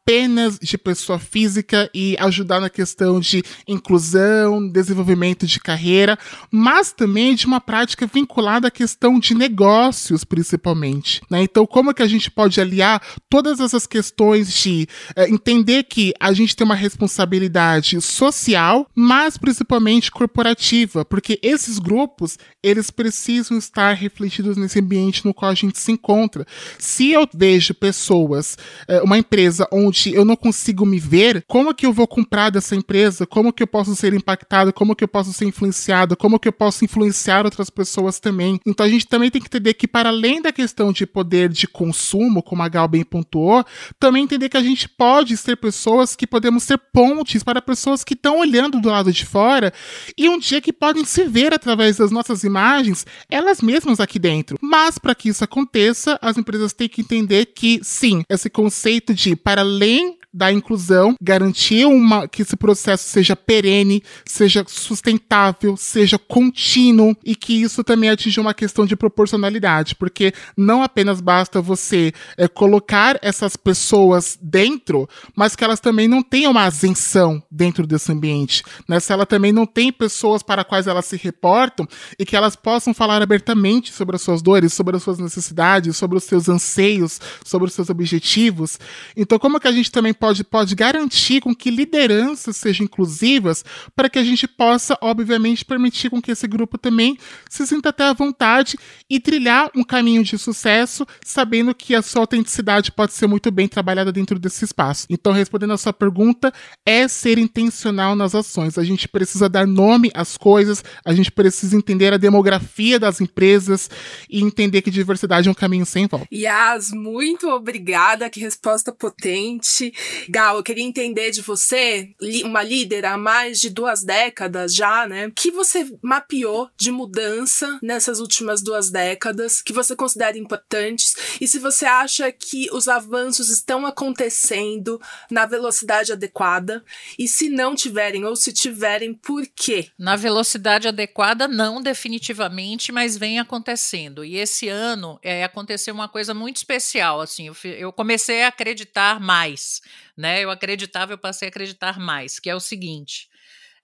apenas 0.04 0.58
de 0.58 0.76
pessoa 0.76 1.18
física 1.18 1.88
e 1.94 2.16
ajudar 2.18 2.60
na 2.60 2.68
questão 2.68 3.20
de 3.20 3.42
inclusão, 3.68 4.68
desenvolvimento 4.68 5.46
de 5.46 5.60
carreira, 5.60 6.18
mas 6.50 6.92
também 6.92 7.36
de 7.36 7.46
uma 7.46 7.60
prática 7.60 8.06
vinculada 8.06 8.66
à 8.66 8.70
questão 8.70 9.18
de 9.20 9.32
negócios, 9.32 10.24
principalmente. 10.24 11.22
Né? 11.30 11.44
Então, 11.44 11.64
como 11.64 11.90
é 11.90 11.94
que 11.94 12.02
a 12.02 12.08
gente 12.08 12.30
pode 12.30 12.60
aliar 12.60 13.00
todas 13.30 13.60
essas 13.60 13.86
questões 13.86 14.52
de 14.52 14.88
é, 15.14 15.28
entender 15.28 15.84
que 15.84 16.12
a 16.18 16.32
gente 16.32 16.56
tem 16.56 16.64
uma 16.64 16.74
responsabilidade 16.74 18.00
social, 18.00 18.88
mas 18.94 19.38
principalmente 19.38 20.10
corporativa, 20.10 21.04
porque 21.04 21.38
esses 21.42 21.78
grupos 21.78 22.38
eles 22.60 22.90
precisam 22.90 23.56
estar 23.56 23.92
refletidos 23.92 24.56
nesse 24.56 24.80
ambiente 24.80 25.24
no 25.24 25.32
qual 25.32 25.52
a 25.52 25.54
gente 25.54 25.78
se 25.78 25.92
encontra. 25.92 26.44
Se 26.78 27.12
eu 27.12 27.28
vejo 27.32 27.72
pessoas, 27.72 28.58
é, 28.88 29.00
uma 29.02 29.16
empresa 29.16 29.68
onde 29.70 29.91
eu 30.06 30.24
não 30.24 30.36
consigo 30.36 30.84
me 30.86 30.98
ver, 30.98 31.44
como 31.46 31.74
que 31.74 31.86
eu 31.86 31.92
vou 31.92 32.06
comprar 32.06 32.50
dessa 32.50 32.74
empresa? 32.74 33.26
Como 33.26 33.52
que 33.52 33.62
eu 33.62 33.66
posso 33.66 33.94
ser 33.94 34.14
impactado? 34.14 34.72
Como 34.72 34.94
que 34.94 35.04
eu 35.04 35.08
posso 35.08 35.32
ser 35.32 35.44
influenciado? 35.44 36.16
Como 36.16 36.38
que 36.38 36.48
eu 36.48 36.52
posso 36.52 36.84
influenciar 36.84 37.44
outras 37.44 37.70
pessoas 37.70 38.18
também? 38.18 38.60
Então 38.66 38.84
a 38.84 38.88
gente 38.88 39.06
também 39.06 39.30
tem 39.30 39.40
que 39.40 39.48
entender 39.48 39.74
que 39.74 39.86
para 39.86 40.08
além 40.08 40.40
da 40.40 40.52
questão 40.52 40.92
de 40.92 41.06
poder 41.06 41.48
de 41.48 41.66
consumo, 41.66 42.42
como 42.42 42.62
a 42.62 42.68
Gal 42.68 42.88
bem 42.88 43.04
pontuou, 43.04 43.64
também 43.98 44.24
entender 44.24 44.48
que 44.48 44.56
a 44.56 44.62
gente 44.62 44.88
pode 44.88 45.36
ser 45.36 45.56
pessoas 45.56 46.16
que 46.16 46.26
podemos 46.26 46.62
ser 46.62 46.78
pontes 46.92 47.42
para 47.42 47.60
pessoas 47.60 48.04
que 48.04 48.14
estão 48.14 48.38
olhando 48.38 48.80
do 48.80 48.88
lado 48.88 49.12
de 49.12 49.26
fora 49.26 49.72
e 50.16 50.28
um 50.28 50.38
dia 50.38 50.60
que 50.60 50.72
podem 50.72 51.04
se 51.04 51.24
ver 51.24 51.52
através 51.52 51.96
das 51.96 52.10
nossas 52.10 52.44
imagens, 52.44 53.04
elas 53.30 53.60
mesmas 53.60 54.00
aqui 54.00 54.18
dentro. 54.18 54.58
Mas 54.60 54.98
para 54.98 55.14
que 55.14 55.28
isso 55.28 55.44
aconteça, 55.44 56.18
as 56.22 56.36
empresas 56.36 56.72
têm 56.72 56.88
que 56.88 57.00
entender 57.00 57.46
que 57.46 57.80
sim, 57.82 58.22
esse 58.28 58.48
conceito 58.48 59.14
de 59.14 59.36
para 59.36 59.62
além 59.62 59.81
além 59.82 60.16
da 60.32 60.52
inclusão, 60.52 61.14
garantir 61.20 61.86
uma, 61.86 62.26
que 62.26 62.42
esse 62.42 62.56
processo 62.56 63.08
seja 63.08 63.36
perene, 63.36 64.02
seja 64.24 64.64
sustentável, 64.66 65.76
seja 65.76 66.18
contínuo 66.18 67.14
e 67.24 67.36
que 67.36 67.62
isso 67.62 67.84
também 67.84 68.08
atinja 68.08 68.40
uma 68.40 68.54
questão 68.54 68.86
de 68.86 68.96
proporcionalidade, 68.96 69.94
porque 69.94 70.32
não 70.56 70.82
apenas 70.82 71.20
basta 71.20 71.60
você 71.60 72.12
é, 72.36 72.48
colocar 72.48 73.18
essas 73.20 73.56
pessoas 73.56 74.38
dentro, 74.40 75.08
mas 75.36 75.54
que 75.54 75.64
elas 75.64 75.80
também 75.80 76.08
não 76.08 76.22
tenham 76.22 76.52
uma 76.52 76.64
ascensão 76.64 77.42
dentro 77.50 77.86
desse 77.86 78.10
ambiente. 78.10 78.62
Né? 78.88 78.98
Se 79.00 79.12
ela 79.12 79.26
também 79.26 79.52
não 79.52 79.66
tem 79.66 79.92
pessoas 79.92 80.42
para 80.42 80.64
quais 80.64 80.86
elas 80.86 81.04
se 81.04 81.16
reportam 81.16 81.86
e 82.18 82.24
que 82.24 82.36
elas 82.36 82.56
possam 82.56 82.94
falar 82.94 83.20
abertamente 83.20 83.92
sobre 83.92 84.16
as 84.16 84.22
suas 84.22 84.40
dores, 84.40 84.72
sobre 84.72 84.96
as 84.96 85.02
suas 85.02 85.18
necessidades, 85.18 85.96
sobre 85.96 86.16
os 86.16 86.24
seus 86.24 86.48
anseios, 86.48 87.20
sobre 87.44 87.68
os 87.68 87.74
seus 87.74 87.90
objetivos. 87.90 88.78
Então, 89.16 89.38
como 89.38 89.60
que 89.60 89.68
a 89.68 89.72
gente 89.72 89.90
também 89.90 90.14
pode, 90.22 90.44
pode 90.44 90.76
garantir 90.76 91.40
com 91.40 91.52
que 91.52 91.68
lideranças 91.68 92.56
sejam 92.56 92.84
inclusivas 92.84 93.64
para 93.96 94.08
que 94.08 94.20
a 94.20 94.22
gente 94.22 94.46
possa, 94.46 94.96
obviamente, 95.02 95.64
permitir 95.64 96.10
com 96.10 96.22
que 96.22 96.30
esse 96.30 96.46
grupo 96.46 96.78
também 96.78 97.18
se 97.50 97.66
sinta 97.66 97.88
até 97.88 98.04
à 98.04 98.12
vontade 98.12 98.78
e 99.10 99.18
trilhar 99.18 99.68
um 99.74 99.82
caminho 99.82 100.22
de 100.22 100.38
sucesso, 100.38 101.04
sabendo 101.24 101.74
que 101.74 101.92
a 101.92 102.02
sua 102.02 102.22
autenticidade 102.22 102.92
pode 102.92 103.14
ser 103.14 103.26
muito 103.26 103.50
bem 103.50 103.66
trabalhada 103.66 104.12
dentro 104.12 104.38
desse 104.38 104.64
espaço. 104.64 105.08
Então, 105.10 105.32
respondendo 105.32 105.72
a 105.72 105.76
sua 105.76 105.92
pergunta, 105.92 106.52
é 106.86 107.08
ser 107.08 107.36
intencional 107.36 108.14
nas 108.14 108.32
ações. 108.32 108.78
A 108.78 108.84
gente 108.84 109.08
precisa 109.08 109.48
dar 109.48 109.66
nome 109.66 110.08
às 110.14 110.38
coisas, 110.38 110.84
a 111.04 111.12
gente 111.12 111.32
precisa 111.32 111.76
entender 111.76 112.12
a 112.12 112.16
demografia 112.16 112.96
das 112.96 113.20
empresas 113.20 113.90
e 114.30 114.40
entender 114.40 114.82
que 114.82 114.90
diversidade 114.90 115.48
é 115.48 115.50
um 115.50 115.54
caminho 115.54 115.84
sem 115.84 116.06
volta. 116.06 116.28
Yas, 116.32 116.92
muito 116.92 117.48
obrigada, 117.48 118.30
que 118.30 118.38
resposta 118.38 118.92
potente. 118.92 119.92
Gal, 120.28 120.56
eu 120.56 120.62
queria 120.62 120.84
entender 120.84 121.30
de 121.30 121.40
você, 121.40 122.10
uma 122.44 122.62
líder 122.62 123.04
há 123.04 123.16
mais 123.16 123.60
de 123.60 123.70
duas 123.70 124.02
décadas 124.02 124.74
já, 124.74 125.06
né? 125.06 125.26
O 125.26 125.32
que 125.32 125.50
você 125.50 125.90
mapeou 126.02 126.68
de 126.76 126.90
mudança 126.90 127.78
nessas 127.82 128.20
últimas 128.20 128.62
duas 128.62 128.90
décadas 128.90 129.62
que 129.62 129.72
você 129.72 129.94
considera 129.96 130.38
importantes 130.38 131.14
e 131.40 131.48
se 131.48 131.58
você 131.58 131.84
acha 131.84 132.30
que 132.32 132.68
os 132.72 132.88
avanços 132.88 133.48
estão 133.48 133.86
acontecendo 133.86 135.00
na 135.30 135.46
velocidade 135.46 136.12
adequada 136.12 136.84
e 137.18 137.26
se 137.28 137.48
não 137.48 137.74
tiverem 137.74 138.24
ou 138.24 138.36
se 138.36 138.52
tiverem, 138.52 139.14
por 139.14 139.46
quê? 139.46 139.88
Na 139.98 140.16
velocidade 140.16 140.88
adequada, 140.88 141.48
não 141.48 141.80
definitivamente, 141.80 142.92
mas 142.92 143.16
vem 143.16 143.38
acontecendo. 143.38 144.24
E 144.24 144.36
esse 144.36 144.68
ano 144.68 145.18
é, 145.22 145.44
aconteceu 145.44 145.94
uma 145.94 146.08
coisa 146.08 146.34
muito 146.34 146.56
especial. 146.56 147.20
Assim, 147.20 147.48
eu, 147.48 147.56
eu 147.64 147.92
comecei 147.92 148.42
a 148.42 148.48
acreditar 148.48 149.20
mais 149.20 149.80
né? 150.16 150.42
Eu 150.42 150.50
acreditava, 150.50 151.12
eu 151.12 151.18
passei 151.18 151.48
a 151.48 151.50
acreditar 151.50 151.98
mais, 151.98 152.38
que 152.38 152.50
é 152.50 152.54
o 152.54 152.60
seguinte. 152.60 153.28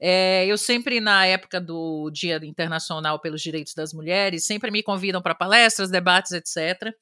É, 0.01 0.47
eu 0.47 0.57
sempre, 0.57 1.01
na 1.01 1.27
época 1.27 1.61
do 1.61 2.11
Dia 2.11 2.39
Internacional 2.45 3.19
pelos 3.19 3.43
Direitos 3.43 3.75
das 3.75 3.93
Mulheres, 3.93 4.45
sempre 4.45 4.71
me 4.71 4.83
convidam 4.83 5.21
para 5.21 5.35
palestras, 5.35 5.91
debates, 5.91 6.33
etc. 6.33 6.95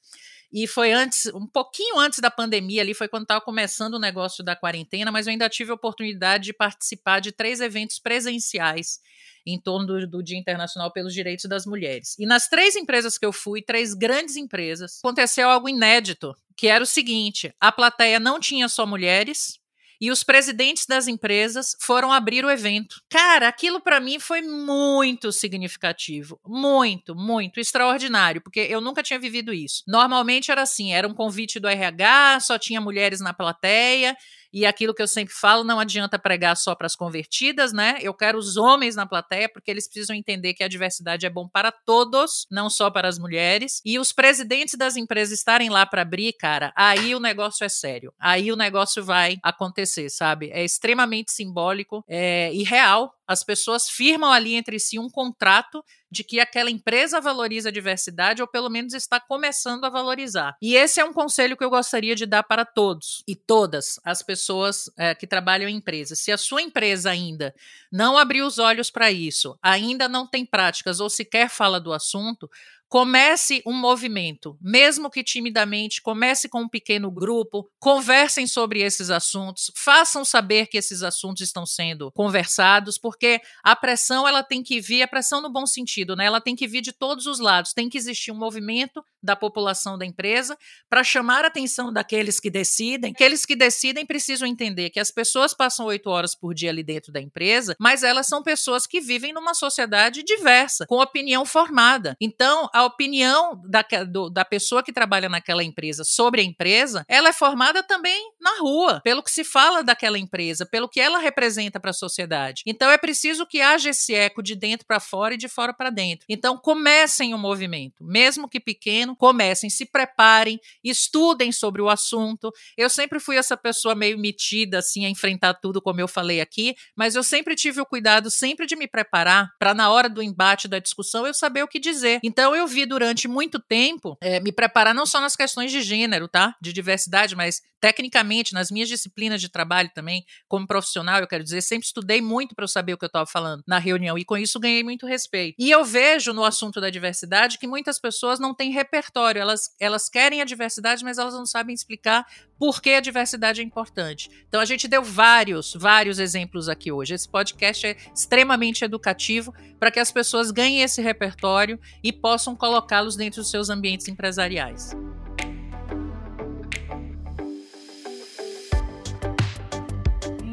E 0.53 0.67
foi 0.67 0.93
antes, 0.93 1.27
um 1.35 1.47
pouquinho 1.47 1.99
antes 1.99 2.19
da 2.19 2.31
pandemia 2.31 2.83
ali, 2.83 2.95
foi 2.95 3.09
quando 3.09 3.23
estava 3.23 3.41
começando 3.41 3.95
o 3.95 3.99
negócio 3.99 4.45
da 4.45 4.57
quarentena, 4.57 5.11
mas 5.11 5.27
eu 5.27 5.33
ainda 5.33 5.49
tive 5.49 5.71
a 5.71 5.75
oportunidade 5.75 6.45
de 6.45 6.53
participar 6.53 7.21
de 7.21 7.33
três 7.33 7.61
eventos 7.61 7.99
presenciais 7.99 9.01
em 9.47 9.61
torno 9.61 9.87
do, 9.87 10.07
do, 10.07 10.23
Dia 10.23 10.39
Internacional 10.39 10.93
pelos 10.93 11.15
Direitos 11.15 11.45
das 11.49 11.67
Mulheres. 11.67 12.17
E 12.19 12.27
nas 12.27 12.49
três 12.49 12.75
empresas 12.75 13.17
que 13.17 13.25
eu 13.25 13.33
fui, 13.33 13.63
três 13.63 13.95
grandes 13.95 14.37
empresas, 14.37 14.99
aconteceu 15.03 15.49
algo 15.49 15.69
inédito, 15.69 16.35
que 16.57 16.67
era 16.67 16.83
o 16.83 16.87
seguinte: 16.87 17.55
a 17.61 17.71
plateia 17.71 18.19
não 18.19 18.41
tinha 18.41 18.69
só 18.69 18.85
mulheres, 18.85 19.61
e 20.01 20.11
os 20.11 20.23
presidentes 20.23 20.87
das 20.87 21.09
empresas 21.09 21.77
foram 21.81 22.13
abrir 22.13 22.45
o 22.45 22.51
evento. 22.51 23.01
Cara, 23.09 23.49
aquilo 23.49 23.81
para 23.81 24.01
mim 24.01 24.19
foi 24.19 24.43
muito 24.43 25.33
significativo, 25.33 26.41
muito, 26.47 27.15
muito 27.15 27.61
extraordinário, 27.61 28.41
porque 28.41 28.61
eu 28.61 28.81
nunca 28.81 29.03
tinha 29.03 29.19
vivido 29.19 29.53
isso. 29.53 29.83
Normalmente 29.87 30.51
era 30.51 30.63
assim, 30.63 30.93
era 30.93 31.09
um 31.09 31.15
convite 31.15 31.59
do 31.59 31.69
RH, 31.69 32.41
só 32.41 32.59
tinha 32.59 32.81
mulheres 32.81 33.21
na 33.21 33.33
plateia, 33.33 34.17
e 34.53 34.65
aquilo 34.67 34.95
que 34.95 35.03
eu 35.03 35.09
sempre 35.09 35.35
falo, 35.35 35.65
não 35.65 35.79
adianta 35.81 36.19
pregar 36.19 36.57
só 36.57 36.75
para 36.75 36.87
as 36.87 36.97
convertidas, 36.97 37.73
né? 37.73 37.99
Eu 38.01 38.15
quero 38.15 38.39
os 38.39 38.57
homens 38.57 38.97
na 38.97 39.07
plateia, 39.07 39.49
porque 39.49 39.71
eles 39.71 39.87
precisam 39.89 40.15
entender 40.17 40.55
que 40.55 40.65
a 40.65 40.69
diversidade 40.69 41.27
é 41.27 41.31
bom 41.31 41.49
para 41.49 41.71
todos, 41.73 42.47
não 42.51 42.69
só 42.71 42.91
para 42.91 43.09
as 43.09 43.19
mulheres. 43.19 43.81
E 43.85 43.99
os 43.99 44.13
presidentes 44.13 44.77
das 44.79 44.97
empresas 44.97 45.39
estarem 45.39 45.69
lá 45.71 45.85
para 45.87 46.03
abrir, 46.03 46.33
cara, 46.35 46.73
aí 46.77 47.15
o 47.15 47.21
negócio 47.21 47.65
é 47.65 47.69
sério. 47.69 48.13
Aí 48.19 48.51
o 48.53 48.57
negócio 48.57 49.05
vai 49.05 49.37
acontecer, 49.43 50.09
sabe? 50.11 50.51
É 50.53 50.65
extremamente 50.65 51.33
simbólico 51.33 52.05
é, 52.09 52.53
e 52.53 52.63
real 52.63 53.13
As 53.27 53.43
pessoas 53.43 53.89
firmam 53.89 54.31
ali 54.31 54.55
entre 54.55 54.79
si 54.79 54.99
um 54.99 55.11
contrato 55.11 55.83
de 56.11 56.23
que 56.23 56.41
aquela 56.41 56.71
empresa 56.71 57.21
valoriza 57.21 57.69
a 57.69 57.73
diversidade 57.73 58.41
ou 58.43 58.49
pelo 58.49 58.71
menos 58.71 58.95
está 58.95 59.19
começando 59.21 59.85
a 59.85 59.91
valorizar. 59.91 60.57
E 60.61 60.77
esse 60.77 61.01
é 61.01 61.05
um 61.05 61.13
conselho 61.13 61.57
que 61.57 61.65
eu 61.65 61.71
gostaria 61.71 62.15
de 62.15 62.27
dar 62.27 62.43
para 62.43 62.65
todos 62.65 63.23
e 63.27 63.35
todas 63.35 63.99
as 64.05 64.23
pessoas 64.23 64.91
é, 64.97 65.15
que 65.15 65.27
trabalham 65.27 65.69
em 65.69 65.77
empresas. 65.77 66.21
Se 66.21 66.31
a 66.31 66.39
sua 66.39 66.63
empresa 66.63 67.11
ainda 67.11 67.55
não 67.91 68.17
abriu 68.17 68.47
os 68.47 68.59
olhos 68.59 68.91
para 68.91 69.11
isso, 69.11 69.59
ainda 69.63 70.09
não 70.09 70.27
tem 70.27 70.45
práticas 70.45 71.01
ou 71.01 71.11
sequer 71.11 71.49
fala 71.49 71.81
do 71.81 71.93
assunto, 71.93 72.49
Comece 72.89 73.63
um 73.67 73.73
movimento, 73.73 74.57
mesmo 74.61 75.11
que 75.11 75.25
timidamente, 75.25 76.01
comece 76.01 76.49
com 76.49 76.63
um 76.63 76.69
pequeno 76.69 77.11
grupo, 77.11 77.69
conversem 77.81 78.47
sobre 78.47 78.81
esses 78.81 79.11
assuntos, 79.11 79.73
façam 79.77 80.25
saber 80.25 80.69
que 80.69 80.79
esses 80.79 81.03
assuntos 81.03 81.43
estão 81.43 81.67
sendo 81.67 82.13
conversados, 82.13 82.97
porque 82.97 83.41
a 83.65 83.75
pressão 83.75 84.27
ela 84.27 84.43
tem 84.43 84.63
que 84.63 84.81
vir, 84.81 85.03
a 85.03 85.09
pressão 85.09 85.41
no 85.41 85.53
bom 85.53 85.67
sentido, 85.67 86.15
né? 86.15 86.27
Ela 86.27 86.41
tem 86.41 86.55
que 86.55 86.69
vir 86.69 86.81
de 86.81 86.93
todos 86.93 87.27
os 87.27 87.41
lados, 87.41 87.73
tem 87.73 87.89
que 87.89 87.99
existir 87.99 88.31
um 88.31 88.39
movimento 88.39 89.03
da 89.27 89.37
população 89.37 89.99
da 89.99 90.07
empresa 90.07 90.57
para 90.89 91.05
chamar 91.05 91.45
a 91.45 91.49
atenção 91.49 91.93
daqueles 91.93 92.41
que 92.41 92.49
decidem. 92.49 93.13
Aqueles 93.13 93.45
que 93.45 93.57
decidem 93.57 94.07
precisam 94.07 94.49
entender 94.49 94.91
que 94.91 95.01
as 95.01 95.11
pessoas 95.11 95.53
passam 95.53 95.87
oito 95.87 96.09
horas 96.09 96.35
por 96.35 96.55
dia 96.55 96.71
ali 96.71 96.83
dentro 96.83 97.13
da 97.13 97.21
empresa, 97.21 97.75
mas 97.79 98.03
elas 98.03 98.27
são 98.27 98.43
pessoas 98.43 98.87
que 98.87 99.01
vivem 99.01 99.33
numa 99.33 99.53
sociedade 99.53 100.23
diversa, 100.23 100.87
com 100.87 101.01
opinião 101.01 101.45
formada. 101.45 102.17
Então, 102.21 102.69
a 102.73 102.85
opinião 102.85 103.61
da, 103.69 103.83
do, 104.05 104.31
da 104.31 104.45
pessoa 104.45 104.83
que 104.83 104.93
trabalha 104.93 105.29
naquela 105.29 105.65
empresa 105.65 106.05
sobre 106.05 106.41
a 106.41 106.45
empresa, 106.45 107.05
ela 107.09 107.29
é 107.31 107.33
formada 107.33 107.83
também 107.83 108.33
na 108.41 108.61
rua, 108.61 109.01
pelo 109.03 109.23
que 109.23 109.31
se 109.31 109.43
fala 109.43 109.83
daquela 109.83 110.19
empresa, 110.19 110.65
pelo 110.65 110.89
que 110.89 111.01
ela 111.01 111.19
representa 111.19 111.81
para 111.81 111.91
a 111.91 111.95
sociedade. 111.95 112.63
Então 112.65 112.91
é 112.91 112.97
preciso 112.97 113.47
que 113.47 113.61
haja 113.61 113.91
esse 113.91 114.15
eco 114.15 114.43
de 114.43 114.55
dentro 114.55 114.87
para 114.87 115.01
fora 115.01 115.35
e 115.35 115.39
de 115.39 115.49
fora 115.49 115.75
para 115.75 115.91
dentro. 115.91 116.25
Então 116.29 116.57
comecem 116.57 117.35
o 117.35 117.39
movimento, 117.39 118.05
mesmo 118.05 118.49
que 118.49 118.61
pequeno, 118.61 119.16
comecem, 119.17 119.71
se 119.71 119.87
preparem, 119.87 120.59
estudem 120.85 121.51
sobre 121.51 121.83
o 121.83 121.89
assunto. 121.89 122.53
Eu 122.77 122.89
sempre 122.89 123.19
fui 123.19 123.37
essa 123.37 123.57
pessoa 123.57 123.95
meio 123.95 124.19
metida 124.19 124.79
assim 124.79 125.05
a 125.05 125.11
enfrentar 125.11 125.55
tudo, 125.55 125.83
como 125.83 126.01
eu 126.01 126.09
falei 126.09 126.41
aqui, 126.41 126.75
mas 126.97 127.15
eu 127.15 127.23
sempre 127.23 127.55
tive 127.55 127.81
o 127.81 127.87
cuidado 127.87 128.31
sempre 128.31 128.67
de 128.67 128.77
me 128.77 128.87
preparar 128.87 129.49
para 129.59 129.75
na 129.75 129.91
hora 129.91 130.09
do 130.09 130.23
embate 130.23 130.69
da 130.69 130.79
discussão 130.79 131.27
eu 131.27 131.35
saber 131.35 131.63
o 131.63 131.69
que 131.69 131.79
dizer. 131.79 132.21
Então 132.23 132.55
eu 132.55 132.67
vi 132.67 132.87
durante 132.87 133.27
muito 133.27 133.59
tempo 133.59 134.17
é, 134.21 134.41
me 134.41 134.53
preparar 134.53 134.95
não 134.95 135.07
só 135.07 135.21
nas 135.21 135.37
questões 135.37 135.73
de 135.73 135.81
gênero, 135.81 136.29
tá? 136.29 136.55
De 136.61 136.73
diversidade, 136.73 137.35
mas 137.35 137.61
tecnicamente, 137.81 138.53
nas 138.53 138.71
minhas 138.71 138.89
disciplinas 138.89 139.41
de 139.41 139.49
trabalho 139.49 139.91
também, 139.95 140.25
como 140.49 140.67
profissional, 140.67 141.21
eu 141.21 141.27
quero 141.27 141.45
dizer, 141.45 141.61
sempre 141.63 141.87
estudei 141.87 142.21
muito 142.21 142.55
para 142.55 142.65
eu 142.65 142.69
saber 142.69 142.95
o 142.95 142.99
que 142.99 143.05
eu 143.05 143.09
estava 143.09 143.27
falando 143.27 143.63
na 143.67 143.79
reunião 143.79 144.19
e 144.19 144.25
com 144.25 144.37
isso 144.37 144.59
ganhei 144.59 144.83
muito 144.83 145.07
respeito. 145.07 145.55
E 145.59 145.71
eu 145.71 145.85
vejo 145.85 146.33
no 146.33 146.45
assunto 146.45 146.81
da 146.81 146.91
diversidade 146.91 147.59
que 147.59 147.67
muitas 147.67 148.01
pessoas 148.01 148.41
não 148.41 148.55
têm 148.55 148.73
repertório, 148.73 149.06
elas, 149.37 149.75
elas 149.79 150.09
querem 150.09 150.41
a 150.41 150.45
diversidade, 150.45 151.05
mas 151.05 151.19
elas 151.19 151.35
não 151.35 151.47
sabem 151.47 151.75
explicar 151.75 152.27
por 152.59 152.81
que 152.81 152.91
a 152.91 153.01
diversidade 153.01 153.61
é 153.61 153.65
importante. 153.65 154.31
Então 154.49 154.61
a 154.61 154.65
gente 154.65 154.89
deu 154.89 155.03
vários, 155.03 155.75
vários 155.75 156.19
exemplos 156.19 156.69
aqui 156.69 156.91
hoje. 156.91 157.15
Esse 157.15 157.29
podcast 157.29 157.87
é 157.87 157.97
extremamente 158.15 158.85
educativo 158.85 159.55
para 159.79 159.91
que 159.91 160.01
as 160.01 160.11
pessoas 160.11 160.51
ganhem 160.51 160.83
esse 160.83 161.03
repertório 161.03 161.79
e 162.03 162.13
possam 162.13 162.57
colocá-los 162.57 163.17
dentro 163.17 163.43
dos 163.43 163.51
seus 163.51 163.69
ambientes 163.69 164.09
empresariais. 164.09 164.95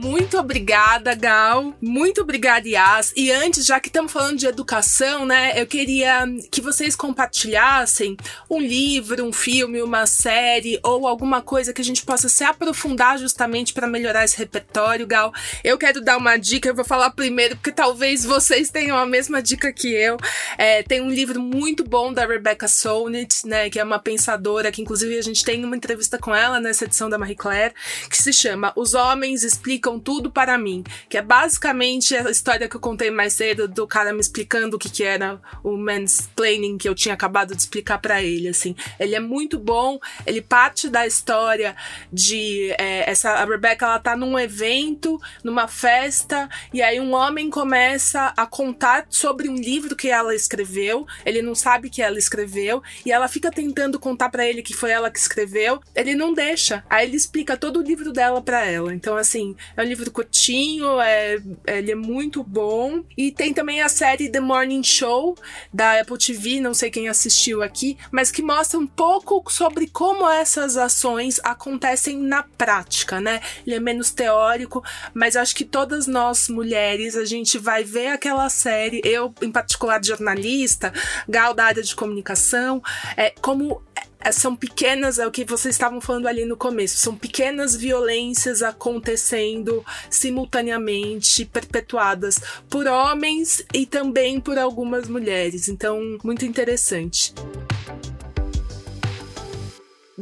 Muito 0.03 0.37
obrigada, 0.37 1.15
Gal. 1.15 1.73
Muito 1.81 2.19
obrigada, 2.19 2.67
Yas. 2.67 3.13
E 3.15 3.31
antes, 3.31 3.65
já 3.65 3.79
que 3.79 3.87
estamos 3.87 4.11
falando 4.11 4.37
de 4.37 4.45
educação, 4.45 5.25
né, 5.25 5.53
eu 5.55 5.65
queria 5.65 6.25
que 6.51 6.59
vocês 6.59 6.93
compartilhassem 6.93 8.17
um 8.49 8.59
livro, 8.59 9.23
um 9.23 9.31
filme, 9.31 9.81
uma 9.81 10.05
série 10.05 10.77
ou 10.83 11.07
alguma 11.07 11.41
coisa 11.41 11.71
que 11.71 11.79
a 11.79 11.85
gente 11.85 12.03
possa 12.03 12.27
se 12.27 12.43
aprofundar 12.43 13.17
justamente 13.17 13.71
para 13.71 13.87
melhorar 13.87 14.25
esse 14.25 14.37
repertório, 14.37 15.07
Gal. 15.07 15.31
Eu 15.63 15.77
quero 15.77 16.01
dar 16.01 16.17
uma 16.17 16.35
dica, 16.35 16.67
eu 16.67 16.75
vou 16.75 16.83
falar 16.83 17.11
primeiro, 17.11 17.55
porque 17.55 17.71
talvez 17.71 18.25
vocês 18.25 18.69
tenham 18.69 18.97
a 18.97 19.05
mesma 19.05 19.41
dica 19.41 19.71
que 19.71 19.87
eu. 19.87 20.17
É, 20.57 20.83
tem 20.83 20.99
um 20.99 21.09
livro 21.09 21.39
muito 21.39 21.81
bom 21.81 22.11
da 22.11 22.25
Rebecca 22.25 22.67
Solnit, 22.67 23.47
né, 23.47 23.69
que 23.69 23.79
é 23.79 23.83
uma 23.85 23.99
pensadora, 23.99 24.69
que 24.69 24.81
inclusive 24.81 25.17
a 25.17 25.23
gente 25.23 25.45
tem 25.45 25.63
uma 25.63 25.77
entrevista 25.77 26.19
com 26.19 26.35
ela 26.35 26.59
nessa 26.59 26.83
edição 26.83 27.09
da 27.09 27.17
Marie 27.17 27.37
Claire, 27.37 27.73
que 28.09 28.21
se 28.21 28.33
chama 28.33 28.73
Os 28.75 28.93
Homens 28.93 29.43
Explicam 29.43 29.92
tudo 29.99 30.31
para 30.31 30.57
mim, 30.57 30.83
que 31.09 31.17
é 31.17 31.21
basicamente 31.21 32.15
a 32.15 32.29
história 32.29 32.67
que 32.67 32.75
eu 32.75 32.79
contei 32.81 33.11
mais 33.11 33.33
cedo 33.33 33.67
do 33.67 33.87
cara 33.87 34.13
me 34.13 34.19
explicando 34.19 34.75
o 34.75 34.79
que, 34.79 34.89
que 34.89 35.03
era 35.03 35.39
o 35.63 35.77
mansplaining 35.77 36.77
que 36.77 36.87
eu 36.87 36.95
tinha 36.95 37.13
acabado 37.13 37.55
de 37.55 37.61
explicar 37.61 37.99
para 37.99 38.21
ele, 38.21 38.47
assim. 38.47 38.75
Ele 38.99 39.15
é 39.15 39.19
muito 39.19 39.57
bom, 39.59 39.99
ele 40.25 40.41
parte 40.41 40.89
da 40.89 41.05
história 41.05 41.75
de 42.11 42.71
é, 42.77 43.09
essa 43.09 43.31
a 43.31 43.45
Rebecca 43.45 43.85
ela 43.85 43.99
tá 43.99 44.15
num 44.15 44.37
evento, 44.37 45.19
numa 45.43 45.67
festa, 45.67 46.49
e 46.73 46.81
aí 46.81 46.99
um 46.99 47.13
homem 47.13 47.49
começa 47.49 48.33
a 48.35 48.45
contar 48.45 49.05
sobre 49.09 49.49
um 49.49 49.55
livro 49.55 49.95
que 49.95 50.09
ela 50.09 50.35
escreveu, 50.35 51.05
ele 51.25 51.41
não 51.41 51.55
sabe 51.55 51.89
que 51.89 52.01
ela 52.01 52.17
escreveu, 52.17 52.81
e 53.05 53.11
ela 53.11 53.27
fica 53.27 53.51
tentando 53.51 53.99
contar 53.99 54.29
para 54.29 54.45
ele 54.45 54.61
que 54.61 54.73
foi 54.73 54.91
ela 54.91 55.09
que 55.09 55.19
escreveu, 55.19 55.81
ele 55.95 56.15
não 56.15 56.33
deixa. 56.33 56.83
Aí 56.89 57.07
ele 57.07 57.17
explica 57.17 57.57
todo 57.57 57.79
o 57.79 57.83
livro 57.83 58.11
dela 58.11 58.41
para 58.41 58.65
ela. 58.65 58.93
Então 58.93 59.15
assim, 59.15 59.55
é 59.75 59.82
um 59.83 59.87
livro 59.87 60.11
curtinho, 60.11 60.99
é, 60.99 61.41
ele 61.67 61.91
é 61.91 61.95
muito 61.95 62.43
bom. 62.43 63.03
E 63.17 63.31
tem 63.31 63.53
também 63.53 63.81
a 63.81 63.89
série 63.89 64.29
The 64.29 64.39
Morning 64.39 64.83
Show, 64.83 65.35
da 65.73 65.99
Apple 65.99 66.17
TV, 66.17 66.59
não 66.59 66.73
sei 66.73 66.89
quem 66.89 67.07
assistiu 67.07 67.61
aqui, 67.61 67.97
mas 68.11 68.31
que 68.31 68.41
mostra 68.41 68.79
um 68.79 68.87
pouco 68.87 69.51
sobre 69.51 69.87
como 69.87 70.27
essas 70.29 70.77
ações 70.77 71.39
acontecem 71.43 72.17
na 72.17 72.43
prática, 72.43 73.19
né? 73.19 73.41
Ele 73.65 73.75
é 73.75 73.79
menos 73.79 74.11
teórico, 74.11 74.83
mas 75.13 75.35
acho 75.35 75.55
que 75.55 75.65
todas 75.65 76.07
nós 76.07 76.47
mulheres, 76.49 77.15
a 77.15 77.25
gente 77.25 77.57
vai 77.57 77.83
ver 77.83 78.07
aquela 78.07 78.49
série, 78.49 79.01
eu 79.03 79.33
em 79.41 79.51
particular 79.51 80.03
jornalista, 80.03 80.93
Gal 81.27 81.53
da 81.53 81.65
área 81.65 81.83
de 81.83 81.95
comunicação, 81.95 82.81
é, 83.17 83.33
como 83.41 83.81
é, 83.95 84.03
são 84.31 84.55
pequenas, 84.55 85.19
é 85.19 85.27
o 85.27 85.31
que 85.31 85.43
vocês 85.43 85.75
estavam 85.75 85.99
falando 85.99 86.27
ali 86.27 86.45
no 86.45 86.55
começo, 86.55 86.97
são 86.97 87.15
pequenas 87.15 87.75
violências 87.75 88.61
acontecendo 88.61 89.83
simultaneamente, 90.09 91.45
perpetuadas 91.45 92.39
por 92.69 92.87
homens 92.87 93.65
e 93.73 93.85
também 93.85 94.39
por 94.39 94.57
algumas 94.57 95.07
mulheres. 95.07 95.67
Então, 95.67 96.17
muito 96.23 96.45
interessante. 96.45 97.33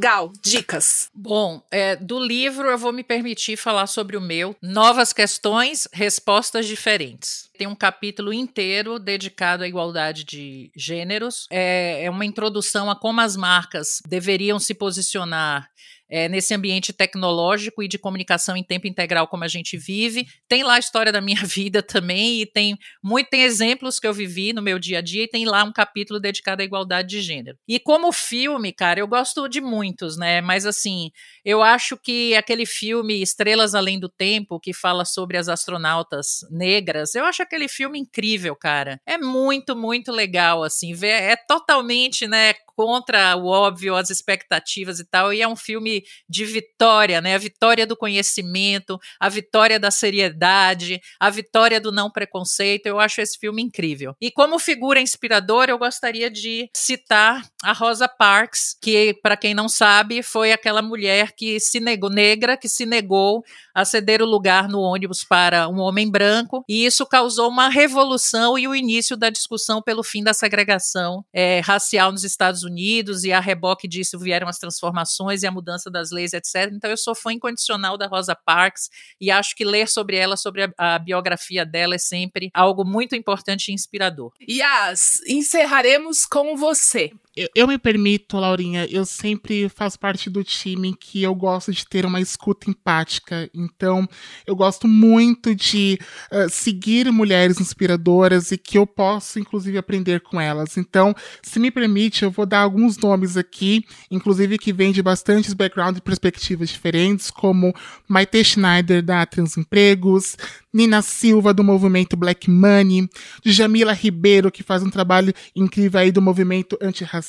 Gal, 0.02 0.32
dicas. 0.42 1.08
Bom, 1.14 1.62
é, 1.70 1.94
do 1.94 2.18
livro 2.18 2.68
eu 2.68 2.76
vou 2.76 2.92
me 2.92 3.04
permitir 3.04 3.56
falar 3.56 3.86
sobre 3.86 4.16
o 4.16 4.20
meu. 4.20 4.56
Novas 4.60 5.12
questões, 5.12 5.86
respostas 5.92 6.66
diferentes. 6.66 7.48
Tem 7.56 7.68
um 7.68 7.74
capítulo 7.76 8.32
inteiro 8.32 8.98
dedicado 8.98 9.62
à 9.62 9.68
igualdade 9.68 10.24
de 10.24 10.72
gêneros. 10.74 11.46
É, 11.52 12.02
é 12.02 12.10
uma 12.10 12.26
introdução 12.26 12.90
a 12.90 12.96
como 12.98 13.20
as 13.20 13.36
marcas 13.36 14.02
deveriam 14.04 14.58
se 14.58 14.74
posicionar 14.74 15.70
é, 16.12 16.28
nesse 16.28 16.52
ambiente 16.52 16.92
tecnológico 16.92 17.82
e 17.82 17.88
de 17.88 17.98
comunicação 17.98 18.54
em 18.54 18.62
tempo 18.62 18.86
integral 18.86 19.26
como 19.26 19.44
a 19.44 19.48
gente 19.48 19.78
vive. 19.78 20.26
Tem 20.46 20.62
lá 20.62 20.74
a 20.74 20.78
história 20.78 21.10
da 21.10 21.22
minha 21.22 21.40
vida 21.46 21.82
também, 21.82 22.42
e 22.42 22.46
tem 22.46 22.76
muito 23.02 23.30
tem 23.30 23.44
exemplos 23.44 23.98
que 23.98 24.06
eu 24.06 24.12
vivi 24.12 24.52
no 24.52 24.60
meu 24.60 24.78
dia 24.78 24.98
a 24.98 25.00
dia, 25.00 25.24
e 25.24 25.28
tem 25.28 25.46
lá 25.46 25.64
um 25.64 25.72
capítulo 25.72 26.20
dedicado 26.20 26.60
à 26.60 26.64
igualdade 26.64 27.08
de 27.08 27.22
gênero. 27.22 27.56
E 27.66 27.80
como 27.80 28.12
filme, 28.12 28.74
cara, 28.74 29.00
eu 29.00 29.08
gosto 29.08 29.48
de 29.48 29.62
muitos, 29.62 30.18
né? 30.18 30.42
Mas 30.42 30.66
assim, 30.66 31.10
eu 31.42 31.62
acho 31.62 31.96
que 31.96 32.34
aquele 32.34 32.66
filme 32.66 33.22
Estrelas 33.22 33.74
Além 33.74 33.98
do 33.98 34.10
Tempo, 34.10 34.60
que 34.60 34.74
fala 34.74 35.06
sobre 35.06 35.38
as 35.38 35.48
astronautas 35.48 36.40
negras, 36.50 37.14
eu 37.14 37.24
acho 37.24 37.42
aquele 37.42 37.68
filme 37.68 37.98
incrível, 37.98 38.54
cara. 38.54 39.00
É 39.06 39.16
muito, 39.16 39.74
muito 39.74 40.12
legal, 40.12 40.62
assim, 40.62 40.92
ver, 40.92 41.22
é 41.22 41.36
totalmente, 41.36 42.26
né, 42.26 42.52
contra 42.76 43.36
o 43.36 43.46
óbvio, 43.46 43.94
as 43.94 44.10
expectativas 44.10 44.98
e 44.98 45.04
tal, 45.04 45.32
e 45.32 45.40
é 45.40 45.48
um 45.48 45.56
filme 45.56 46.02
de 46.28 46.44
vitória, 46.44 47.20
né? 47.20 47.34
A 47.34 47.38
vitória 47.38 47.86
do 47.86 47.96
conhecimento, 47.96 48.98
a 49.20 49.28
vitória 49.28 49.78
da 49.78 49.90
seriedade, 49.90 51.00
a 51.20 51.30
vitória 51.30 51.80
do 51.80 51.92
não 51.92 52.10
preconceito. 52.10 52.86
Eu 52.86 52.98
acho 52.98 53.20
esse 53.20 53.38
filme 53.38 53.62
incrível. 53.62 54.14
E 54.20 54.30
como 54.30 54.58
figura 54.58 55.00
inspiradora, 55.00 55.70
eu 55.70 55.78
gostaria 55.78 56.30
de 56.30 56.68
citar 56.74 57.42
a 57.62 57.72
Rosa 57.72 58.08
Parks, 58.08 58.76
que 58.80 59.14
para 59.22 59.36
quem 59.36 59.54
não 59.54 59.68
sabe, 59.68 60.22
foi 60.22 60.52
aquela 60.52 60.82
mulher 60.82 61.32
que 61.32 61.60
se 61.60 61.80
negou 61.80 62.10
negra, 62.10 62.56
que 62.56 62.68
se 62.68 62.84
negou 62.84 63.44
a 63.74 63.84
ceder 63.84 64.20
o 64.20 64.26
lugar 64.26 64.68
no 64.68 64.80
ônibus 64.80 65.24
para 65.24 65.68
um 65.68 65.78
homem 65.78 66.10
branco, 66.10 66.64
e 66.68 66.84
isso 66.84 67.06
causou 67.06 67.48
uma 67.48 67.68
revolução 67.68 68.58
e 68.58 68.68
o 68.68 68.74
início 68.74 69.16
da 69.16 69.30
discussão 69.30 69.80
pelo 69.80 70.02
fim 70.02 70.22
da 70.22 70.34
segregação 70.34 71.24
é, 71.32 71.60
racial 71.60 72.12
nos 72.12 72.24
Estados 72.24 72.62
Unidos 72.62 72.71
Unidos 72.72 73.24
e 73.24 73.32
a 73.32 73.40
reboque 73.40 73.86
disso 73.86 74.18
vieram 74.18 74.48
as 74.48 74.58
transformações 74.58 75.42
e 75.42 75.46
a 75.46 75.52
mudança 75.52 75.90
das 75.90 76.10
leis, 76.10 76.32
etc. 76.32 76.70
Então 76.72 76.90
eu 76.90 76.96
sou 76.96 77.14
fã 77.14 77.32
incondicional 77.32 77.98
da 77.98 78.06
Rosa 78.06 78.34
Parks 78.34 78.88
e 79.20 79.30
acho 79.30 79.54
que 79.54 79.64
ler 79.64 79.88
sobre 79.88 80.16
ela, 80.16 80.36
sobre 80.36 80.64
a, 80.64 80.94
a 80.94 80.98
biografia 80.98 81.64
dela 81.64 81.94
é 81.94 81.98
sempre 81.98 82.50
algo 82.54 82.84
muito 82.84 83.14
importante 83.14 83.68
e 83.68 83.74
inspirador. 83.74 84.32
Yas, 84.48 85.20
encerraremos 85.28 86.24
com 86.24 86.56
você. 86.56 87.12
Eu, 87.34 87.48
eu, 87.54 87.66
me 87.66 87.78
permito, 87.78 88.36
Laurinha, 88.36 88.86
eu 88.90 89.06
sempre 89.06 89.66
faço 89.70 89.98
parte 89.98 90.28
do 90.28 90.44
time 90.44 90.94
que 90.94 91.22
eu 91.22 91.34
gosto 91.34 91.72
de 91.72 91.86
ter 91.86 92.04
uma 92.04 92.20
escuta 92.20 92.68
empática. 92.68 93.48
Então, 93.54 94.06
eu 94.46 94.54
gosto 94.54 94.86
muito 94.86 95.54
de 95.54 95.98
uh, 96.30 96.50
seguir 96.50 97.10
mulheres 97.10 97.58
inspiradoras 97.58 98.52
e 98.52 98.58
que 98.58 98.76
eu 98.76 98.86
posso, 98.86 99.38
inclusive, 99.38 99.78
aprender 99.78 100.20
com 100.20 100.38
elas. 100.38 100.76
Então, 100.76 101.14
se 101.42 101.58
me 101.58 101.70
permite, 101.70 102.22
eu 102.22 102.30
vou 102.30 102.44
dar 102.44 102.60
alguns 102.60 102.98
nomes 102.98 103.38
aqui, 103.38 103.82
inclusive 104.10 104.58
que 104.58 104.70
vêm 104.70 104.92
de 104.92 105.02
bastantes 105.02 105.54
backgrounds 105.54 106.00
e 106.00 106.02
perspectivas 106.02 106.68
diferentes, 106.68 107.30
como 107.30 107.74
Maite 108.06 108.44
Schneider, 108.44 109.02
da 109.02 109.24
Transempregos, 109.24 110.36
Nina 110.72 111.02
Silva, 111.02 111.52
do 111.52 111.62
movimento 111.62 112.16
Black 112.16 112.50
Money, 112.50 113.08
Jamila 113.44 113.92
Ribeiro, 113.92 114.50
que 114.50 114.62
faz 114.62 114.82
um 114.82 114.88
trabalho 114.88 115.32
incrível 115.54 116.00
aí 116.00 116.10
do 116.10 116.22
movimento 116.22 116.78
antirracista, 116.80 117.21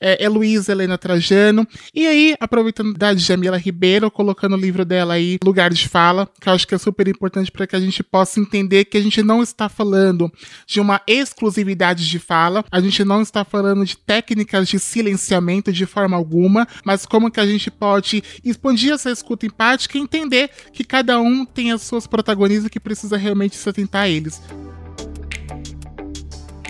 é, 0.00 0.22
Heloísa 0.24 0.72
Helena 0.72 0.98
Trajano. 0.98 1.66
E 1.94 2.06
aí, 2.06 2.34
aproveitando 2.40 2.94
da 2.94 3.14
Jamila 3.14 3.56
Ribeiro, 3.56 4.10
colocando 4.10 4.54
o 4.54 4.60
livro 4.60 4.84
dela 4.84 5.14
aí, 5.14 5.38
Lugar 5.44 5.72
de 5.72 5.88
Fala, 5.88 6.28
que 6.40 6.48
eu 6.48 6.52
acho 6.52 6.66
que 6.66 6.74
é 6.74 6.78
super 6.78 7.08
importante 7.08 7.50
para 7.50 7.66
que 7.66 7.76
a 7.76 7.80
gente 7.80 8.02
possa 8.02 8.40
entender 8.40 8.84
que 8.84 8.96
a 8.96 9.02
gente 9.02 9.22
não 9.22 9.42
está 9.42 9.68
falando 9.68 10.32
de 10.66 10.80
uma 10.80 11.00
exclusividade 11.06 12.08
de 12.08 12.18
fala, 12.18 12.64
a 12.70 12.80
gente 12.80 13.04
não 13.04 13.22
está 13.22 13.44
falando 13.44 13.84
de 13.84 13.96
técnicas 13.96 14.68
de 14.68 14.78
silenciamento 14.78 15.72
de 15.72 15.86
forma 15.86 16.16
alguma, 16.16 16.66
mas 16.84 17.06
como 17.06 17.30
que 17.30 17.40
a 17.40 17.46
gente 17.46 17.70
pode 17.70 18.22
expandir 18.44 18.92
essa 18.92 19.10
escuta 19.10 19.46
empática 19.46 19.96
e 19.96 20.00
entender 20.00 20.50
que 20.72 20.84
cada 20.84 21.20
um 21.20 21.44
tem 21.44 21.72
as 21.72 21.82
suas 21.82 22.06
protagonistas 22.06 22.32
protagonista 22.32 22.70
que 22.70 22.80
precisa 22.80 23.16
realmente 23.16 23.56
se 23.56 23.68
atentar 23.68 24.02
a 24.02 24.08
eles. 24.08 24.40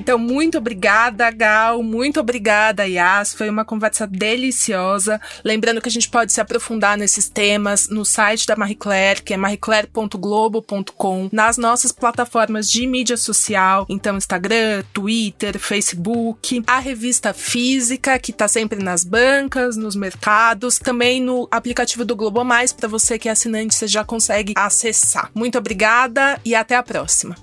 Então, 0.03 0.19
muito 0.19 0.59
obrigada, 0.59 1.31
Gal. 1.31 1.81
Muito 1.81 2.19
obrigada, 2.19 2.85
Yas. 2.85 3.33
Foi 3.33 3.49
uma 3.49 3.65
conversa 3.65 4.05
deliciosa. 4.05 5.21
Lembrando 5.45 5.81
que 5.81 5.89
a 5.89 5.93
gente 5.93 6.09
pode 6.09 6.33
se 6.33 6.41
aprofundar 6.41 6.99
nesses 6.99 7.29
temas 7.29 7.89
no 7.89 8.05
site 8.05 8.45
da 8.45 8.57
Marie 8.57 8.75
Claire, 8.75 9.23
que 9.23 9.33
é 9.33 9.37
marieclaire.globo.com, 9.37 11.29
nas 11.31 11.57
nossas 11.57 11.93
plataformas 11.93 12.69
de 12.69 12.85
mídia 12.85 13.17
social, 13.17 13.87
então 13.89 14.17
Instagram, 14.17 14.83
Twitter, 14.93 15.57
Facebook, 15.57 16.65
a 16.67 16.81
revista 16.81 17.33
física, 17.33 18.19
que 18.19 18.33
está 18.33 18.49
sempre 18.49 18.83
nas 18.83 19.05
bancas, 19.05 19.77
nos 19.77 19.95
mercados, 19.95 20.81
também 20.81 21.23
no 21.23 21.47
aplicativo 21.49 22.05
do 22.05 22.17
Globo 22.17 22.43
Mais, 22.43 22.73
para 22.73 22.89
você 22.89 23.21
que 23.21 23.29
é 23.29 23.33
assinante, 23.33 23.77
você 23.77 23.87
já 23.87 24.05
consegue 24.05 24.53
acessar. 24.57 25.31
Muito 25.33 25.57
obrigada 25.57 26.41
e 26.45 26.57
até 26.57 26.75
a 26.75 26.83
próxima. 26.83 27.37